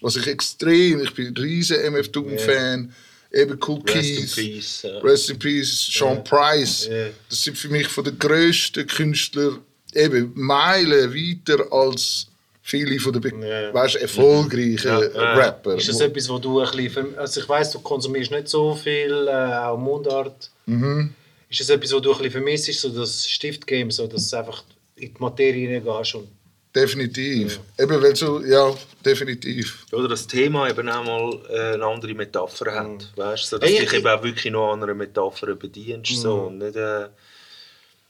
[0.02, 2.94] Was ich extrem, ich bin ein riesen MF Doom-Fan.
[3.32, 4.36] Eben Cool Rest in Keys.
[4.36, 4.82] peace.
[4.84, 4.98] ja.
[5.00, 6.88] Rest in Peace, Sean Price.
[6.90, 7.08] Ja.
[7.30, 9.60] Das sind für mich von den grössten Künstler
[9.94, 12.26] eben Meilen weiter als
[12.64, 13.72] viele von den be- Ja.
[13.74, 15.34] weißt, erfolgreichen Ja, ja.
[15.36, 15.76] Rapper.
[15.76, 19.28] Ist das etwas, wo du ein bisschen, also ich weiss, du konsumierst nicht so viel,
[19.28, 20.50] äh, auch Mundart.
[20.66, 21.14] Mhm.
[21.50, 24.64] Ist das etwas, wo du ein bisschen vermisst, so das Stiftgame, so dass du einfach
[24.96, 26.28] in die Materie reingehst und
[26.76, 27.60] definitiv.
[27.80, 28.74] Eben, weil so, ja,
[29.06, 29.86] definitiv.
[29.92, 33.12] Oder das Thema eben auch mal äh, eine andere Metapher hat.
[33.16, 33.48] Weißt?
[33.50, 36.16] So, dass Hey, du dich ich- eben auch wirklich noch an einer Metapher bedienst.
[36.16, 37.08] So, und nicht, äh,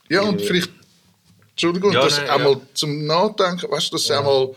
[0.08, 0.46] Ja, und Ja.
[0.46, 0.70] vielleicht,
[1.52, 2.60] Entschuldigung, Ja, das nein, einmal ja.
[2.74, 4.54] zum Nachdenken, weißt du, dass du einmal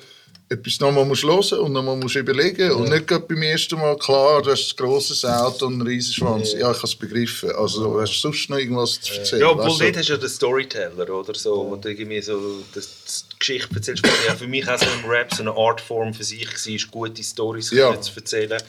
[0.50, 4.42] etwas nochmal musst hören und nochmal musst überlegen und nicht gerade beim ersten Mal klar,
[4.42, 6.54] du hast ein grosses Auto und einen riesen Schwanz.
[6.54, 7.52] Ja, ich habe es begriffen.
[7.52, 9.42] Also, du hast sonst noch irgendwas zu erzählen.
[9.42, 9.84] ja, obwohl weißt du?
[9.86, 14.06] dort hast du ja den Storyteller oder so, wo du irgendwie so das, Geschichte erzählst.
[14.26, 17.72] Ja für mich auch so im Rap so eine Artform für sich war, gute Storys
[17.72, 18.00] Ja.
[18.00, 18.62] zu erzählen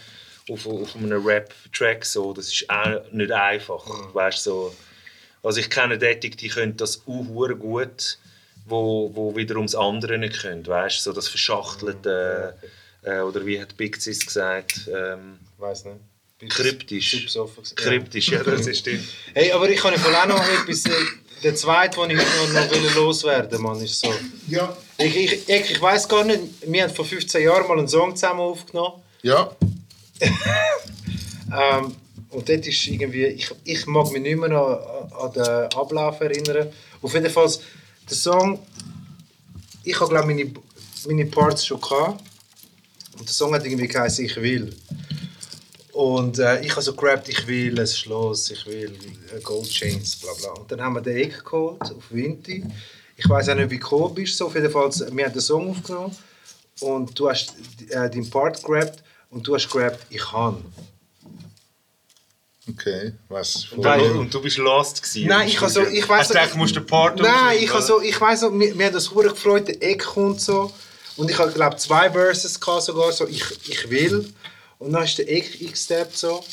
[0.50, 2.04] auf, auf einem Rap-Track.
[2.04, 2.32] So.
[2.32, 3.84] Das ist auch nicht einfach.
[4.14, 4.74] Weißt, so.
[5.42, 8.18] Also ich kenne Leute, die können das auch gut,
[8.66, 10.66] wo, wo wiederum das andere nicht können.
[10.66, 12.56] Weißt, so das Verschachtelte,
[13.02, 15.96] äh, oder wie hat Big Sis gesagt, ähm, weiß nicht.
[16.50, 17.26] Kryptisch.
[17.76, 19.04] Kryptisch, ja, das ist stimmt.
[19.34, 20.84] Hey, aber ich kann auch noch etwas.
[21.44, 24.12] Der zweite, den ich noch, noch will loswerden Mann, ist so.
[24.48, 24.76] Ja.
[24.98, 28.16] Ich, ich, ich, ich weiß gar nicht, wir haben vor 15 Jahren mal einen Song
[28.16, 29.02] zusammen aufgenommen.
[29.22, 29.54] Ja,
[31.54, 31.94] Ähm,
[32.30, 36.68] und dort ist irgendwie, ich, ich mag mich nicht mehr an, an den Ablauf erinnern.
[37.00, 37.48] Auf jeden Fall,
[38.08, 38.58] der Song,
[39.84, 40.50] ich habe glaube meine,
[41.06, 42.24] meine Parts schon gehabt.
[43.16, 44.74] Und der Song hat irgendwie geheißen, ich will.
[45.94, 48.92] Und äh, ich habe so gerappt, ich will ein Schloss, ich will
[49.32, 50.50] äh, Gold Chains, bla bla.
[50.60, 52.64] Und dann haben wir den Eck geholt auf Vinti.
[53.16, 54.36] Ich weiß auch nicht, wie du gekommen bist.
[54.36, 54.46] So.
[54.46, 56.16] Auf jeden Fall, wir haben den Song aufgenommen.
[56.80, 57.54] Und du hast
[57.90, 59.04] äh, deinen Part gerappt.
[59.30, 60.64] Und du hast gerappt, ich kann.
[62.68, 63.12] okay.
[63.28, 63.66] Was?
[63.70, 65.28] Und, und du bist lost gewesen.
[65.28, 67.64] Nein, ich habe so, ich weiß Hast du gedacht, du musst den Part Nein, aufnehmen,
[67.64, 70.40] ich habe so, ich weiß so, mir, mir hat das hure gefreut, der Eck kommt
[70.40, 70.72] so
[71.16, 74.32] und ich habe glaube zwei Verses gehabt sogar so, ich, ich will
[74.78, 76.44] und dann ist der Eck eingesteppt so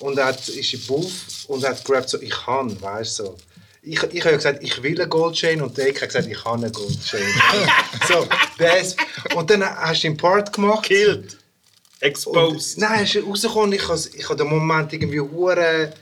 [0.00, 3.36] und er hat, ist im Buff und hat gerappt so, ich kann, weißt du so.
[3.84, 6.40] Ich, ich habe ja gesagt, ich will eine Goldchain und der Eck hat gesagt, ich
[6.40, 7.20] kann eine Goldchain.
[8.08, 8.96] so, das,
[9.34, 10.84] und dann hast du den Part gemacht.
[10.84, 11.32] Killed.
[11.32, 11.36] Und,
[12.00, 12.78] Exposed.
[12.78, 15.92] nein, es ist rausgekommen, ich habe ich habe den Moment irgendwie hure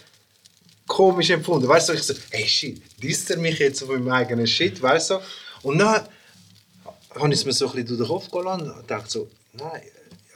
[0.87, 1.69] komisch empfunden.
[1.69, 5.11] Weißt du, ich so, hey shit, disst er mich jetzt auf meinem eigenen Shit, weißt
[5.11, 5.21] du?
[5.63, 6.07] Und dann
[7.15, 9.29] habe ich es mir so ein bisschen durch den Kopf gehen lassen und dachte so,
[9.53, 9.83] nein,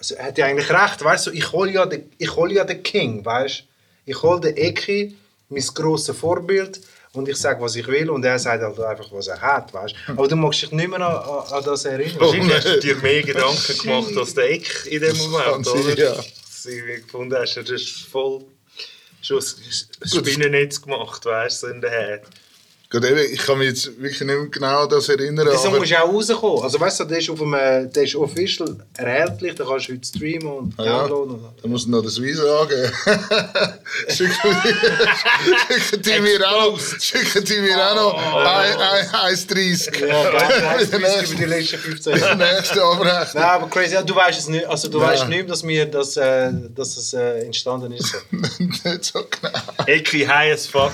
[0.05, 2.65] also er hat ja eigentlich recht, weißt du, ich hole ja den, ich hol ja
[2.65, 3.65] den King, weißt du?
[4.07, 5.17] Ich hole den Eki,
[5.49, 6.81] mein grosses Vorbild,
[7.13, 9.95] und ich sage, was ich will, und er sagt halt einfach, was er hat, weißt?
[10.09, 12.21] Aber du magst dich nicht mehr an, an, an das erinnern.
[12.21, 15.81] Wahrscheinlich hast du dir mehr Gedanken gemacht als der Eck in dem Moment, Kann sein,
[15.81, 15.97] oder?
[15.97, 16.25] ja.
[16.67, 18.45] Irgendwie gefunden hast, du hast voll
[19.23, 22.23] schon ein Spinnennetz gemacht, weißt du, in der Head.
[23.03, 25.47] Eben, ich kann mich jetzt wirklich nicht mehr genau an das erinnern.
[25.47, 26.63] Der Song aber- muss ja auch rauskommen.
[26.63, 30.07] Also weißt du, der ist, auf dem, der ist official erhältlich, da kannst du heute
[30.07, 31.09] streamen und Ah, ja.
[31.09, 31.45] downloaden.
[31.45, 32.93] Und Dann muss noch das Visa angeben.
[34.09, 40.07] schicken die- mir auch noch, schicken die mir auch noch ein- ein- 1,30.
[40.07, 42.37] ja, geil, über die letzten 15 der Jahre.
[42.37, 43.43] nächste Abrechnung.
[43.43, 45.09] Nein, aber crazy, du weißt es nicht, also du Nein.
[45.11, 48.15] weißt nicht, dass, wir, dass, äh, dass es äh, entstanden ist.
[48.59, 49.59] Nicht so genau.
[49.87, 50.93] Ecki high as fuck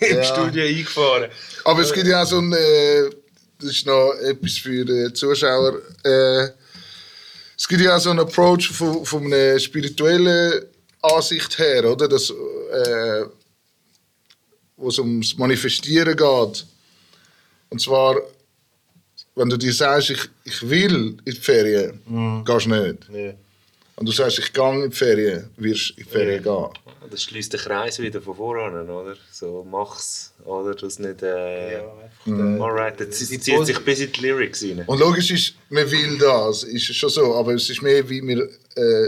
[0.00, 0.24] im Ja.
[0.24, 1.30] Studio eingefahren.
[1.64, 3.10] Aber es gibt ja auch so ein, äh,
[3.58, 6.48] das ist noch etwas für die Zuschauer, äh,
[7.58, 10.62] es gibt ja auch so einen Approach von, von einer spirituellen
[11.00, 12.06] Ansicht her, oder?
[12.06, 13.24] Das, äh,
[14.76, 16.66] wo es ums Manifestieren geht.
[17.70, 18.16] Und zwar,
[19.34, 23.08] wenn du dir sagst, ich, ich will in die Ferien, gehst du nicht.
[23.08, 23.34] Nee.
[23.96, 26.68] und du sagst, ich gehe in die Ferien, wirst du in die Ferien gehen.
[27.10, 29.16] Das schließt den Kreis wieder von voran, oder?
[29.32, 30.74] So, mach's, oder?
[30.74, 31.74] Das nicht, äh...
[31.74, 31.84] Ja,
[32.26, 34.84] einfach, Alright, das die zieht sich bis in die Lyrics rein.
[34.86, 38.48] Und logisch ist, man will das, ist schon so, aber es ist mehr, wie man
[38.76, 39.06] äh,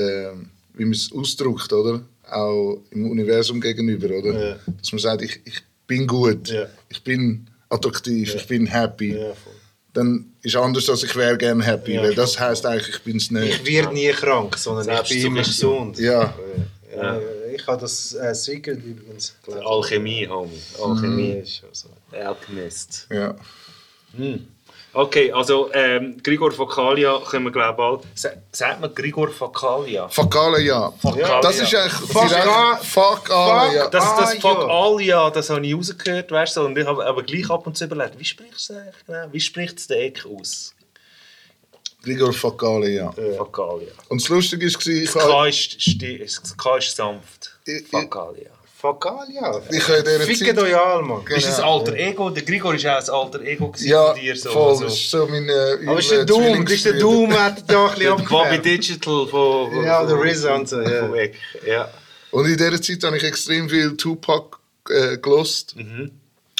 [0.00, 0.32] äh,
[0.74, 2.02] wie man es ausdrückt, oder?
[2.30, 4.48] Auch im Universum gegenüber, oder?
[4.50, 4.56] Ja.
[4.78, 6.66] Dass man sagt, ich, ich bin gut, Ja.
[6.88, 9.18] ich bin attraktiv, ich bin happy.
[9.92, 13.16] Dann ist anders, als ich wäre gerne happy, Ja, weil das heißt eigentlich, ich bin
[13.16, 13.62] es nicht.
[13.62, 15.98] Ich werde nie krank, sondern ich bin immer gesund.
[15.98, 16.34] Ja.
[16.96, 17.18] Ja.
[17.54, 19.66] Ich habe das äh, Secret übrigens gelernt.
[19.66, 20.60] Alchemie, Homie.
[20.74, 21.32] Alchemie Alchemie.
[21.32, 21.88] ist schon so.
[22.12, 23.06] Alchemist.
[23.10, 23.34] Ja.
[24.92, 28.00] Okay, also ähm, Grigor Fakalia können wir glaube bald...
[28.14, 30.08] Sa- Sagt man Grigor Fakalia?
[30.08, 30.90] Fakale, ja.
[31.02, 31.40] Fakalia.
[31.42, 33.88] Das ist eigentlich Fuck direkt- a- Fuck alle, ja.
[33.90, 37.50] Das, das Ah, Fakalia, das habe ich rausgehört, weißt du, und ich habe aber gleich
[37.50, 39.26] ab und zu überlegt, wie sprichst du das eigentlich genau?
[39.32, 40.74] Wie spricht es der Eck aus?
[42.02, 43.12] Gregor Fakale, ja.
[43.36, 43.88] Fakalia.
[44.08, 47.58] Und das Lustige war, ich Das habe K ist, sti- das K ist sanft.
[47.64, 48.50] Ich- ich- Fakalia.
[48.78, 49.60] Fakalia.
[49.72, 51.24] Ich habe in dieser Fickt Zeit- euch alle, Mann.
[51.24, 51.38] Genau.
[51.38, 52.30] Ist das Alter Ego?
[52.30, 54.36] Der Grigor ist auch ein Alter Ego gewesen ja, von dir.
[54.36, 54.84] So, voll, so.
[54.84, 56.92] das ist so mein äh, Aber ist der Doom, das ist der.
[56.98, 58.64] Doom, hat da ein Der bisschen Bobby abgefärbt.
[58.66, 61.06] Digital von, von, Ja, der RZA und so, ja.
[61.06, 61.34] von Eck.
[61.66, 61.90] Ja.
[62.30, 64.58] Und in dieser Zeit habe ich extrem viel Tupac
[64.90, 65.74] äh, gelost.
[65.74, 66.10] Mhm.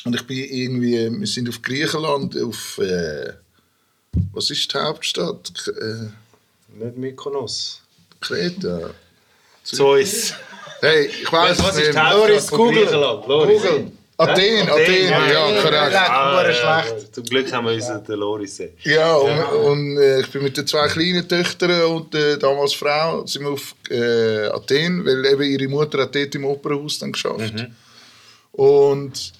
[0.07, 3.35] Und ich bin irgendwie, wir sind auf Griechenland, auf, äh,
[4.33, 5.53] was ist die Hauptstadt?
[5.65, 7.81] K äh, Nicht Mykonos.
[8.21, 8.91] Kreta.
[9.65, 10.33] Zeus.
[10.81, 11.95] Hey, ich weiß Was ist nicht.
[11.95, 12.85] die Hauptstadt Loris, Google.
[13.27, 13.63] Loris.
[13.63, 13.93] Google.
[14.19, 15.93] Athen, Athen, ja, ja, korrekt.
[15.93, 16.07] ja.
[16.09, 17.03] Ah, ja, schlecht.
[17.07, 17.13] ja.
[17.13, 18.71] Zum Glück haben wir unseren den Loris sehen.
[18.83, 23.27] Ja, und, und äh, ich bin mit den zwei kleinen Töchtern und der damals Frau
[23.27, 27.53] sind wir auf äh, Athen, weil eben ihre Mutter hat dort im Opernhaus dann geschafft.
[27.55, 27.75] Mhm.
[28.57, 29.33] Und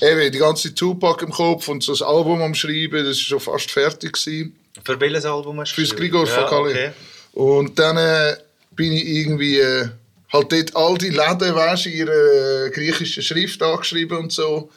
[0.00, 3.40] eben die ganze Tupac im Kopf und so das Album am Schreiben, das war schon
[3.40, 4.14] fast fertig.
[4.14, 4.56] Gewesen.
[4.82, 6.12] Für welches Album hast du Fürs geschrieben?
[6.14, 6.70] Grigor ja, Fakali.
[6.70, 6.90] okay.
[7.34, 8.34] Und dann äh,
[8.70, 9.88] bin ich irgendwie äh,
[10.32, 14.70] halt dort all die Läden, weißt du, ihre äh, griechische Schrift angeschrieben und so.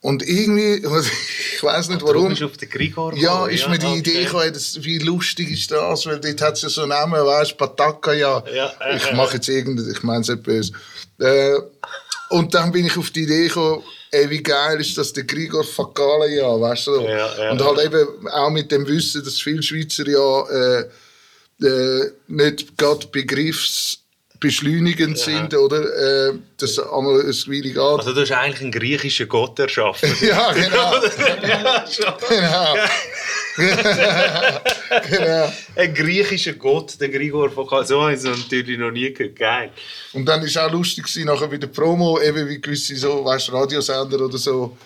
[0.00, 0.84] Und irgendwie,
[1.54, 2.30] ich weiß nicht Du warum.
[2.30, 3.98] bist auf den Grigor Ja, ist mir die okay.
[3.98, 7.24] Idee gekommen, das, wie lustig ist das, weil dort hat es ja so einen Namen,
[7.24, 8.42] weißt du, Pataka, ja.
[8.52, 10.72] Ja, äh, ich äh, mache jetzt irgendein, ich meine es nicht böse.
[11.20, 11.54] Äh,
[12.30, 15.64] und dann bin ich auf die Idee gekommen, ey, wie geil ist das, der Grigor
[15.64, 17.00] Fakala, ja, weißt du.
[17.00, 20.88] Ja, ja, und halt eben auch mit dem Wissen, dass viele Schweizer ja äh,
[21.62, 26.28] äh, nicht gerade begriffsbeschleunigend sind, oder?
[26.28, 27.78] Äh, das einmal ein Weile geht.
[27.78, 30.14] Also du hast eigentlich einen griechischen Gott erschaffen.
[30.20, 31.00] ja, genau.
[32.28, 32.76] genau.
[35.10, 35.52] genau.
[35.76, 37.86] Ein griechischer Gott, der Grigor Fakali.
[37.86, 39.36] So habe ich es natürlich noch nie gehört.
[39.36, 39.70] Geil.
[40.12, 43.24] Und dann war es auch lustig, gewesen, nachher bei der Promo, eben wie gewisse so,
[43.24, 44.76] weißt, Radiosender oder so,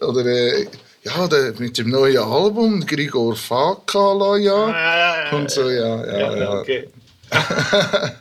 [0.00, 0.66] oder äh,
[1.02, 4.68] ja, der, mit dem neuen Album, Grigor Fakala, ja.
[4.68, 5.36] ja, ja.
[5.36, 6.60] Und so, ja, ja, Ja, ja.
[6.60, 6.88] okay.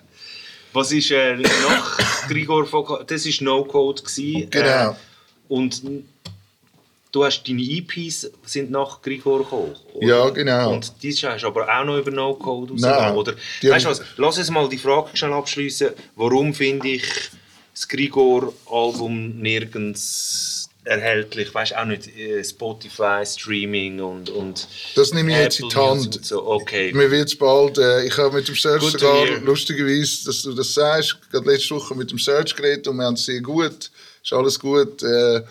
[0.73, 3.05] Was ist äh, nach Grigor Fakali?
[3.07, 4.01] Das war No-Code.
[4.49, 4.91] Genau.
[4.91, 4.93] Äh,
[5.47, 5.81] und
[7.15, 9.73] du hast deine EPs sind nach Grigor gekommen.
[9.93, 10.05] oder?
[10.05, 10.73] Ja, genau.
[10.73, 13.33] Und die hast du aber auch noch über No-Code rausgegeben, oder?
[13.61, 14.01] die Weißt du was?
[14.17, 15.91] Lass uns mal die Frage schnell abschließen.
[16.17, 17.03] Warum finde ich
[17.73, 21.53] das Grigor-Album nirgends erhältlich?
[21.53, 24.29] Weißt du, auch nicht äh, Spotify, Streaming und.
[24.29, 26.25] und Das nehme ich jetzt in die Hand.
[26.25, 26.45] So.
[26.45, 26.91] Okay.
[26.91, 30.53] Mir wird es bald, äh, ich habe mit dem Search to sogar, lustigerweise, dass du
[30.53, 33.89] das sagst, gerade letzte Woche mit dem Search geredet und wir haben es sehr gut,
[34.21, 35.01] ist alles gut.
[35.01, 35.43] Äh,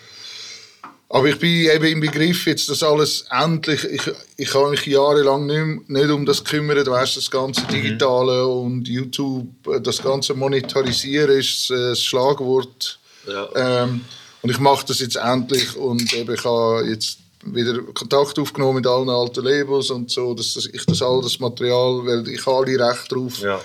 [1.15, 4.03] aber ich bin eben im Begriff, jetzt das alles endlich, ich,
[4.37, 7.69] ich habe mich jahrelang nicht, nicht um das gekümmert, weißt, das ganze Mhm.
[7.69, 12.99] Digitale und YouTube, äh, das ganze Monetarisieren ist äh, das Schlagwort.
[13.29, 13.49] Ja.
[13.85, 14.01] Ähm,
[14.43, 18.87] und ich mache das jetzt endlich und eben, ich habe jetzt wieder Kontakt aufgenommen mit
[18.89, 22.57] allen alten Labels und so, dass das- ich das all das Material, weil ich habe
[22.67, 23.61] alle Recht drauf, Ja.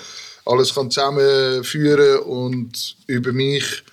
[0.45, 3.84] alles kann zusammenführen und über mich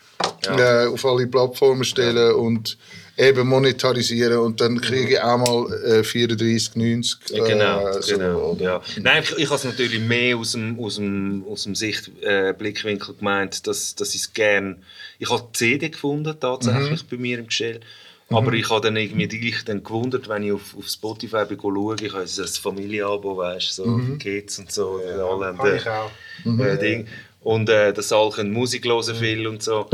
[0.47, 2.77] äh, auf alle Plattformen stellen und
[3.19, 7.17] eben monetarisieren und dann kriege ich auch mal äh, 34,90.
[7.35, 8.57] Ja, genau, äh, so, genau.
[8.61, 8.83] Ja.
[9.01, 12.53] Nein, ich, ich habe es natürlich mehr aus dem, aus dem, aus dem Sichtblickwinkel äh,
[12.53, 14.77] Blickwinkel gemeint, dass, dass ich es gerne...
[15.19, 17.07] Ich habe die CD gefunden, tatsächlich, Mhm.
[17.11, 17.81] bei mir im Gestell.
[18.29, 21.95] Aber ich habe dann irgendwie gleich dann gewundert, wenn ich auf, auf Spotify bin, schaue,
[22.03, 24.19] ich habe so ein Familienalbum, weißt so Mhm.
[24.19, 25.01] Kids und so.
[25.07, 26.11] Ja, alle Habe äh, ich auch.
[26.65, 27.07] äh, Ding.
[27.45, 29.89] Und äh, dass alle Musik hören viel und so.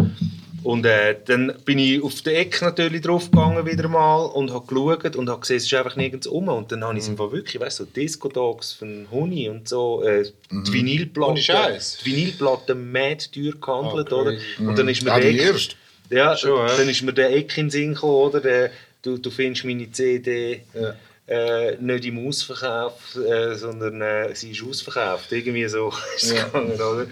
[0.64, 4.66] Und äh, dann bin ich auf den Eck natürlich drauf gegangen wieder mal und habe
[4.66, 6.48] geschaut und habe gesehen, es ist einfach nirgends um.
[6.48, 9.68] Und dann habe ich es einfach wirklich, weißt du, so Disco Dogs von Huni und
[9.68, 11.98] so, äh, die Vinylplatte, Ohne Scheiß.
[12.04, 14.34] die Vinylplatte mad teuer gehandelt, Oh, oder?
[14.60, 15.76] Und dann ist mir Auch der die Eck-
[16.10, 16.76] ja, Schon, ja.
[16.76, 18.40] dann ist mir der Eck in den Sinn gekommen, oder?
[18.40, 18.70] Der,
[19.02, 20.94] du, du findest meine CD Ja.
[21.26, 25.32] äh, nicht im Ausverkauf, äh, sondern äh, sie ist ausverkauft.
[25.32, 27.06] Irgendwie so ist es gegangen, oder?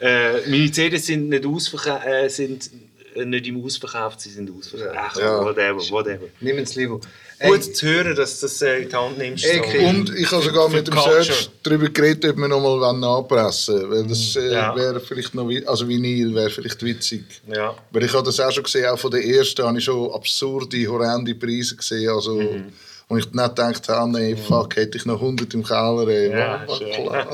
[0.00, 2.70] Äh, meine CDs sind nicht, ausverka äh, sind
[3.16, 4.96] nicht im Ausverkauf, sie sind ausverkauft.
[4.98, 5.44] Ach, Ja.
[5.44, 6.26] whatever, whatever.
[6.40, 7.00] Nimm es lieber.
[7.40, 9.44] Gut zu hören, dass du das äh, in die Hand nimmst.
[9.44, 9.86] Ey, so.
[9.88, 11.22] Und ich habe sogar mit dem Culture.
[11.22, 13.90] Search darüber geredet, ob wir nochmal nachpressen wollen.
[13.90, 14.74] Weil das äh, Ja.
[14.74, 17.24] wäre vielleicht noch, also Vinyl wäre vielleicht witzig.
[17.54, 17.76] Ja.
[17.90, 20.86] Weil ich habe das auch schon gesehen, auch von der ersten habe ich schon absurde,
[20.86, 22.08] horrende Preise gesehen.
[22.10, 22.72] Also, Mhm.
[23.08, 26.08] Und ich nicht gedacht habe, nee, fuck, hätte ich noch 100 im Keller.
[26.08, 26.30] Ey.
[26.30, 26.66] Ja.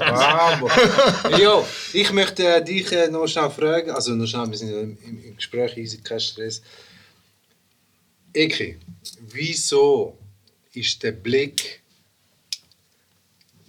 [0.00, 0.58] Ah,
[1.38, 4.98] jo, ich möchte äh, dich äh, noch schnell fragen, also noch schnell, wir sind im,
[5.04, 6.60] im, Gespräch, easy, kein Stress.
[8.32, 8.78] Eki,
[9.32, 10.18] wieso
[10.74, 11.80] ist der Blick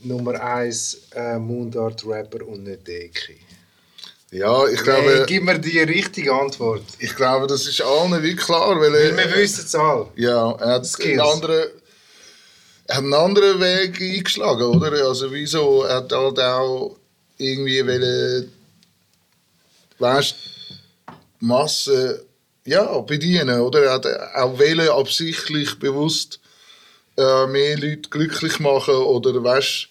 [0.03, 3.38] Nummer 1 äh, Mundart-Rapper und nicht der Eki?
[4.32, 6.84] Ja, ich Hey, glaube, gib mir die richtige Antwort.
[6.99, 8.80] ich glaube, das ist allen wie klar.
[8.80, 10.07] Weil, Weil er- wir wissen es alle.
[10.15, 11.19] Ja, er hat, Skills.
[11.19, 11.72] einen anderen, er
[12.96, 14.92] hat einen anderen Weg eingeschlagen, oder?
[15.08, 15.88] Also wieso?
[15.88, 16.98] Hat halt auch
[17.38, 18.52] irgendwie wollen,
[20.00, 20.36] weißt,
[21.40, 22.26] Masse
[22.66, 23.84] ja, bedienen, oder?
[23.84, 24.06] Er hat
[24.36, 26.40] auch wollen, absichtlich bewusst
[27.18, 29.88] äh, mehr Leute glücklich machen oder weißt,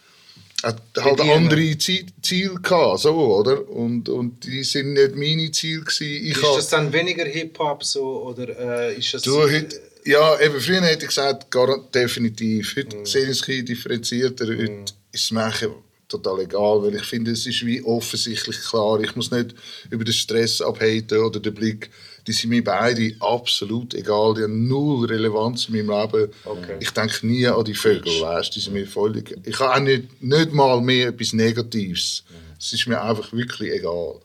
[0.62, 1.36] hat halt Bedienen.
[1.36, 3.68] andere Zie- Ziele gehabt, so, oder?
[3.68, 6.26] Und, und die sind nicht meine Ziele gewesen.
[6.26, 8.48] Ich Ist das dann weniger Hip-Hop so oder
[8.90, 9.22] äh, ist das...
[9.22, 11.46] Du, heute, ja, eben früher hätte ich gesagt,
[11.94, 12.76] definitiv.
[12.76, 13.06] Heute Mhm.
[13.06, 14.46] sehe ich es differenzierter.
[14.46, 15.70] Heute ist es eigentlich
[16.08, 19.00] total egal, weil ich finde, es ist wie offensichtlich klar.
[19.00, 19.54] Ich muss nicht
[19.90, 21.90] über den Stress abhaten oder den Blick.
[22.26, 24.34] Die sind mir beide absolut egal.
[24.34, 26.32] Die haben null Relevanz in meinem Leben.
[26.44, 26.76] Okay.
[26.80, 29.36] Ich denke nie an die Vögel, weißt Die sind mir völlig...
[29.44, 32.24] Ich habe auch nicht, nicht mal mehr etwas Negatives.
[32.58, 34.16] Es ist mir einfach wirklich egal.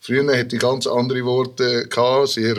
[0.00, 2.56] Früher hatte ich ganz andere Worte, gehabt, sehr,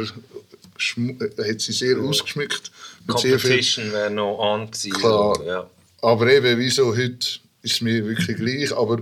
[0.77, 2.71] hat sie sehr ausgeschmückt.
[3.17, 4.71] Sehr viel, Competition wäre noch an.
[4.71, 5.43] Klar.
[5.45, 5.69] Ja.
[6.01, 8.75] aber eben, wieso heute ist mir wirklich gleich.
[8.75, 9.01] Aber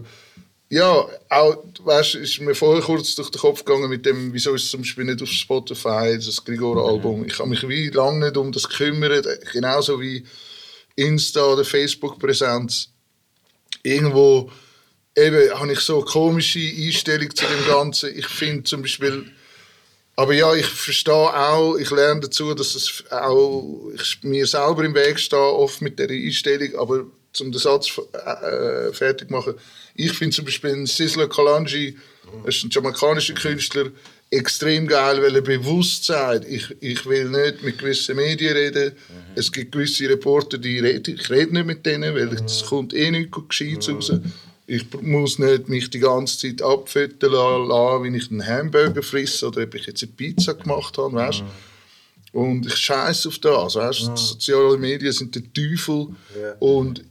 [0.69, 4.63] ja, auch, weißt, ist mir vorher kurz durch den Kopf gegangen mit dem, wieso ist
[4.63, 7.25] es zum Beispiel nicht auf Spotify, das Grigor-Album.
[7.25, 10.25] Ich habe mich wie lange nicht um das gekümmert, genauso wie
[10.95, 12.89] Insta oder Facebook-Präsenz.
[13.83, 14.49] Irgendwo
[15.15, 18.17] eben habe ich so eine komische Einstellung zu dem Ganzen.
[18.17, 19.31] Ich finde zum Beispiel,
[20.15, 24.93] aber ja, ich verstehe auch, ich lerne dazu, dass es auch ich mir selber im
[24.93, 29.55] Weg stehe, oft mit der Einstellung, aber zum den Satz äh, fertig machen.
[29.95, 31.97] Ich finde zum Beispiel Sizzler Kalanji,
[32.45, 33.91] das ist ein jamaikanischer Künstler,
[34.29, 38.93] extrem geil, weil er bewusst sagt, ich, ich will nicht mit gewissen Medien reden.
[39.35, 43.11] Es gibt gewisse Reporter, die reden, ich rede nicht mit denen, weil es kommt eh
[43.11, 44.11] nichts Gescheites raus.
[44.65, 49.63] Ich muss nicht mich die ganze Zeit abfüttern lassen, wie ich einen Hamburger frisse oder
[49.63, 51.43] ob ich jetzt eine Pizza gemacht habe, weißt
[52.31, 56.07] Und ich scheiße auf das, weißt Die sozialen Medien sind der Teufel
[56.41, 56.55] Ja.
[56.59, 57.03] und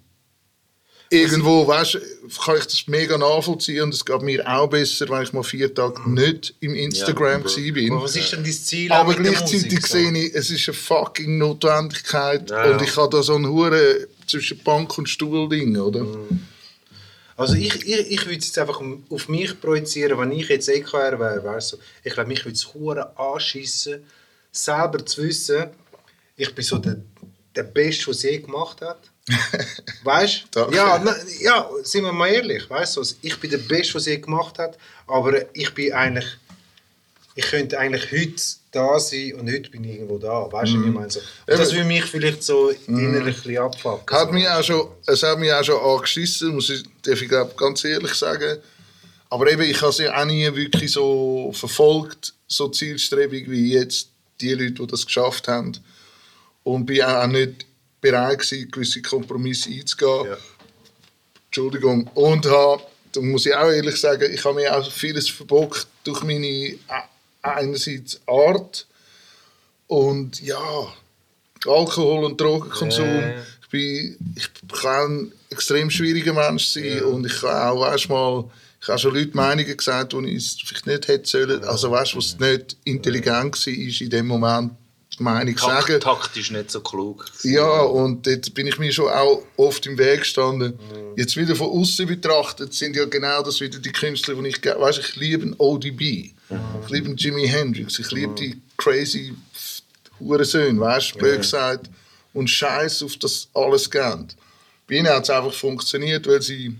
[1.10, 1.98] irgendwo, weißt
[2.42, 5.72] kann ich das mega nachvollziehen und es geht mir auch besser, wenn ich mal vier
[5.74, 7.92] Tage nicht im Instagram Ja, bin.
[7.92, 8.90] Aber was ist denn dein Ziel?
[8.90, 9.98] Aber gleichzeitig Musik, so?
[9.98, 12.72] sehe ich, es ist eine fucking Notwendigkeit Ja, ja.
[12.72, 16.06] und ich habe da so einen Hure zwischen Bank und Stuhl Ding, oder?
[17.42, 21.18] Also ich, ich, ich würde es jetzt einfach auf mich projizieren, wenn ich jetzt EKR
[21.18, 24.04] wäre, weißt du, ich glaube, mich würde es hure anschissen,
[24.52, 25.66] selber zu wissen,
[26.36, 26.98] ich bin so der,
[27.56, 29.10] der Beste, was je gemacht hat.
[30.04, 30.70] Weißt du?
[30.72, 34.06] Ja, na, ja, sind wir mal ehrlich, weißt du, also ich bin der Beste, was
[34.06, 36.26] je gemacht hat, aber ich bin eigentlich,
[37.36, 38.42] ich könnte eigentlich heute
[38.72, 41.10] da sein und heute bin ich irgendwo da, weißt du, wie ich meine?
[41.10, 41.20] So.
[41.20, 44.16] Und das würde mich vielleicht so innerlich ein bisschen abfucken.
[44.16, 44.32] Hat so.
[44.34, 47.84] mich auch schon, es hat mich auch schon angeschissen, muss ich, darf ich glaub, ganz
[47.84, 48.58] ehrlich sagen.
[49.28, 54.08] Aber eben, ich habe sie auch nie wirklich so verfolgt, so zielstrebig wie jetzt
[54.40, 55.72] die Leute, die das geschafft haben.
[56.64, 57.66] Und bin auch nicht
[58.00, 60.26] bereit gewesen, gewisse Kompromisse einzugehen.
[60.26, 60.36] Ja.
[61.46, 62.10] Entschuldigung.
[62.14, 62.82] Und habe,
[63.12, 66.78] da muss ich auch ehrlich sagen, ich habe mir auch vieles verbockt durch meine äh,
[67.42, 68.86] einerseits Art
[69.86, 70.86] und ja,
[71.66, 73.04] Alkohol- und Drogenkonsum.
[73.04, 73.34] Ja.
[73.62, 74.48] Ich, bin, ich
[74.80, 78.44] kann ein extrem schwieriger Mensch sein und ich kann auch, weißt mal,
[78.80, 81.64] ich habe schon Leute Meinungen gesagt, die ich es vielleicht nicht hätte sollen.
[81.64, 84.72] Also weißt du, was nicht intelligent war, ist in dem Moment
[85.18, 86.00] die Meinung zu sagen.
[86.00, 87.24] Takt, taktisch nicht so klug.
[87.44, 90.78] Ja, und dort bin ich mir schon auch oft im Weg gestanden.
[91.16, 94.98] Jetzt wieder von außen betrachtet sind ja genau das wieder die Künstler, die ich weißt,
[94.98, 96.32] ich liebe ODB,
[96.84, 99.32] ich liebe Jimi Hendrix, ich liebe die crazy
[100.20, 101.90] Hurensöhne, weißt du, blöd gesagt,
[102.32, 104.28] und Scheiß auf das alles geben.
[104.88, 106.74] Bei ihnen hat es einfach funktioniert, weil sie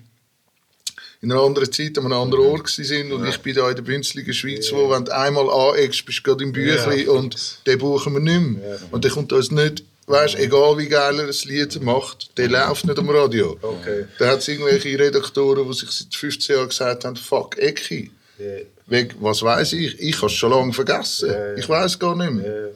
[1.20, 3.82] in einer anderen Zeit an einem anderen Ort sind und ich bin da in der
[3.82, 7.12] bünzligen Schweiz, wo wenn du einmal aneckst, bist du gerade im Büchlein Ja.
[7.12, 8.78] und den buchen wir nicht mehr.
[8.90, 12.85] Und der kommt uns nicht weißt, egal wie geil er ein Lied macht, der läuft
[12.86, 13.57] nicht am Radio.
[13.62, 14.07] Okay.
[14.19, 18.11] Da hat es irgendwelche Redaktoren, die sich seit 15 Jahren gesagt haben, fuck, Ecki.
[18.39, 18.44] Ja.
[18.86, 19.98] Was weiß ich?
[20.00, 21.30] Ich habe es schon lange vergessen.
[21.30, 21.54] ja.
[21.54, 22.70] Ich weiß gar nicht mehr.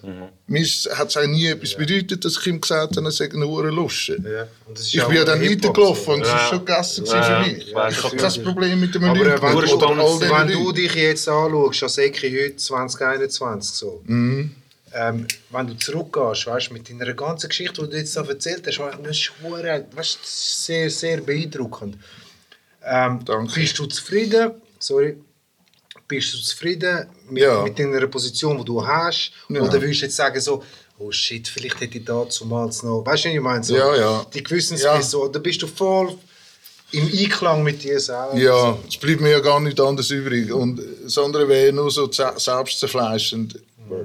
[0.46, 0.64] Mir
[0.94, 3.70] hat es auch nie etwas bedeutet, dass ich ihm gesagt habe, er sei eine hure
[3.70, 4.16] Lusche.
[4.22, 4.46] Ja.
[4.74, 6.12] Ich bin ja dann weitergelaufen so.
[6.12, 6.34] und es Ja.
[6.34, 7.40] war schon gegessen Ja, für ja.
[7.40, 7.68] mich.
[7.68, 9.30] Ich habe was kein Problem mit dem Aber Menü.
[9.30, 14.54] äh, wenn, wenn du dich jetzt anschaust, als Ecki heute 2021 so, Mhm.
[14.94, 18.78] ähm, wenn du zurückgehst, weißt, mit deiner ganzen Geschichte, die du jetzt da erzählt hast,
[19.02, 21.96] das ist, hure- weißt, das ist sehr, sehr beeindruckend.
[22.84, 23.60] Ähm, Danke.
[23.60, 24.52] Bist du zufrieden?
[24.78, 25.16] Sorry.
[26.08, 27.62] Bist du zufrieden mit, Ja.
[27.62, 29.32] mit deiner Position, die du hast?
[29.48, 29.60] Ja.
[29.62, 30.62] Oder würdest du jetzt sagen so,
[30.98, 33.64] oh shit, vielleicht hätte ich da zumals noch, weißt du, was ich meine?
[33.64, 34.26] So, Ja, ja.
[34.32, 35.02] Die Gewissensbisse, Ja.
[35.02, 36.16] so, oder bist du voll
[36.92, 38.36] im Einklang mit dir selber?
[38.36, 40.52] Ja, es bleibt mir ja gar nicht anders übrig.
[40.52, 43.58] Und das andere wäre nur so ze- selbstzerfleischend.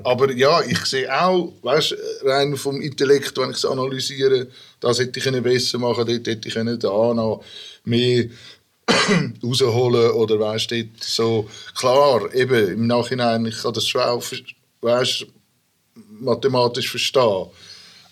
[0.03, 4.47] Aber ja, ich sehe auch, weißt, rein vom Intellekt, wenn ich es analysiere,
[4.79, 7.43] das hätte ich können besser machen dort hätte ich können da noch
[7.83, 8.25] mehr
[9.43, 14.23] rausholen oder weißt dort so klar eben im Nachhinein ich kann das schon auch
[14.81, 15.25] weißt,
[16.19, 17.47] mathematisch verstehen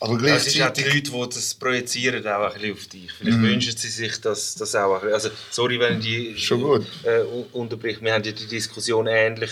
[0.02, 2.88] aber Ja, es ist auch gleichzeitig die Leute, die das projizieren, auch ein bisschen auf
[2.88, 3.12] dich.
[3.12, 4.94] Vielleicht wünschen sie sich das, das auch.
[4.94, 5.14] ein bisschen.
[5.14, 6.86] Also, sorry, wenn ich die Schon gut.
[7.04, 8.00] Äh, un- unterbreche.
[8.02, 9.52] Wir haben ja die Diskussion ähnlich.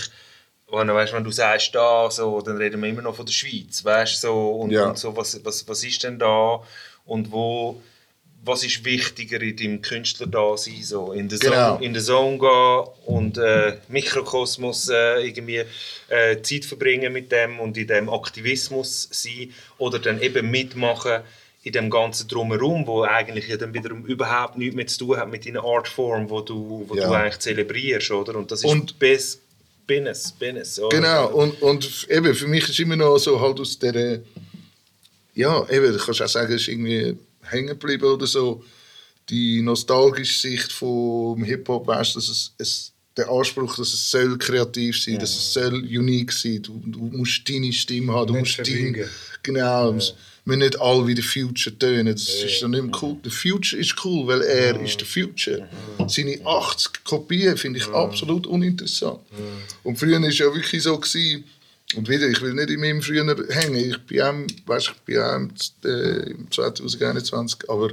[0.71, 3.83] Wenn, weißt, wenn du sagst, da, so, dann reden wir immer noch von der Schweiz.
[3.83, 4.85] Weißt, so, und, Ja.
[4.87, 6.61] und so, was, was, was ist denn da?
[7.03, 7.81] Und wo,
[8.43, 10.81] was ist wichtiger in deinem Künstler da sein?
[10.81, 11.75] So, in der Genau.
[11.75, 15.63] Zone, in der Zone gehen und äh, Mikrokosmos äh, irgendwie
[16.07, 21.21] äh, Zeit verbringen mit dem und in dem Aktivismus sein oder dann eben mitmachen
[21.63, 25.29] in dem ganzen Drumherum, wo eigentlich ja dann wiederum überhaupt nichts mehr zu tun hat
[25.29, 27.07] mit deiner Artform, wo du, wo Ja.
[27.07, 28.35] du eigentlich zelebrierst, oder?
[28.37, 29.41] Und das ist Und- bis
[29.85, 30.79] Business, Business.
[30.79, 30.95] Oder?
[30.97, 34.21] Genau, und, und eben, für mich ist immer noch so halt aus der,
[35.35, 37.17] ja, eben, du kannst auch sagen, es ist irgendwie
[37.49, 38.63] hängen geblieben oder so,
[39.29, 44.37] die nostalgische Sicht vom Hip-Hop, weißt du, dass es, es, der Anspruch, dass es soll
[44.37, 48.57] kreativ sein, dass es soll unique sein, du, du musst deine Stimme haben, du Nicht
[48.57, 49.09] musst dein, verbiegen.
[49.43, 50.13] genau, es
[50.45, 53.17] müssen nicht alle wie der Future tönen, das ist dann nicht mehr cool.
[53.25, 55.67] Der Future ist cool, weil er ist der Future.
[56.07, 59.19] Seine 80 Kopien finde ich absolut uninteressant.
[59.83, 61.43] Und früher war es ja wirklich so, gewesen,
[61.95, 64.33] und wieder, ich will nicht in meinem früher hängen, ich bin auch,
[64.65, 65.51] weißt, ich bin auch im,
[65.85, 67.89] äh, im 2021, aber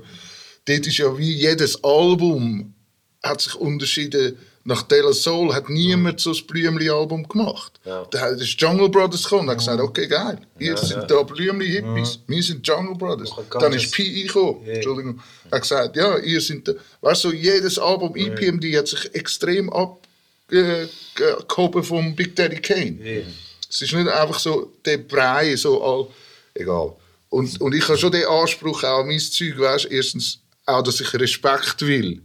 [0.66, 2.74] dort ist ja wie jedes Album
[3.22, 4.36] hat sich unterschieden.
[4.66, 7.78] Nach De La Soul hat niemand so ein Blümli-Album gemacht.
[7.84, 8.06] Ja.
[8.10, 12.20] Da hat- ist Jungle Brothers gekommen und hat gesagt, okay, geil, ihr sind da Blümli-Hippies,
[12.26, 13.30] wir sind Jungle Brothers.
[13.60, 14.22] Dann ist P.I.
[14.24, 14.72] gekommen, Ja.
[14.72, 15.20] Entschuldigung,
[15.52, 16.72] hat gesagt, ja, ihr sind da.
[17.02, 20.88] Weißt du, jedes Album, EPMD, hat sich extrem abgehoben
[21.82, 22.98] vom Big Daddy Kane.
[23.74, 26.06] Es ist nicht einfach so der Brei, so all,
[26.54, 26.94] egal.
[27.28, 31.00] Und, und ich habe schon den Anspruch auch an mein Zeug, weißt, erstens auch, dass
[31.00, 32.22] ich Respekt will.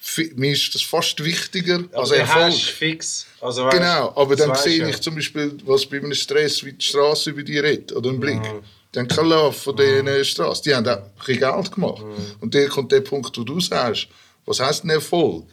[0.00, 2.54] Fi- Mir ist das fast wichtiger als Also Erfolg.
[2.54, 3.26] Fix.
[3.42, 5.00] Also, weißt, Genau, aber dann sehe ich ja.
[5.00, 8.40] zum Beispiel, was bei einem Stress wie die Straße über die redet oder ein Blick.
[8.92, 10.62] Dann kein Love von diesen Straßen.
[10.64, 12.02] Die haben auch ein bisschen Geld gemacht.
[12.40, 14.08] Und da kommt der Punkt, wo du sagst,
[14.48, 15.44] was heisst denn Erfolg?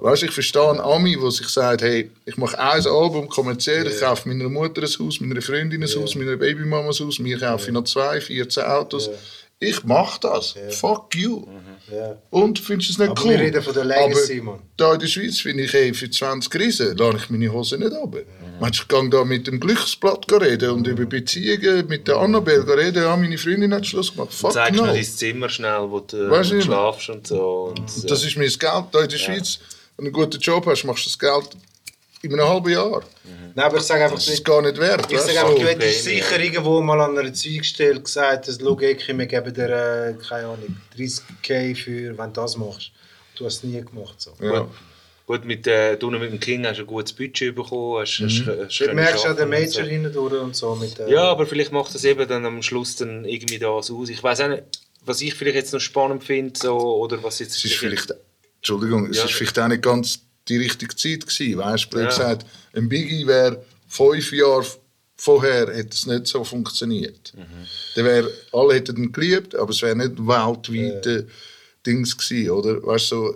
[0.00, 4.00] Weißt, ich verstehe einen Ami, der sich sagt, hey, ich mache ein Album kommerziell, ich
[4.00, 7.66] kaufe meiner Mutter ein Haus, meiner Freundin ein Haus, meiner Babymama ein Haus, mir kaufe
[7.66, 9.10] ich noch zwei, 14 Autos.
[9.60, 10.54] Ich mache das.
[10.70, 11.44] Fuck you.
[11.90, 12.16] Ja.
[12.30, 13.30] Und findest du es nicht Aber cool?
[13.30, 14.60] wir reden von der Legacy, Aber Mann.
[14.76, 17.90] Da in der Schweiz finde ich, hey, für 20 Riesen lasse ich meine Hose nicht
[17.90, 18.18] runter.
[18.70, 23.16] Ich gehe da mit dem Glücksblatt reden und über Beziehungen mit der Annabelle reden, ja,
[23.16, 24.32] meine Freundin hat Schluss gemacht.
[24.32, 24.86] Fuck Zeigst no.
[24.86, 27.74] noch dein Zimmer schnell, wo du Weißt du schlafst und so.
[27.76, 28.84] Und, Das ist mir das Geld.
[28.92, 29.58] Da in der Schweiz,
[29.96, 31.56] wenn du einen guten Job hast, machst du das Geld
[32.22, 33.02] in einem halben Jahr.
[33.54, 34.44] Nein, aber ich sage einfach Das ist nicht.
[34.44, 35.06] gar nicht wert.
[35.10, 35.38] Ich sage du?
[35.38, 35.66] einfach, du So.
[35.68, 40.46] hättest sicher irgendwo mal an einer Zeugstelle gesagt, dass schau, wir geben dir, äh, keine
[40.48, 42.90] Ahnung, 30k für, wenn du das machst.
[43.36, 44.14] Du hast es nie gemacht.
[44.20, 44.32] So.
[44.40, 44.68] Ja.
[45.28, 48.00] Gut, mit, äh, du mit dem King hast du ein gutes Budget bekommen.
[48.00, 49.82] Hast, hast, hast Du können merkst auch den Major so.
[49.82, 50.74] hindurch und so.
[50.74, 54.08] Mit, äh, Ja, aber vielleicht macht das eben dann am Schluss dann irgendwie das aus.
[54.08, 54.62] Ich weiß auch nicht,
[55.04, 57.58] was ich vielleicht jetzt noch spannend finde, so, oder was jetzt...
[57.58, 58.14] Es ist vielleicht,
[58.56, 59.24] Entschuldigung, es Ja.
[59.24, 61.58] ist vielleicht auch nicht ganz die richtige Zeit gewesen.
[61.58, 62.06] Weißt du, Ja.
[62.06, 64.64] gesagt, ein Biggie wäre fünf Jahre
[65.18, 67.34] vorher hätte es nicht so funktioniert.
[67.36, 68.02] Mhm.
[68.02, 71.26] Wäre, alle hätten ihn geliebt, aber es wäre nicht weltweite
[71.84, 72.82] Dings gewesen, oder?
[72.86, 73.34] Weißt du, so,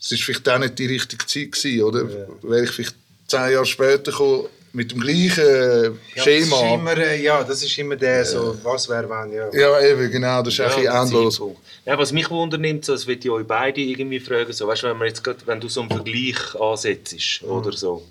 [0.00, 2.08] es ist vielleicht auch nicht die richtige Zeit gewesen, oder?
[2.42, 2.94] Wäre ich vielleicht
[3.26, 6.74] zehn Jahre später gekommen, mit dem gleichen ja, Das ist Schema.
[6.74, 9.52] immer, äh, ja, das ist immer der, so, was wäre wenn, ja.
[9.52, 11.42] ja, eben, genau, das ist Ja, ein bisschen endlos.
[11.84, 14.86] Ja, was mich wundernimmt, so, das will ich euch beide irgendwie fragen, so, weißt, du,
[14.88, 17.50] wenn, man jetzt grad, wenn du so einen Vergleich ansetzt, Mhm.
[17.50, 18.04] oder so,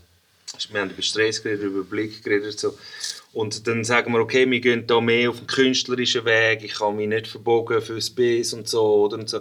[0.71, 2.59] wir haben über Stress geredet, über Blick geredet.
[2.59, 2.77] So.
[3.31, 6.95] Und dann sagen wir, okay, wir gehen da mehr auf den künstlerischen Weg, ich kann
[6.97, 8.83] mich nicht verbogen fürs Biss und so.
[9.05, 9.39] Oder und so.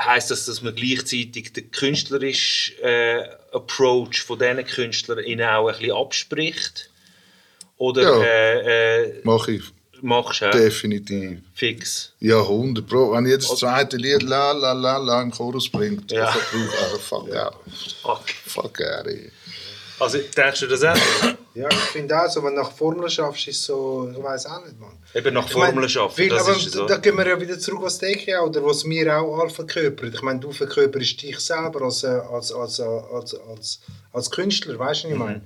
[0.00, 5.96] Heißt das, dass man gleichzeitig den künstlerischen äh, Approach von diesen Künstlern auch ein bisschen
[5.96, 6.90] abspricht?
[7.78, 8.22] Oder Ja.
[8.22, 9.62] äh, äh, Mache ich
[10.00, 11.40] machst du definitiv.
[11.54, 12.12] fix?
[12.20, 13.10] Ja, 100 Pro.
[13.12, 16.26] Wenn jedes zweite Lied la la la la im Chorus bringt, Ja.
[16.26, 16.38] also,
[16.84, 17.54] also fuck out.
[18.02, 18.22] Fuck.
[18.46, 19.06] Fuck out.
[19.98, 20.96] Also denkst du das auch?
[21.58, 24.64] Ja, ich finde auch so, wenn du nach Formeln schaffst, ist so, ich weiß auch
[24.64, 24.96] nicht, Mann.
[25.12, 26.86] Eben nach Formeln schaffen, das aber ist so.
[26.86, 30.12] Da gehen wir ja wieder zurück, was denke oder was wir auch alle verkörpern.
[30.14, 33.80] Ich meine, du verkörperst dich selber als, äh, als, als, äh, als, als,
[34.12, 35.40] als Künstler, weißt du, was ich meine?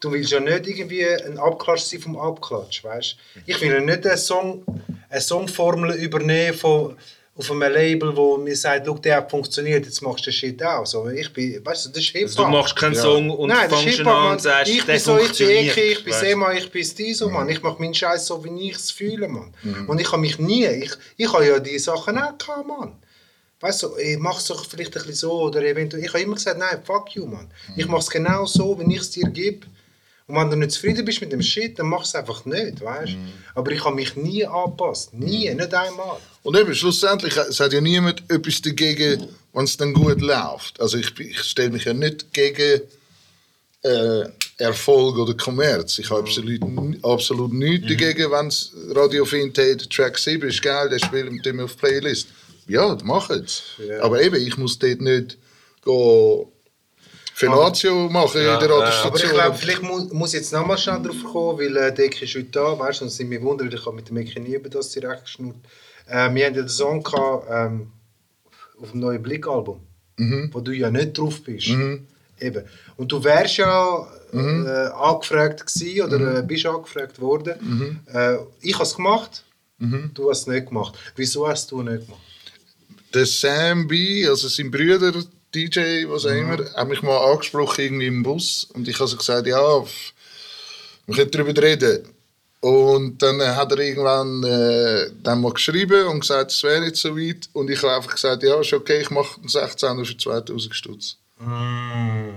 [0.00, 3.40] Du willst ja nicht irgendwie ein Abklatsch sein vom Abklatsch, weißt du?
[3.46, 4.66] Ich will ja nicht eine, Song,
[5.08, 6.98] eine Songformel übernehmen von,
[7.38, 10.60] auf einem Label, wo mir sagt, «Schau, der hat funktioniert, jetzt machst du den Shit
[10.60, 10.84] auch.
[10.84, 12.28] So, ich bin, weißt du, das ist Hip-Hop.
[12.28, 14.98] Also du machst keinen Song und Nein, das ist fängst an und sagst, ich bin
[14.98, 15.48] so, ich bin.
[15.48, 16.12] Eki, ich bin?
[16.14, 17.48] Sema, ich bin Stiso, Mann.
[17.48, 19.54] Ich mache meinen Scheiß so, wie ich es fühle, Mann.
[19.86, 22.96] Und ich habe mich nie, ich, ich habe ja die Sachen auch gehabt, Mann.
[23.60, 26.02] Weißt du, ich mach es doch vielleicht ein bisschen so oder eventuell.
[26.04, 27.50] Ich habe immer gesagt, nein, fuck you, Mann.
[27.76, 29.66] Ich mache es genau so, wie ich es dir gebe.
[30.28, 33.12] Und wenn du nicht zufrieden bist mit dem Shit, dann mach es einfach nicht, weißt
[33.12, 33.16] du?
[33.54, 35.14] Aber ich habe mich nie angepasst.
[35.14, 36.18] Nie, nicht einmal.
[36.42, 40.78] Und eben, schlussendlich es hat ja niemand etwas dagegen, wenn es dann gut läuft.
[40.80, 42.82] Also ich, ich stelle mich ja nicht gegen
[43.82, 44.24] äh,
[44.58, 45.98] Erfolg oder Kommerz.
[45.98, 46.60] Ich habe absolut,
[47.02, 51.32] absolut nichts dagegen, wenn es Radio findet, hey, der Track 7 ist geil, der spielt
[51.32, 52.28] mit dem auf Playlist.
[52.66, 53.62] Ja, mach es.
[53.78, 54.02] Ja.
[54.02, 55.38] Aber eben, ich muss dort nicht
[55.80, 56.52] go
[57.38, 58.70] Fenatio machen Ja, in der.
[58.70, 59.06] Radiostation.
[59.06, 62.24] Aber ich glaube, vielleicht mu muss ich jetzt nochmal schnell drauf kommen, weil äh, Deki
[62.24, 64.16] ist heute da, weißt du, und es sind mir Wunder, weil ich habe mit dem
[64.16, 65.56] Eki nie über das direkt geschnurrt.
[66.06, 67.92] Äh, wir hatten ja den Song gehabt, ähm,
[68.80, 69.80] auf dem neuen Blick-Album,
[70.52, 71.68] wo du ja nicht drauf bist.
[72.40, 72.64] Eben.
[72.96, 78.02] Und du wärst ja äh, angefragt gewesen, oder äh, bist angefragt worden.
[78.12, 79.44] Äh, ich habe es gemacht,
[79.78, 80.96] du hast es nicht gemacht.
[81.16, 82.22] Wieso hast du nicht gemacht?
[83.14, 85.12] der Sam B, also sein Bruder,
[85.66, 89.16] DJ, was auch immer, hat mich mal angesprochen irgendwie im Bus und ich habe so
[89.16, 89.84] gesagt, ja,
[91.06, 92.08] wir können darüber reden.
[92.60, 97.16] Und dann hat er irgendwann äh, dann mal geschrieben und gesagt, es wäre nicht so
[97.16, 97.48] weit.
[97.52, 101.16] Und ich habe einfach gesagt, ja, ist okay, ich mache einen 16er für 2000 Stutz.
[101.38, 102.34] Und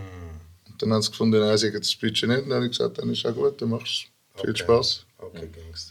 [0.78, 2.44] dann haben sie gefunden, nein, sie das Budget nicht.
[2.44, 4.42] Und dann habe ich gesagt, dann ist ja gut, dann machst du.
[4.42, 4.64] Viel Okay.
[4.64, 5.06] Spaß.
[5.18, 5.91] Okay, Gangster.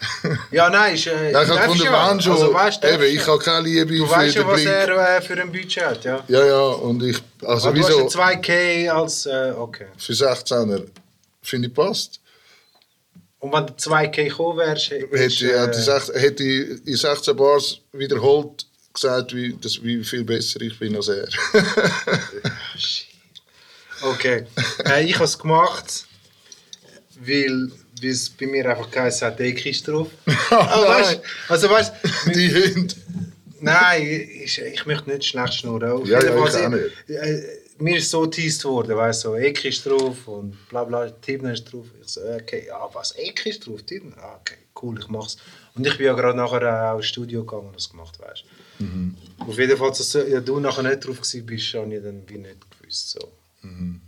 [0.52, 3.38] ja, nein, ist, äh, Ja, ich habe gefunden, wenn schon, Also, weißt, eben, ich habe
[3.38, 6.24] keine Liebe Du für weißt den was er äh, für ein Budget hat, ja?
[6.28, 8.04] Ja, ja, und ich, also du wieso?
[8.04, 9.86] hast ja 2K als, äh, okay.
[9.96, 10.84] Für 16er,
[11.42, 12.20] finde ich, passt.
[13.40, 19.34] Und wenn du 2K gekommen wärst, hättest äh, hätte ich in 16 Bars wiederholt gesagt,
[19.34, 21.28] wie, das, wie viel besser ich bin als er.
[24.00, 24.46] Okay.
[24.84, 26.04] äh, ich habe es gemacht,
[27.16, 27.72] weil
[28.02, 30.08] weil es bei mir einfach geheißen hat, Deki ist drauf.
[30.50, 31.92] Aber weißt, also weißt
[32.34, 32.94] Die Hunde.
[33.60, 34.02] Nein,
[34.44, 35.90] ich, ich möchte nicht schlecht schnurren.
[35.90, 37.42] Auf Ja, jeden ja, Fall, ich auch ich- äh,
[37.80, 41.52] mir ist so teased worden, weißt du, so, Eki ist drauf und bla bla, Tibner
[41.52, 41.86] ist drauf.
[42.02, 44.16] Ich so, okay, ja, was, Eki ist drauf, Tibner?
[44.20, 45.36] Ah, okay, cool, ich mach's.
[45.74, 48.44] Und ich bin ja gerade nachher äh, auch ins Studio gegangen und das gemacht, weißt
[48.78, 48.84] du.
[48.84, 49.16] Mhm.
[49.38, 52.38] Auf jeden Fall, dass ja, du nachher nicht drauf gewesen bist, habe ich dann wie
[52.38, 53.10] nicht gewusst.
[53.10, 53.32] So.
[53.62, 54.00] Mhm.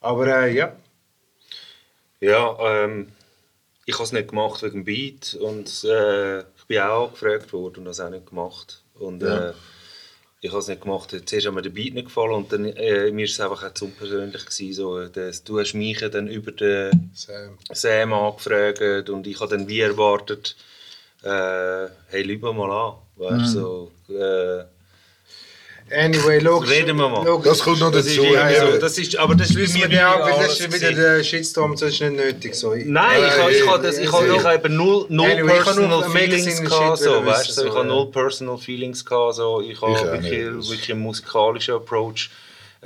[0.00, 0.76] Aber äh, ja,
[2.26, 3.12] Ja, ähm,
[3.84, 7.78] ich habe es nicht gemacht wegen dem Beat und äh, ich bin auch angefragt worden
[7.78, 8.82] und habe es auch nicht gemacht.
[8.98, 9.50] Und Ja.
[9.50, 9.52] äh,
[10.40, 11.10] ich habe es nicht gemacht.
[11.24, 13.74] Zuerst hat mir der Beat nicht gefallen und dann, äh, mir ist es einfach auch
[13.74, 14.72] zu unpersönlich gewesen.
[14.72, 17.58] So, äh, das, du hast mich dann über den Sam.
[17.72, 20.56] Sam angefragt und ich habe dann wie erwartet,
[21.22, 22.94] äh, hey, lieber mal an.
[23.14, 24.64] Weißt, so, äh,
[25.90, 26.70] Anyway, logisch.
[26.70, 27.24] Reden wir mal.
[27.24, 27.48] logisch.
[27.48, 28.26] Das kommt noch das ist, dazu.
[28.26, 28.72] irgendwie ja.
[28.72, 31.72] so, das ist, aber das ist mir wir ja, weil das ist wieder der Shitstorm,
[31.72, 32.54] das ist nicht nötig.
[32.56, 32.74] So.
[32.74, 35.64] Nein, ich habe ich habe das, ich habe, ich habe eben null, null Anyway, ich
[35.64, 39.80] personal feelings gehabt, so, weißt du, ich so, habe null personal feelings gehabt, so, ich
[39.80, 42.30] habe Ich wirklich einen musikalischen Approach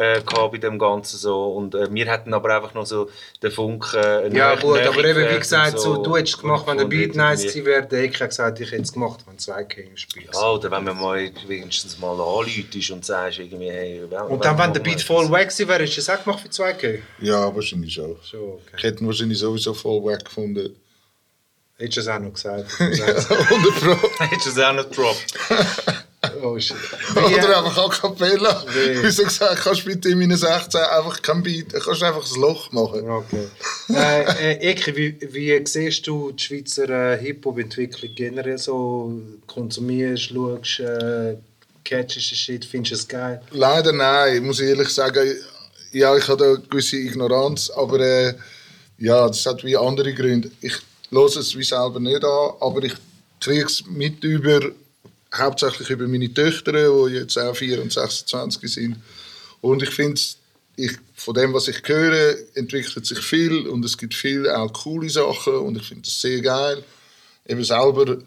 [0.00, 0.20] äh,
[0.50, 3.10] bei dem Ganzen so und äh, wir hatten aber einfach noch so
[3.42, 3.98] den Funken.
[3.98, 6.86] äh, Ja gut, Nähe aber eben wie gesagt, so, du hättest es gemacht, wenn der
[6.86, 9.96] Beat nice gewesen wäre, der Ecke hat gesagt, ich hätte es gemacht, wenn 2K im
[9.96, 10.34] Spiel ist.
[10.40, 14.56] Ja, oder wenn man mal wenigstens mal anläutest und sagst irgendwie, hey, wenn- Und dann,
[14.58, 16.98] wenn der wir Beat voll weg gewesen wäre, hättest du es auch gemacht für 2K?
[17.20, 18.16] ja, wahrscheinlich schon.
[18.24, 18.82] Schon, Ich okay.
[18.82, 20.76] hätte ihn wahrscheinlich sowieso voll weg gefunden.
[21.76, 22.66] Hättest du es auch noch gesagt?
[22.80, 23.26] 100
[23.80, 24.08] Pro.
[24.24, 25.34] Hättest du es auch nicht gedroppt.
[26.42, 26.76] oh shit.
[27.16, 28.64] Oder einfach a cappella.
[28.72, 29.10] Wie?
[29.10, 32.70] So gesagt, kannst du mit dem in 16 einfach kein Beat, kannst einfach das Loch
[32.72, 33.08] machen.
[33.08, 33.48] Okay.
[33.90, 39.12] äh, äh, Eki, wie, wie siehst du die Schweizer äh, Hip-Hop-Entwicklung generell so?
[39.46, 41.36] Konsumierst, schaust, äh,
[41.84, 43.42] catchest du Shit, findest du es geil?
[43.50, 45.34] Leider nein, muss ich ehrlich sagen.
[45.92, 48.34] ja, ich habe da eine gewisse Ignoranz, aber äh,
[48.98, 50.50] ja, das hat wie andere Gründe.
[50.60, 50.74] Ich
[51.10, 52.94] höre es wie selber nicht an, aber ich
[53.40, 54.60] kriege es mit über,
[55.34, 58.96] hauptsächlich über meine Töchter, die jetzt auch 4 und 26 sind.
[59.60, 60.20] Und ich finde
[60.76, 65.10] ich, von dem, was ich höre, entwickelt sich viel und es gibt viele auch coole
[65.10, 66.82] Sachen und ich finde das sehr geil.
[67.46, 68.18] Eben selber,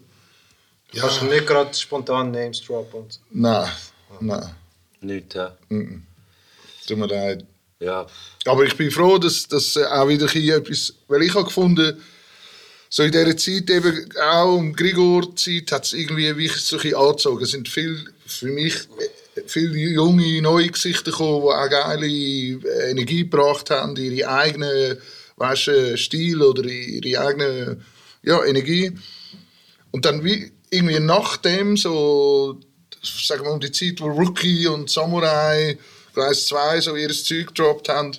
[0.92, 1.02] Ja.
[1.02, 3.06] Kannst du nicht gerade spontan Names droppen?
[3.30, 3.68] nein,
[4.20, 4.54] nein,
[5.00, 5.56] Nicht, ja.
[6.86, 7.44] tut mir leid.
[7.80, 8.06] ja.
[8.46, 12.00] Aber ich bin froh, dass, dass äh, auch wieder hier etwas, weil ich habe gefunden,
[12.96, 17.42] so in dieser Zeit eben auch um Grigor-Zeit hat es irgendwie wie so angezogen.
[17.42, 18.72] Es sind viel, für mich
[19.34, 24.98] äh, viele junge, neue Gesichter gekommen, die auch geile äh, Energie gebracht haben, ihre eigenen
[25.34, 27.80] weißt, du, Stil oder ihre eigene
[28.22, 28.92] ja, Energie.
[29.90, 32.60] Und dann wie irgendwie nachdem, so,
[33.02, 35.76] sagen wir um die Zeit, wo Rookie und Samurai,
[36.14, 38.12] Gleis 2 so ihr Zeug gedroppt haben,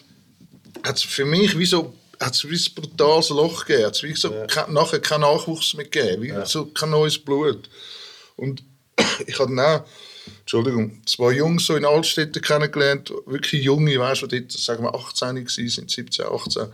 [0.84, 3.86] hat es für mich wie so hat's wie ein brutales Loch gegeben.
[3.88, 7.70] Hat's wie so ke- nachher keinen Nachwuchs mehr gegeben, wie so kein neues Blut.
[8.36, 8.64] Und
[9.28, 9.86] ich habe dann auch,
[10.42, 14.94] Entschuldigung, zwei Jungs so in Altstädten kennengelernt, wirklich junge, weißt du, die dort, sagen wir,
[14.96, 16.66] 18 waren, sind 17, 18.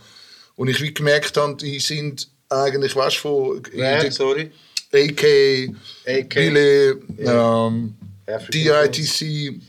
[0.56, 4.12] Und ich wie gemerkt habe, die sind eigentlich, weißt du, von Wer?
[4.12, 4.52] Sorry.
[4.94, 5.74] AK,
[6.06, 6.34] AK.
[6.36, 7.96] Billy, ähm,
[8.28, 9.62] African DITC,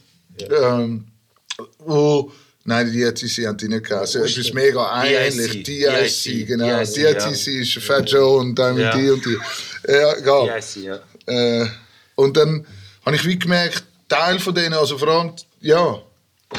[0.50, 1.06] ähm,
[1.78, 2.32] wo,
[2.64, 7.46] nein, die DITC haben die nicht gehabt, also etwas mega ähnlich, DIC, genau, DIC, DITC
[7.48, 8.96] ist Fat Joe und dann Ja.
[8.96, 9.38] die und die,
[9.88, 10.46] ja, egal.
[10.46, 11.62] Ja, ja.
[11.62, 11.68] Äh,
[12.14, 12.66] und dann
[13.04, 16.02] habe ich wie gemerkt, Teil von denen, also vor allem, ja,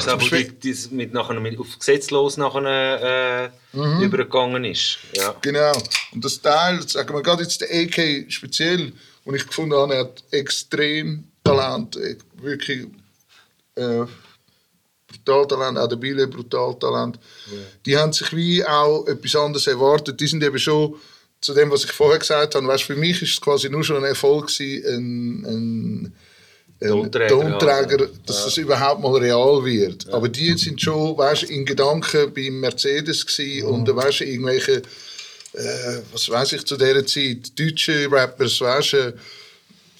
[0.02, 4.98] glaube, Zum die, die mit nachher mit, auf gesetzlos nachher äh, übergegangen ist.
[5.16, 5.34] Ja.
[5.40, 5.72] Genau.
[6.12, 8.92] Und das Teil, sagen wir gerade jetzt der AK speziell,
[9.24, 11.98] und ich gefunden habe, er hat extrem Talent,
[12.40, 12.86] wirklich
[13.76, 14.04] äh,
[15.22, 17.18] brutal Talent, auch der Bille brutal Talent.
[17.86, 20.20] Die haben sich wie auch etwas anderes erwartet.
[20.20, 20.94] Die sind eben schon
[21.40, 22.66] zu dem, was ich vorher gesagt habe.
[22.66, 26.14] Weißt, für mich ist es quasi nur schon ein Erfolg gewesen, ein, ein
[26.80, 28.08] ein Tonträger, ja.
[28.26, 30.12] dass das überhaupt mal real wird.
[30.12, 34.82] Aber die sind schon, weißt, in Gedanken beim Mercedes gewesen und weißt, irgendwelche
[35.54, 38.96] äh, was weiß ich zu dieser Zeit, deutsche Rappers, weißt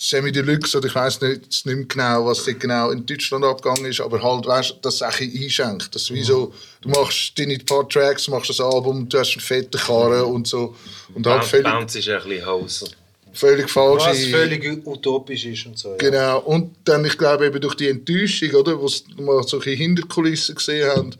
[0.04, 3.44] du, Sammy Deluxe oder ich weiß nicht, nicht mehr genau, was dort genau in Deutschland
[3.44, 5.94] abgegangen ist, aber halt, weißt es auch ein bisschen einschenkt.
[5.94, 6.52] Das ist wie so,
[6.82, 10.74] du machst deine paar Tracks, machst das Album, du hast einen fetten Karren und so.
[11.14, 12.86] Und halt völlig, Bounce ist ein bisschen Hause.
[13.32, 14.04] völlig falsch.
[14.04, 15.90] Was völlig utopisch ist und so.
[15.90, 15.96] Ja.
[15.96, 16.40] Genau.
[16.40, 20.88] Und dann, ich glaube, eben durch die Enttäuschung, oder, wo sie mal solche Hinterkulissen gesehen
[20.90, 21.10] haben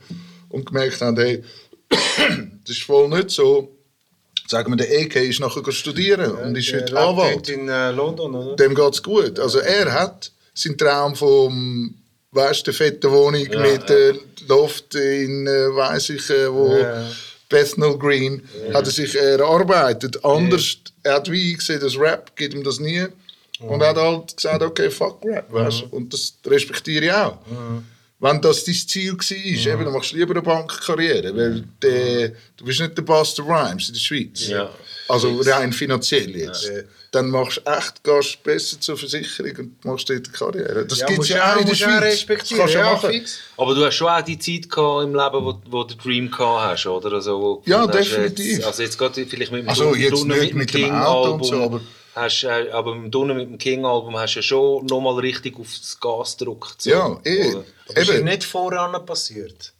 [0.49, 1.43] und gemerkt haben, hey,
[1.89, 3.71] das ist voll nicht so.
[4.47, 7.49] Sagen wir, der AK ist nachher studieren und ist heute lebt Anwalt.
[7.49, 8.55] in äh, London, oder?
[8.55, 9.39] Dem geht's gut.
[9.39, 11.95] Also er hat seinen Traum vom
[12.31, 13.89] weißt, der fetten Wohnung mit
[14.47, 17.09] Loft in, äh, weiß ich, wo Ja.
[17.47, 18.41] Bethnal Green,
[18.73, 20.23] hat er sich erarbeitet.
[20.25, 23.05] Anders, er hat wie gesehen, das Rap gibt ihm das nie.
[23.59, 25.95] Und er hat halt gesagt, okay, fuck Rap, weißt du?
[25.95, 27.37] Und das respektiere ich auch.
[28.19, 32.63] Wenn das dein Ziel war, eben, dann machst du lieber eine Bankkarriere, weil der, du
[32.65, 34.47] bist nicht der Buster Rhymes in der Schweiz.
[34.47, 34.69] Ja.
[35.09, 36.71] Also rein finanziell jetzt.
[37.11, 40.85] Dann machst du echt, gehst besser zur Versicherung und machst dort eine Karriere.
[40.85, 42.25] Das Ja, gibt es ja auch in der Schweiz.
[42.25, 43.11] Das kannst du Ja, machen.
[43.11, 43.37] fix.
[43.57, 46.31] Aber du hast schon auch die Zeit gehabt im Leben, wo, wo du den Dream
[46.31, 47.11] gehabt hast, oder?
[47.13, 48.45] Also, Ja, hast, definitiv.
[48.57, 51.61] Jetzt, also jetzt gerade vielleicht mit dem Also, jetzt nicht mit dem Auto und so,
[51.61, 51.81] aber-
[52.15, 55.59] Hast, äh, aber mit dem Dunne mit dem King-Album hast du ja schon nochmal richtig
[55.59, 56.81] aufs Gas gedrückt.
[56.81, 57.49] So, Ja, eh.
[57.51, 57.65] oder?
[57.93, 58.25] Ist das Eben.
[58.25, 59.73] nicht voran passiert?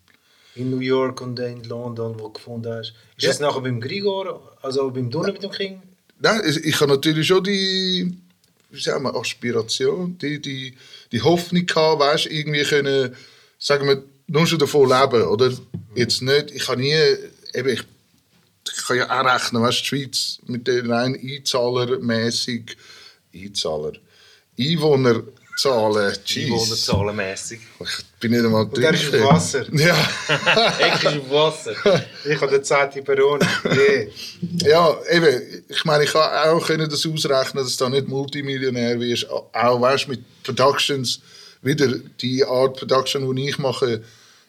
[0.56, 2.94] In New York und in London, wo du gefunden hast.
[3.18, 3.30] Ist Ja.
[3.30, 5.82] das nachher beim Grigor, also beim Dunne mit dem King?
[6.20, 8.18] Nein, ich, ich habe natürlich schon die
[8.72, 10.76] wie sagen wir, Aspiration, die, die,
[11.14, 13.16] die Hoffnung gehabt, weißt, irgendwie können,
[13.58, 15.52] sagen wir, nur schon davon leben, oder?
[15.94, 16.94] Jetzt nicht, ich habe nie,
[17.54, 17.84] eben, ich,
[18.74, 22.78] ich kann ja auch rechnen, weißt, die Schweiz mit den rein Einzahlermäßig,
[23.34, 23.94] Einzahler,
[24.60, 26.46] Einwohnerzahlen, jeez.
[26.46, 27.60] Einwohnerzahlenmässig.
[27.82, 29.24] Ich bin nicht einmal der ist drin.
[29.24, 29.66] auf Wasser.
[29.72, 29.96] Ja.
[30.80, 32.06] Eck ist auf Wasser.
[32.26, 33.40] Ich habe den zweiten Peron.
[33.64, 34.10] Nee.
[34.64, 39.00] Ja, eben, ich meine, ich kann auch können das ausrechnen, dass du da nicht Multimillionär
[39.00, 39.30] wirst.
[39.30, 41.20] Auch, weißt mit Productions,
[41.62, 41.88] wieder
[42.22, 44.04] die Art Production, die ich mache,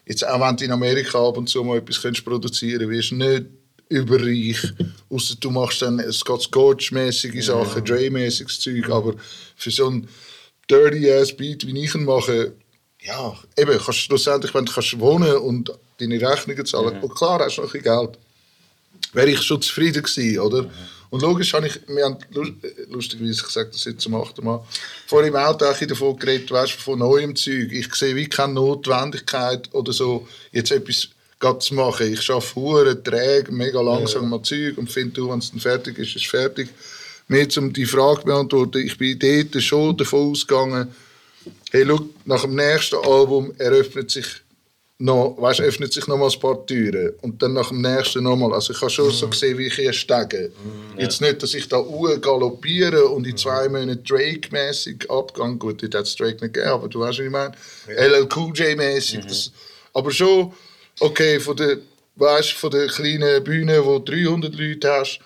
[0.05, 3.15] jetzt auch wenn du in Amerika ab und zu mal etwas könntest produzieren wirst du
[3.15, 3.45] nicht
[3.89, 4.73] überreich.
[5.09, 9.15] Außer du machst dann Scotch-mäßige Sachen, Dre-mäßiges Zeug, aber
[9.55, 10.07] für so ein
[10.69, 12.53] Dirty-Ass-Beat, wie ich ihn mache,
[13.01, 17.39] ja, eben, kannst du schlussendlich, wenn du kannst wohnen und deine Rechnungen zahlen, und klar,
[17.39, 18.17] hast du noch ein bisschen Geld
[19.13, 20.69] wäre ich schon zufrieden gewesen, oder?
[21.09, 22.53] Und logisch habe ich, wir haben lu-
[22.89, 24.65] lustigerweise gesagt, das jetzt zum achten Mal,
[25.05, 27.71] vor im Auto auch davon geredet, weißt, von neuem Zeug.
[27.71, 31.07] Ich sehe wie keine Notwendigkeit oder so, jetzt etwas
[31.39, 32.11] gerade zu machen.
[32.13, 35.97] Ich arbeite hure träge, mega langsam mal Zeug und finde, du, wenn es dann fertig
[35.99, 36.69] ist, ist es fertig.
[37.27, 40.87] Mehr um die Frage zu beantworten, ich bin dort schon davon ausgegangen,
[41.71, 44.25] hey, schau, nach dem nächsten Album eröffnet sich
[44.99, 48.53] noch, weißt, öffnet sich noch mal ein paar Türen und dann nach dem nächsten nochmal.
[48.53, 50.51] Also ich habe schon so gesehen, wie ich hier stege.
[50.97, 51.83] Jetzt nicht, dass ich da
[52.19, 55.59] galoppiere und in zwei Monaten Drake-mäßig abgang.
[55.59, 57.51] Gut, hat es Drake nicht gegeben, aber du weißt, was ich meine.
[57.87, 59.19] LL Cool J-mäßig.
[59.27, 59.51] das-
[59.93, 60.51] Aber schon,
[60.99, 61.77] okay, von der,
[62.15, 65.19] weißt, von der kleinen Bühne, wo 300 Leute hast,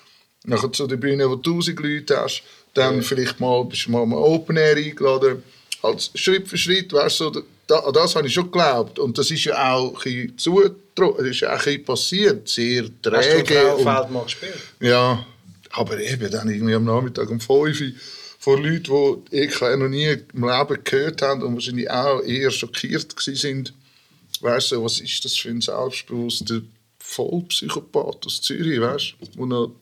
[0.44, 2.44] nachher zu der Bühne, wo 1000 Leute hast,
[2.74, 5.44] dann vielleicht mal, bist du mal am Open Air eingeladen.
[5.84, 9.00] Halt Schritt für Schritt, weißt du, so, da, an das habe ich schon geglaubt.
[9.00, 13.10] Und das ist ja auch ein das ist ja auch ein passiert, sehr Hast du
[13.10, 13.54] träge.
[13.54, 14.54] Frauenfeld mal gespielt?
[14.80, 15.26] ja,
[15.72, 17.92] aber eben dann irgendwie am Nachmittag um 5 Uhr
[18.40, 23.16] von Leuten, die ich noch nie im Leben gehört haben und wahrscheinlich auch eher schockiert
[23.16, 23.70] waren.
[24.42, 26.62] Weißt du, was ist das für ein selbstbewusster
[27.00, 29.76] Vollpsychopath aus Zürich, weißt du?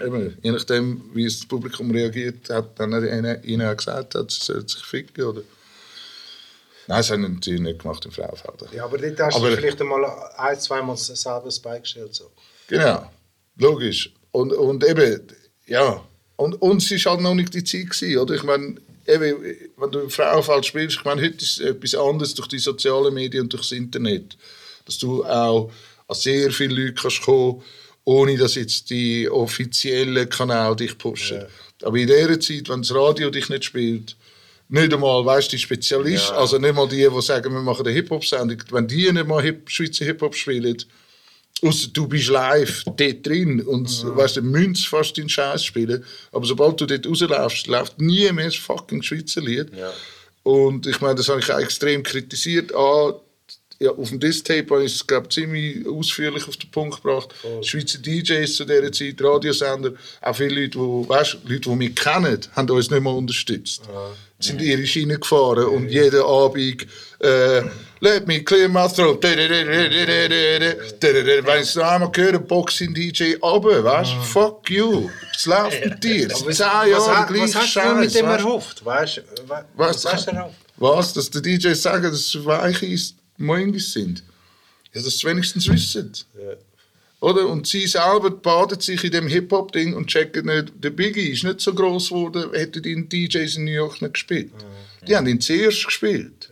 [0.00, 4.30] Eben, je nachdem, wie das Publikum reagiert hat, dann hat er ihnen auch gesagt hat,
[4.30, 5.42] sie sollen sich ficken, oder?
[6.86, 8.72] Nein, das haben sie natürlich nicht gemacht im Frauenfeld.
[8.72, 10.04] Ja, aber dort hast Aber- du vielleicht einmal
[10.36, 12.14] ein, zweimal selber das Bein gestellt.
[12.14, 12.30] So.
[12.66, 13.08] Genau,
[13.56, 14.12] logisch.
[14.32, 15.20] Und, und eben,
[15.66, 16.02] ja,
[16.36, 18.34] und uns war halt noch nicht die Zeit, gewesen, oder?
[18.34, 18.74] Ich meine,
[19.06, 19.36] eben,
[19.76, 23.14] wenn du im Frauenfeld spielst, ich meine, heute ist es etwas anderes durch die sozialen
[23.14, 24.36] Medien und durch das Internet.
[24.84, 25.70] Dass du auch
[26.08, 27.62] an sehr viele Leute kannst kommen
[28.04, 31.44] ohne dass jetzt die offiziellen Kanäle dich pushen.
[31.82, 34.16] Aber in dieser Zeit, wenn das Radio dich nicht spielt,
[34.68, 38.58] nicht einmal, weißt die Spezialisten, also nicht mal die, die sagen, wir machen eine Hip-Hop-Sendung,
[38.70, 40.76] wenn die nicht mal Hip Schweizer Hip-Hop spielen,
[41.62, 46.04] Ausser du bist live dort drin und weißt, du müsst fast deinen Scheiß spielen.
[46.32, 49.68] Aber sobald du dort rauslaufst, läuft nie mehr das fucking Schweizer Lied.
[50.42, 52.74] Und ich meine, das habe ich auch extrem kritisiert.
[52.74, 53.14] Ah,
[53.78, 57.34] ja, auf dem Diss-Tape habe ich es, glaube ziemlich ausführlich auf den Punkt gebracht.
[57.62, 59.92] Schweizer DJs zu dieser Zeit, Radiosender,
[60.22, 63.82] auch viele Leute, die, weißt, Leute, die mich kennen, haben uns nicht mal unterstützt.
[64.38, 66.86] Sie sind ihre Schiene gefahren und jeden Abend
[67.20, 67.62] äh,
[68.00, 69.22] «Let me clear my throat».
[69.22, 69.38] Wenn
[71.62, 74.20] ich es noch einmal höre, Boxing DJ runter, weißt du?
[74.22, 75.08] Fuck you.
[75.32, 76.26] Was läuft mit dir?
[76.30, 78.84] Es sind zehn was, Jahre der was hast du mit dem weißt erhofft?
[78.84, 80.54] Weißt, du, wa- Was, was hast du erhofft?
[80.76, 81.12] was?
[81.14, 82.86] Dass die DJs sagen, dass es weiche
[83.36, 84.22] Moingis sind?
[84.92, 86.12] Ja, dass sie wenigstens wissen.
[87.20, 87.48] Oder?
[87.48, 91.60] Und sie selber baden sich in dem Hip-Hop-Ding und checken nicht, der Biggie ist nicht
[91.60, 94.52] so groß geworden, hätten die DJs in New York nicht gespielt.
[95.08, 96.50] Die haben ihn zuerst gespielt.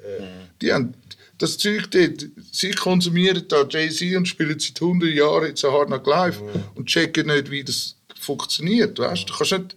[0.60, 0.94] Die haben
[1.38, 6.06] das Zeug dort, sie konsumieren da Jay-Z und spielen seit 100 Jahren jetzt Hard Knock
[6.06, 6.40] Live
[6.74, 8.98] und checken nicht, wie das funktioniert.
[8.98, 9.28] Weißt?
[9.28, 9.76] Du kannst nicht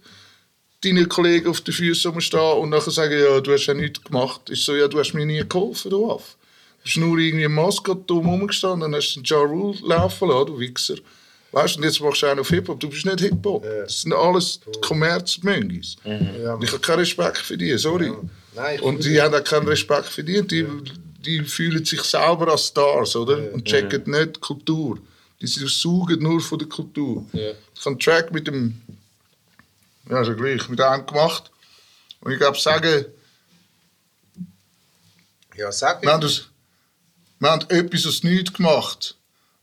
[0.82, 4.48] deinen Kollegen auf den Füßen rumstehen und nachher sagen, ja, du hast ja nichts gemacht.
[4.48, 6.36] Ist so, ja, du hast mir nie geholfen, du Aff.
[6.86, 10.46] Du bist nur irgendwie im Mascot dumm rumgestanden und hast den Ja Rule laufen lassen,
[10.46, 10.94] du Wichser.
[11.50, 12.78] Weißt du, und jetzt machst du auch noch Hip-Hop.
[12.78, 13.64] Du bist nicht Hip-Hop.
[13.64, 15.96] Das sind alles Kommerzmöngis.
[16.04, 18.12] Und ich habe keinen Respekt für die, sorry.
[18.54, 20.46] Nein, ich und die haben auch keinen Respekt für die.
[20.46, 20.64] Die,
[21.24, 23.52] die fühlen sich selber als Stars, oder?
[23.52, 25.00] Und checken nicht die Kultur.
[25.40, 27.26] Die saugen nur von der Kultur.
[27.32, 27.56] Ich habe
[27.86, 28.80] einen Track mit dem,
[30.08, 31.50] ja, so gleich, mit einem gemacht.
[32.20, 33.06] Und ich glaube, sagen,
[35.56, 36.16] Ja, sag mir.
[36.18, 36.46] das,
[37.38, 39.16] wir haben etwas aus nichts gemacht.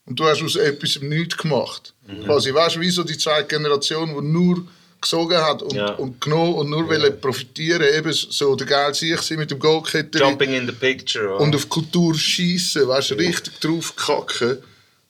[0.05, 1.93] Und du hast aus etwas nichts gemacht.
[2.25, 4.67] Quasi, weißt du, wie so die zweite Generation, die nur
[4.99, 5.93] gesogen hat und, Ja.
[5.95, 10.53] und genommen und nur wollte profitieren, eben so der geil sich mit dem Goldketter Jumping
[10.53, 11.35] in the picture.
[11.37, 14.57] und auf Kultur schießen, weißt du, richtig drauf kacken.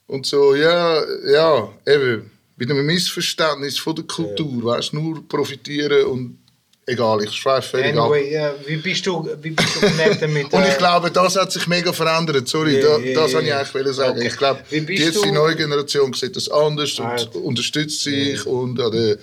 [0.08, 6.06] Und so, ja, ja, eben, mit einem Missverständnis von der Kultur, weißt du, nur profitieren
[6.06, 6.38] und
[6.86, 8.06] egal, ich schweife völlig ab.
[8.06, 10.46] Anyway, ja, wie bist du, wie bist du connected mit...
[10.54, 12.48] Und äh, ich glaube, das hat sich mega verändert.
[12.48, 13.60] Sorry, da, ja, das wollte ich ja.
[13.60, 14.18] eigentlich sagen.
[14.18, 14.28] Okay.
[14.28, 17.36] Ich glaube, jetzt die neue Generation sieht das anders Right.
[17.36, 19.18] und unterstützt sich und an den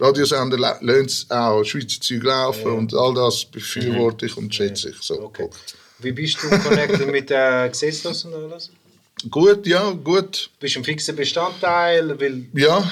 [0.00, 4.96] Radiosender lernt es auch Schweizer Zeug laufen und all das befürworte ich und schätze ich.
[5.00, 5.20] So.
[5.22, 5.48] Okay.
[5.98, 8.70] Wie bist du connected mit äh, Gesetzlosen und alles?
[9.28, 10.50] Gut, ja, gut.
[10.60, 12.18] Bist du ein fixer Bestandteil?
[12.20, 12.88] Weil Ja,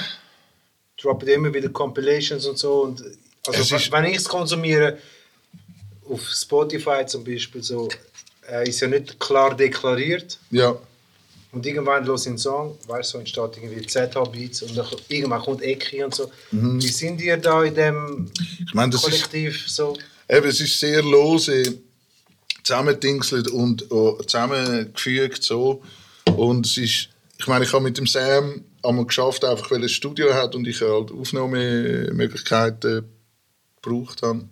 [1.01, 2.81] droppen immer wieder Compilations und so.
[2.81, 3.01] Und,
[3.55, 4.97] also, ist- wenn ich es konsumiere,
[6.09, 7.87] auf Spotify zum Beispiel, so,
[8.49, 10.37] äh, ist ja nicht klar deklariert.
[10.51, 10.75] ja.
[11.53, 15.41] Und irgendwann los ich einen Song, weißt du, so entsteht irgendwie ZH-Beats und dann, irgendwann
[15.41, 16.29] kommt Ecki und so.
[16.51, 16.79] Mhm.
[16.81, 18.29] Wie sind ihr da in dem
[18.67, 19.97] Ich meine, das ist, Kollektiv so?
[20.29, 21.77] eben, es ist sehr lose
[22.63, 25.81] zusammendingselt und oh, zusammengefügt so.
[26.35, 27.09] Und es ist,
[27.39, 30.53] ich meine, ich habe mit dem Sam einmal geschafft, einfach weil er ein Studio hat
[30.53, 33.05] und ich halt Aufnahmemöglichkeiten
[33.87, 34.45] gebraucht habe.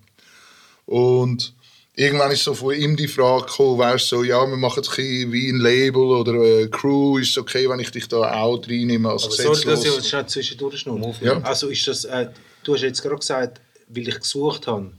[0.85, 1.53] Und
[1.95, 5.49] irgendwann ist so von ihm die Frage gekommen, weißt so, ja, wir machen es wie
[5.49, 9.23] ein Label oder eine Crew, ist es okay, wenn ich dich da auch reinnehme als
[9.25, 11.13] Aber sorry, dass ich jetzt schnell zwischendurch schnurre.
[11.21, 11.41] Ja.
[11.41, 12.29] Also ist das, äh,
[12.63, 14.91] du hast jetzt gerade gesagt, weil ich gesucht habe,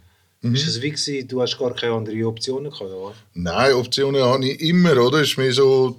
[0.43, 0.55] Mhm.
[0.55, 3.15] ist das wie gewesen, du hast gar keine anderen Optionen gehabt, oder?
[3.35, 5.23] Nein, Optionen habe ich immer, oder?
[5.23, 5.97] Ist mir so,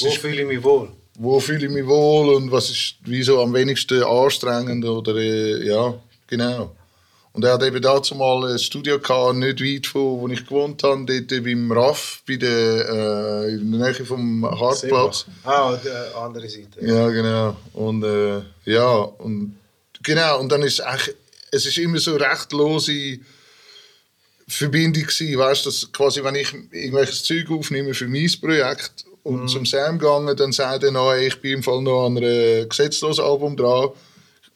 [0.00, 0.88] Wo ist, fühle ich mich wohl?
[1.18, 5.64] wo fühle ich mich wohl und was ist wie so am wenigsten anstrengend oder äh,
[5.66, 5.94] ja,
[6.26, 6.74] genau.
[7.34, 10.82] Und er hat eben dazu mal ein Studio gehabt, nicht weit von wo ich gewohnt
[10.82, 15.24] habe, dort beim RAF, bei der, äh, in der Nähe vom Hartplatz.
[15.42, 16.84] Ah, die äh, andere Seite.
[16.84, 17.56] Ja, genau.
[17.72, 19.56] Und äh, ja, und
[20.02, 21.16] genau, und dann ist eigentlich,
[21.50, 23.18] es ist immer so recht lose
[24.46, 29.64] Verbindung gewesen, weißt, dass quasi, wenn ich irgendwelches Zeug aufnehme für mein Projekt und zum
[29.64, 33.56] Sam gegangen, dann sagt er noch, ich bin im Fall noch an einem gesetzlosen Album
[33.56, 33.90] dran,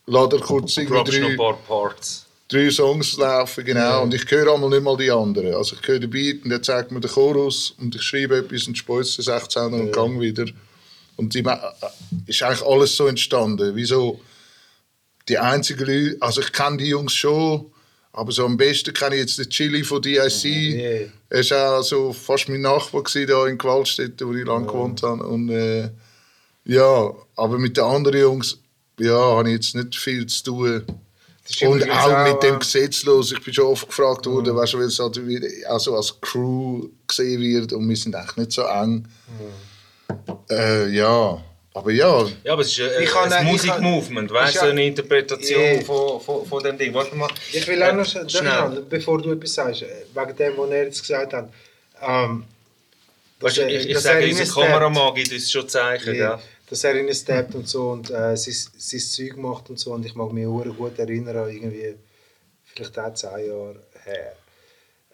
[0.06, 2.25] lade er kurz irgendwie Probst noch drei, ein paar Parts.
[2.48, 5.54] Drei Songs laufen, genau, und ich höre einmal nicht mal die anderen.
[5.54, 8.66] Also ich höre den Beat und der zeigt mir den Chorus und ich schreibe etwas
[8.66, 10.46] und speuze 16 und gang wieder.
[11.16, 11.44] Und die,
[12.26, 13.74] ist eigentlich alles so entstanden.
[13.74, 14.20] Wieso
[15.28, 17.66] die einzigen Leute, also ich kenne die Jungs schon,
[18.12, 20.44] aber so am besten kenne ich jetzt den Chili von DIC.
[20.44, 21.08] Yeah.
[21.28, 25.22] Er war auch so fast mein Nachbar da in Gewaltstätten, wo ich lange gewohnt habe.
[25.24, 25.90] Und, äh,
[26.64, 28.58] ja, aber mit den anderen Jungs
[28.98, 30.84] ja, habe ich jetzt nicht viel zu tun.
[31.48, 33.32] Das Und auch mit dem äh, Gesetzlos.
[33.32, 36.20] Ich bin schon oft gefragt worden, weißt du, weil es halt wie- auch so als
[36.20, 39.06] Crew gesehen wird und wir sind eigentlich nicht so eng.
[40.50, 41.42] Äh, ja,
[41.74, 44.70] aber ja, Ja, aber es ist ein, Ich kann- ein ich Musikmovement, weißt du, ja-
[44.70, 45.80] eine Interpretation Ja.
[45.82, 46.94] von, von, von dem Ding.
[46.94, 47.28] Warte mal.
[47.52, 48.84] Ich will auch noch Äh, schnell, schnell.
[48.88, 51.48] bevor du etwas sagst, äh, wegen dem, was er jetzt gesagt hat.
[52.02, 52.44] Ähm,
[53.40, 54.46] Weißt er- ich, ich sage, er unser.
[54.62, 56.14] Kameramann gibt uns schon Zeichen.
[56.14, 56.40] Ja, Ja.
[56.68, 59.92] Dass er reinsteppt und so und äh, sein, sein Zeug macht und so.
[59.92, 61.94] Und ich mag mich auch gut erinnern an irgendwie,
[62.64, 64.36] vielleicht auch zehn Jahre her.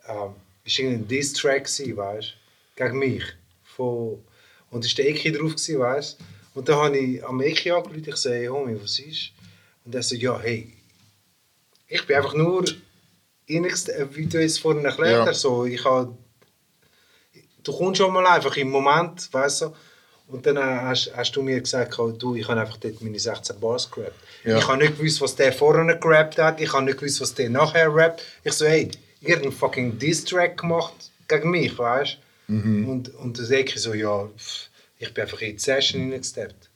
[0.09, 0.35] Ähm,
[0.65, 2.35] es war ein Diss-Track, gewesen, weißt
[2.77, 3.25] du, gegen mich.
[3.65, 4.25] Von,
[4.71, 6.25] und war der Eki drauf, gewesen, weißt du.
[6.59, 9.33] Und dann habe ich am Eki angerufen, ich sage, hey, Homie, was ist?
[9.85, 10.73] Und er so, ja, hey,
[11.89, 15.27] ich bin einfach nur, äh, wie du es vorhin erklärt Ja.
[15.27, 16.17] hast, so, ich habe
[17.63, 19.75] du kommst schon mal einfach im Moment, weißt du.
[20.33, 23.61] Und dann äh, hast, hast du mir gesagt, du, ich habe einfach dort meine 16
[23.61, 24.15] Bars gerappt.
[24.45, 24.59] Ja.
[24.59, 27.51] Ich habe nicht gewusst, was der vorne gerappt hat, ich habe nicht gewusst, was der
[27.51, 28.23] nachher rappt.
[28.43, 28.91] Ich so, hey,
[29.21, 30.95] ihr habt einen fucking Diss-Track gemacht
[31.29, 32.17] gegen mich, weißt
[32.49, 32.53] du.
[32.55, 32.89] Mhm.
[32.89, 34.29] Und, und dann sage ich so, ja,
[34.99, 36.71] ich bin einfach in die Session reingesteppt.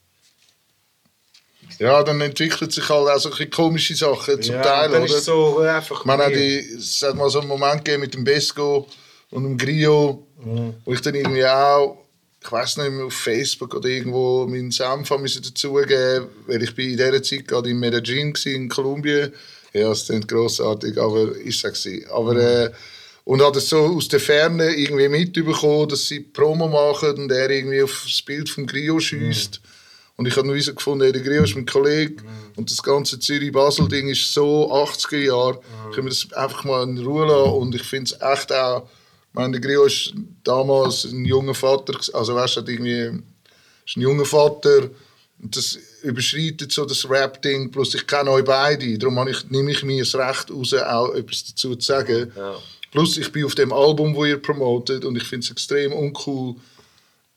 [1.79, 5.11] ja, dann entwickelt sich halt auch so ein komische Sachen zum ja, Teil, dann oder?
[5.11, 6.05] ist es so einfach...
[6.05, 8.87] Man hat die, es hat mal so einen Moment gegeben mit dem Besco
[9.31, 10.75] und dem Grio, Mhm.
[10.85, 12.06] wo ich dann irgendwie auch,
[12.47, 16.97] ich weiß nicht mehr, auf Facebook oder irgendwo meinen Senf dazugeben, weil ich bin in
[16.97, 19.33] dieser Zeit gerade in Medellin gsi, in Kolumbien.
[19.73, 22.07] Ja, es klingt grossartig, aber ist es gewesen.
[22.11, 22.39] Aber, Mhm.
[22.41, 22.71] äh,
[23.25, 27.51] und hat es so aus der Ferne irgendwie mitbekommen, dass sie Promo machen und er
[27.51, 29.61] irgendwie auf das Bild vom Grio schießt.
[30.17, 32.23] Und ich habe noch so gefunden, hey, der Grio ist mein Kollege
[32.55, 35.61] und das ganze Zürich-Basel-Ding ist so 80er Jahre.
[35.93, 39.06] Können wir das einfach mal in Ruhe lassen und ich finde es echt auch, ich
[39.37, 43.23] meine, der Grio ist damals ein junger Vater, also weißt du, irgendwie,
[43.87, 44.91] ist ein junger Vater.
[45.41, 49.83] Und das überschreitet so das Rap-Ding, plus ich kenne euch beide, darum ich, nehme ich
[49.85, 52.33] mir das Recht raus, auch etwas dazu zu sagen.
[52.91, 55.05] Plus ich bin auf dem Album, wo ihr promotet.
[55.05, 56.55] Und ich finde es extrem uncool,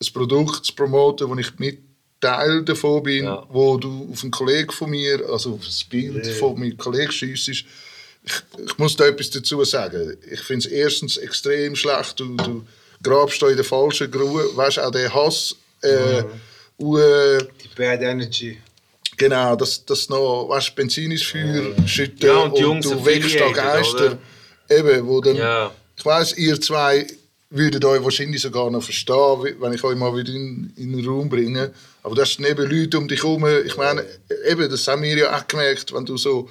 [0.01, 1.79] ein Produkt zu promoten, wo ich mit
[2.21, 3.45] Teil davon bin, Ja.
[3.49, 7.65] wo du auf einen Kollegen von mir, also auf das Bild von meinem Kollegen schiessest.
[8.23, 8.33] Ich,
[8.65, 10.17] ich muss da etwas dazu sagen.
[10.29, 12.19] Ich finde es erstens extrem schlecht.
[12.19, 12.65] Du, du
[13.01, 14.49] grabst da in der falschen Grube.
[14.55, 15.55] Weißt du, auch der Hass.
[15.81, 16.23] Äh,
[16.77, 18.57] und, äh, Die Bad Energy.
[19.17, 23.37] Genau, dass das noch weißt, Benzin ins Feuer schütten Ja, und die Jungs du wächst
[23.39, 24.17] da Geister.
[24.69, 25.71] Eben, wo dann, Ja.
[25.97, 27.05] Ich weiss, ihr zwei
[27.49, 31.27] würdet euch wahrscheinlich sogar noch verstehen, wenn ich euch mal wieder in, in den Raum
[31.27, 31.73] bringe.
[32.03, 33.45] Aber das sind eben Leute um dich herum.
[33.65, 34.05] Ich meine,
[34.47, 36.49] eben, das haben wir ja auch gemerkt, wenn du so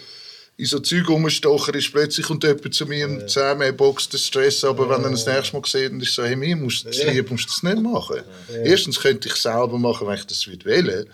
[0.59, 4.65] in so Zeug rumstocherst, plötzlich kommt jemand zu mir und sagt mir, boxt den Stress,
[4.65, 6.99] aber wenn er das nächste Mal sieht, dann ist so, hey, mir musst du das
[7.15, 8.23] lieb, musst das nicht machen.
[8.65, 11.07] Erstens könnte ich selber machen, wenn ich das würde wählen,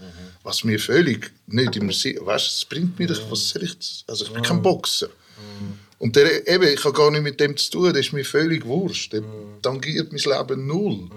[0.42, 4.04] was mir völlig nicht im Sinn, weißt, du, es bringt mir was soll ich, das-
[4.06, 5.08] also ich bin kein Boxer.
[5.98, 8.64] Und der, eben, ich habe gar nicht mit dem zu tun, das ist mir völlig
[8.66, 9.12] wurscht.
[9.12, 9.22] Der
[9.62, 11.08] tangiert mein Leben null.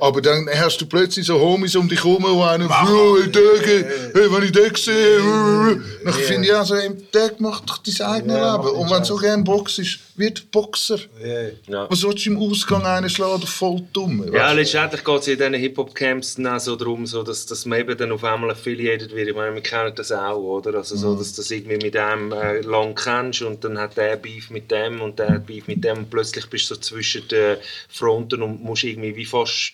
[0.00, 4.32] Aber dann hast du plötzlich so Homies um dich herum, die einen, hey, Döge, hey,
[4.32, 8.36] wenn ich den sehe, dann finde ich auch so, im Tag mach doch dein eigenes
[8.36, 8.68] Ja, Leben.
[8.76, 10.98] Und wenn du so gerne boxst, wird Boxer.
[11.22, 11.48] Ja.
[11.66, 11.90] Ja.
[11.90, 13.46] Was sollst du im Ausgang einen schlagen?
[13.46, 14.32] Voll dumm.
[14.32, 17.80] Ja, letztendlich geht es in diesen Hip-Hop-Camps dann auch so darum, so, dass, dass man
[17.80, 19.28] eben dann auf einmal affiliated wird.
[19.28, 20.74] Ich meine, wir kennen das auch, oder?
[20.78, 24.16] Also so, dass du das irgendwie mit dem äh, lang kennst und dann hat der
[24.16, 27.28] Beef mit dem und der hat Beef mit dem und plötzlich bist du so zwischen
[27.28, 27.58] den
[27.88, 29.65] Fronten und musst irgendwie wie fast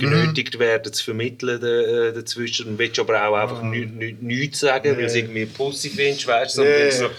[0.00, 4.90] genötigt werden zu vermitteln äh, dazwischen und willst aber auch einfach nichts nü nichts sagen,
[4.90, 6.62] weil du es irgendwie Pussy findest, weißt du?
[6.64, 6.90] Ja.
[6.90, 7.10] so,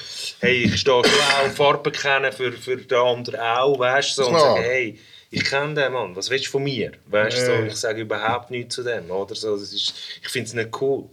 [0.42, 1.14] hey, ich stehe schon
[1.46, 4.24] auch Farben kennen für, für den anderen auch, weißt du?
[4.24, 5.00] So, und sage, hey,
[5.30, 6.92] ich kenne den Mann, was willst du von mir?
[7.08, 7.66] Weißt du, so, Ja.
[7.66, 9.34] ich sage überhaupt nichts zu dem, oder?
[9.36, 11.06] So, das ist, ich finde es nicht cool.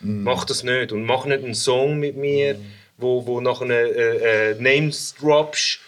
[0.00, 0.22] Mhm.
[0.22, 2.58] Mach das nicht und mach nicht einen Song mit mir,
[2.98, 5.80] wo, wo nachher äh, äh, Names droppst,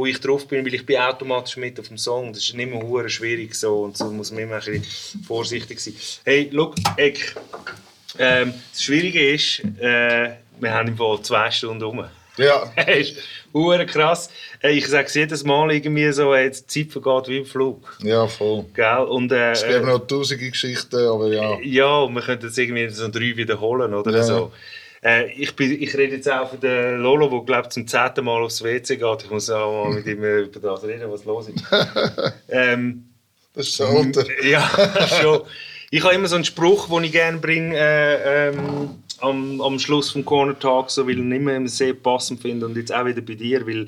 [0.00, 2.32] wo ich drauf bin, weil ich bin automatisch mit auf dem Song.
[2.32, 5.78] Das ist nicht mehr hure schwierig so und so muss man immer ein bisschen vorsichtig
[5.78, 5.94] sein.
[6.24, 7.34] Hey, look, Eck,
[8.18, 12.04] ähm, das Schwierige ist, äh, wir haben im Fall zwei Stunden rum.
[12.38, 12.72] Ja.
[12.76, 13.16] Das ist
[13.52, 14.30] hure krass.
[14.62, 17.98] Ich sage es jedes Mal irgendwie so, äh, die Zeit vergeht wie im Flug.
[18.02, 18.64] ja, voll.
[18.74, 19.04] Gell?
[19.06, 21.58] Und, äh, Es gibt noch tausende Geschichten, aber ja.
[21.60, 24.22] ja, und wir könnten jetzt irgendwie so drei wiederholen oder Ja.
[24.22, 24.52] so.
[25.02, 28.42] Äh, ich, bin, ich rede jetzt auch von den Lolo, der glaub, zum zehnten Mal
[28.42, 29.22] aufs WC geht.
[29.24, 31.64] Ich muss auch mal mit ihm äh, über das reden, was los ist.
[32.48, 33.08] ähm,
[33.54, 34.24] Das ist so alter.
[34.44, 34.68] ja,
[35.20, 35.40] schon.
[35.92, 40.12] Ich habe immer so einen Spruch, den ich gerne bringe äh, ähm, am, am Schluss
[40.12, 43.20] vom Corner Talk, so, weil ich ihn immer sehr passend finde und jetzt auch wieder
[43.20, 43.86] bei dir, weil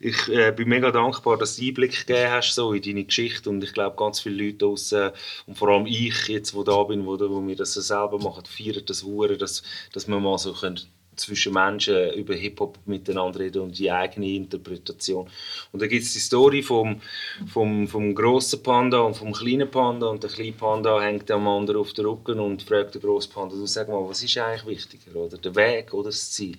[0.00, 3.62] ich äh, bin mega dankbar, dass du Einblick gegeben hast so, in deine Geschichte und
[3.62, 5.10] ich glaube ganz viele Leute draussen,
[5.46, 8.82] und vor allem ich jetzt, wo da bin, wo, wo wir das selber machen, feiern
[8.84, 9.62] das hure, dass,
[9.92, 10.80] dass wir mal so können
[11.16, 15.28] zwischen Menschen über Hip-Hop miteinander reden und die eigene Interpretation.
[15.72, 17.00] Und da gibt es die Story vom,
[17.46, 21.80] vom, vom grossen Panda und vom kleinen Panda und der kleine Panda hängt am anderen
[21.80, 25.16] auf den Rücken und fragt den grossen Panda, du sag mal, was ist eigentlich wichtiger,
[25.16, 26.58] oder der Weg oder das Ziel?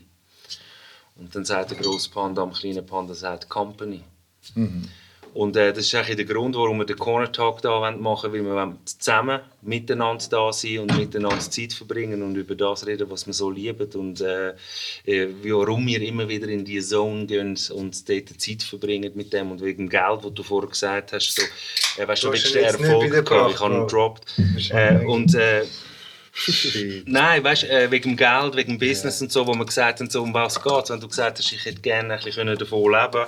[1.17, 4.01] Und dann sagt der grosse Panda am kleinen Panda, sagt Company.
[5.35, 8.45] Und äh, das ist eigentlich der Grund, warum wir den Corner Talk da machen wollen,
[8.45, 13.09] weil wir wollen zusammen miteinander da sein und miteinander Zeit verbringen und über das reden,
[13.09, 13.89] was wir so lieben.
[13.95, 14.53] Und äh,
[15.03, 19.51] äh, warum wir immer wieder in die Zone gehen und dort Zeit verbringen mit dem
[19.51, 21.41] und wegen dem Geld, was du vorher gesagt hast, so,
[22.01, 24.35] äh, weißt du, Du hast Erfolg gehabt, ich habe ihn gedroppt.
[24.69, 25.65] Äh, und äh,
[27.05, 29.99] Nein, weißt du, äh, wegen dem Geld, wegen dem Business und so, wo wir gesagt
[29.99, 30.89] haben, so, um was geht.
[30.89, 33.25] Wenn du gesagt hast, ich hätte gerne ein bisschen davon leben können,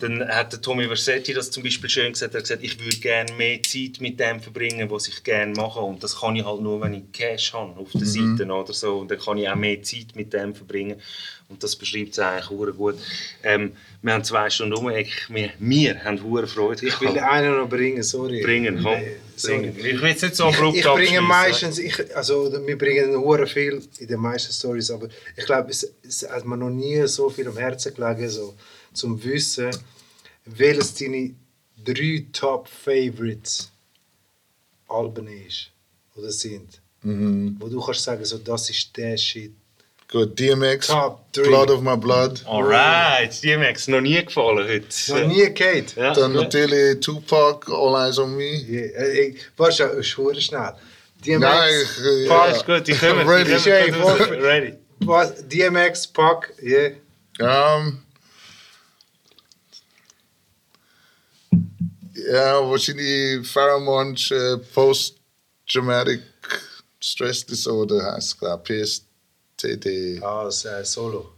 [0.00, 2.34] dann hat der Tommy Versetti das zum Beispiel schön gesagt.
[2.34, 5.80] Er hat gesagt, ich würde gerne mehr Zeit mit dem verbringen, was ich gerne mache.
[5.80, 8.98] Und das kann ich halt nur, wenn ich Cash habe auf der Seite oder so.
[8.98, 11.00] Und dann kann ich auch mehr Zeit mit dem verbringen.
[11.48, 12.96] Und das beschreibt es eigentlich hure gut.
[13.42, 13.72] Ähm,
[14.02, 14.90] wir haben zwei Stunden um.
[14.90, 16.86] Ich, wir, wir haben hure Freude.
[16.86, 18.42] Ich will einen noch bringen, sorry.
[18.42, 18.98] bringen, komm.
[18.98, 19.70] Nee, sorry.
[19.70, 19.94] Bringen.
[19.94, 21.24] Ich will jetzt nicht so abrupt Ich bringe abschließen.
[21.24, 25.88] meistens, ich, also wir bringen hure viel in den meisten Stories, aber ich glaube, es,
[26.06, 28.54] es hat mir noch nie so viel am Herzen gelegen, so
[28.96, 29.70] zum Wissen,
[30.44, 31.34] welches deine
[31.84, 33.70] drei Top Favorites
[34.88, 35.70] Alben ist
[36.16, 39.52] oder sind, wo du kannst sagen, so das ist der Shit.
[40.08, 41.48] Gut, DMX, Top three.
[41.48, 42.40] Blood of My Blood.
[42.46, 44.86] Alright, es noch nie gefallen heute.
[45.08, 45.96] Noch nie geht.
[45.96, 46.14] Ja.
[46.14, 48.54] Dann natürlich Tupac, All Eyes on Me.
[48.54, 50.74] Ja, äh, ich- Warte, schon, ist schnell.
[51.24, 51.72] DMX, Nein,
[52.22, 53.28] ich, Pac, Ist gut, die kommen.
[53.28, 53.50] Ready.
[53.56, 54.74] Die kommen Ready.
[55.00, 56.92] was, DMX, Pac, yeah.
[57.40, 58.02] Ähm,
[62.30, 66.22] ja, wahrscheinlich Pheromones äh, Post-Traumatic
[67.00, 69.02] Stress Disorder heißt es, glaube ich.
[69.56, 70.22] PSTD.
[70.22, 71.32] als äh, Solo.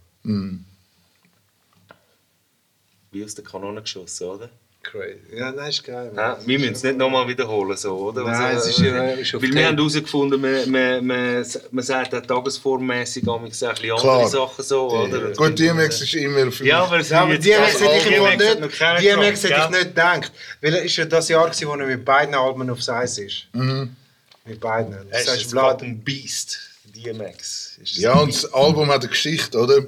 [3.11, 4.49] Wie aus der Kanone geschossen, oder?
[4.81, 5.19] Crazy.
[5.35, 6.09] Ja, nein, ist geil.
[6.15, 8.23] Ja, wir müssen es nicht nochmal wiederholen, so, oder?
[8.23, 12.15] Nein, Also, es ist ja- ist Weil wir haben herausgefunden, man, man, man, man sagt
[12.15, 14.27] auch tagesformmässig ein bisschen andere.
[14.29, 15.31] Sachen so, oder?
[15.33, 16.87] Gut, DMX ist immer für Ja, mich.
[16.87, 20.31] aber, es Ja, aber DMX hätte ich nicht, DMX hätte ich nicht gedacht.
[20.61, 23.47] Weil es ist ja das Jahr, gewesen, wo er mit beiden Alben aufs Eis ist.
[23.53, 24.93] Mit beiden.
[24.93, 25.71] Er Das ist heißt ein Blood.
[25.81, 26.57] fucking Beast,
[26.95, 27.77] DMX.
[27.83, 29.83] Ist Ja, und das Album hat eine Geschichte, oder?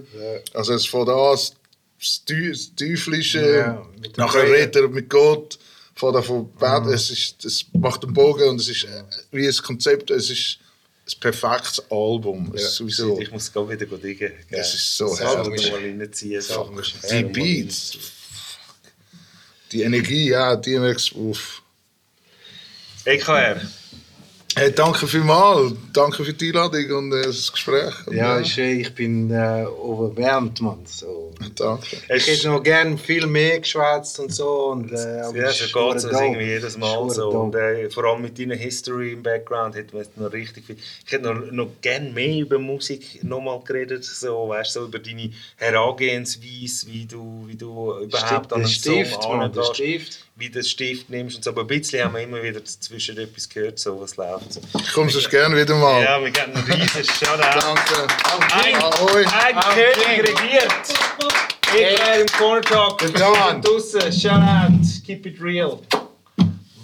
[0.53, 1.37] Also es fängt an,
[2.01, 3.87] das Teu- das Teuflische, Ja,
[4.17, 5.57] nachher redet er mit Gott,
[5.95, 10.09] von Bett, es, ist, es macht einen Bogen und es ist äh, wie ein Konzept,
[10.09, 10.57] es ist
[11.07, 12.51] ein perfektes Album.
[12.55, 14.31] Es ist sowieso, Ich muss gerade wieder diggen.
[14.49, 15.71] es ist so herrlich.
[15.71, 16.41] mal reinziehen.
[16.41, 16.71] So.
[17.11, 17.97] Die Beats,
[19.71, 21.61] die Energie, ja, DMX, uff.
[23.05, 23.61] EKR.
[24.53, 25.73] Hey, danke vielmals.
[25.93, 27.93] Danke für die Einladung und äh, das Gespräch.
[28.05, 30.85] Und, Ja, äh, ist, äh, ich bin äh, overwärmt, Mann.
[30.85, 31.33] So.
[31.55, 31.95] danke.
[32.13, 34.71] Ich hätte noch gern viel mehr geschwätzt und so.
[34.71, 37.29] Und, äh, Ja, es so geht es irgendwie jedes Mal so.
[37.29, 40.77] Und äh, vor allem mit deiner History im Background hätte man noch richtig viel.
[41.05, 45.31] Ich hätte noch, noch gerne mehr über Musik nochmal geredet, so, weißt, so über deine
[45.55, 50.25] Herangehensweise, wie du, wie du überhaupt der an einen Stift, Song Mann, Stift.
[50.41, 51.51] Wie du den Stift nimmst und so.
[51.51, 54.53] Aber ein bisschen haben wir immer wieder dazwischen etwas gehört, so, was läuft.
[54.53, 54.61] So.
[54.79, 56.03] Ich komme sonst gerne wieder mal.
[56.03, 57.59] Ja, wir geben einen riesen Shoutout.
[57.59, 58.07] Danke.
[58.53, 59.25] Ein, Ahoi.
[59.25, 60.71] ein König regiert!
[61.73, 62.99] Ich wäre im Corner Talk.
[63.13, 63.61] Dan.
[63.61, 65.79] Draussen, Shoutout, keep it real.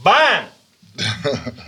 [0.04, 0.46] Bam!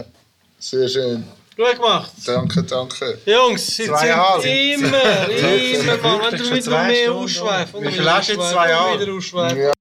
[0.59, 1.25] Sehr schön.
[1.57, 2.11] Gut gemacht.
[2.25, 3.17] Danke, danke.
[3.25, 4.41] Jungs, jetzt Zweieinhalb.
[4.41, 6.31] sind immer, immer, Mann.
[6.31, 7.73] Wenn du wieder zwei mehr ausschweifst.
[7.73, 8.51] Hast du jetzt?
[8.51, 9.59] Zwei Jahre?
[9.59, 9.73] Ja.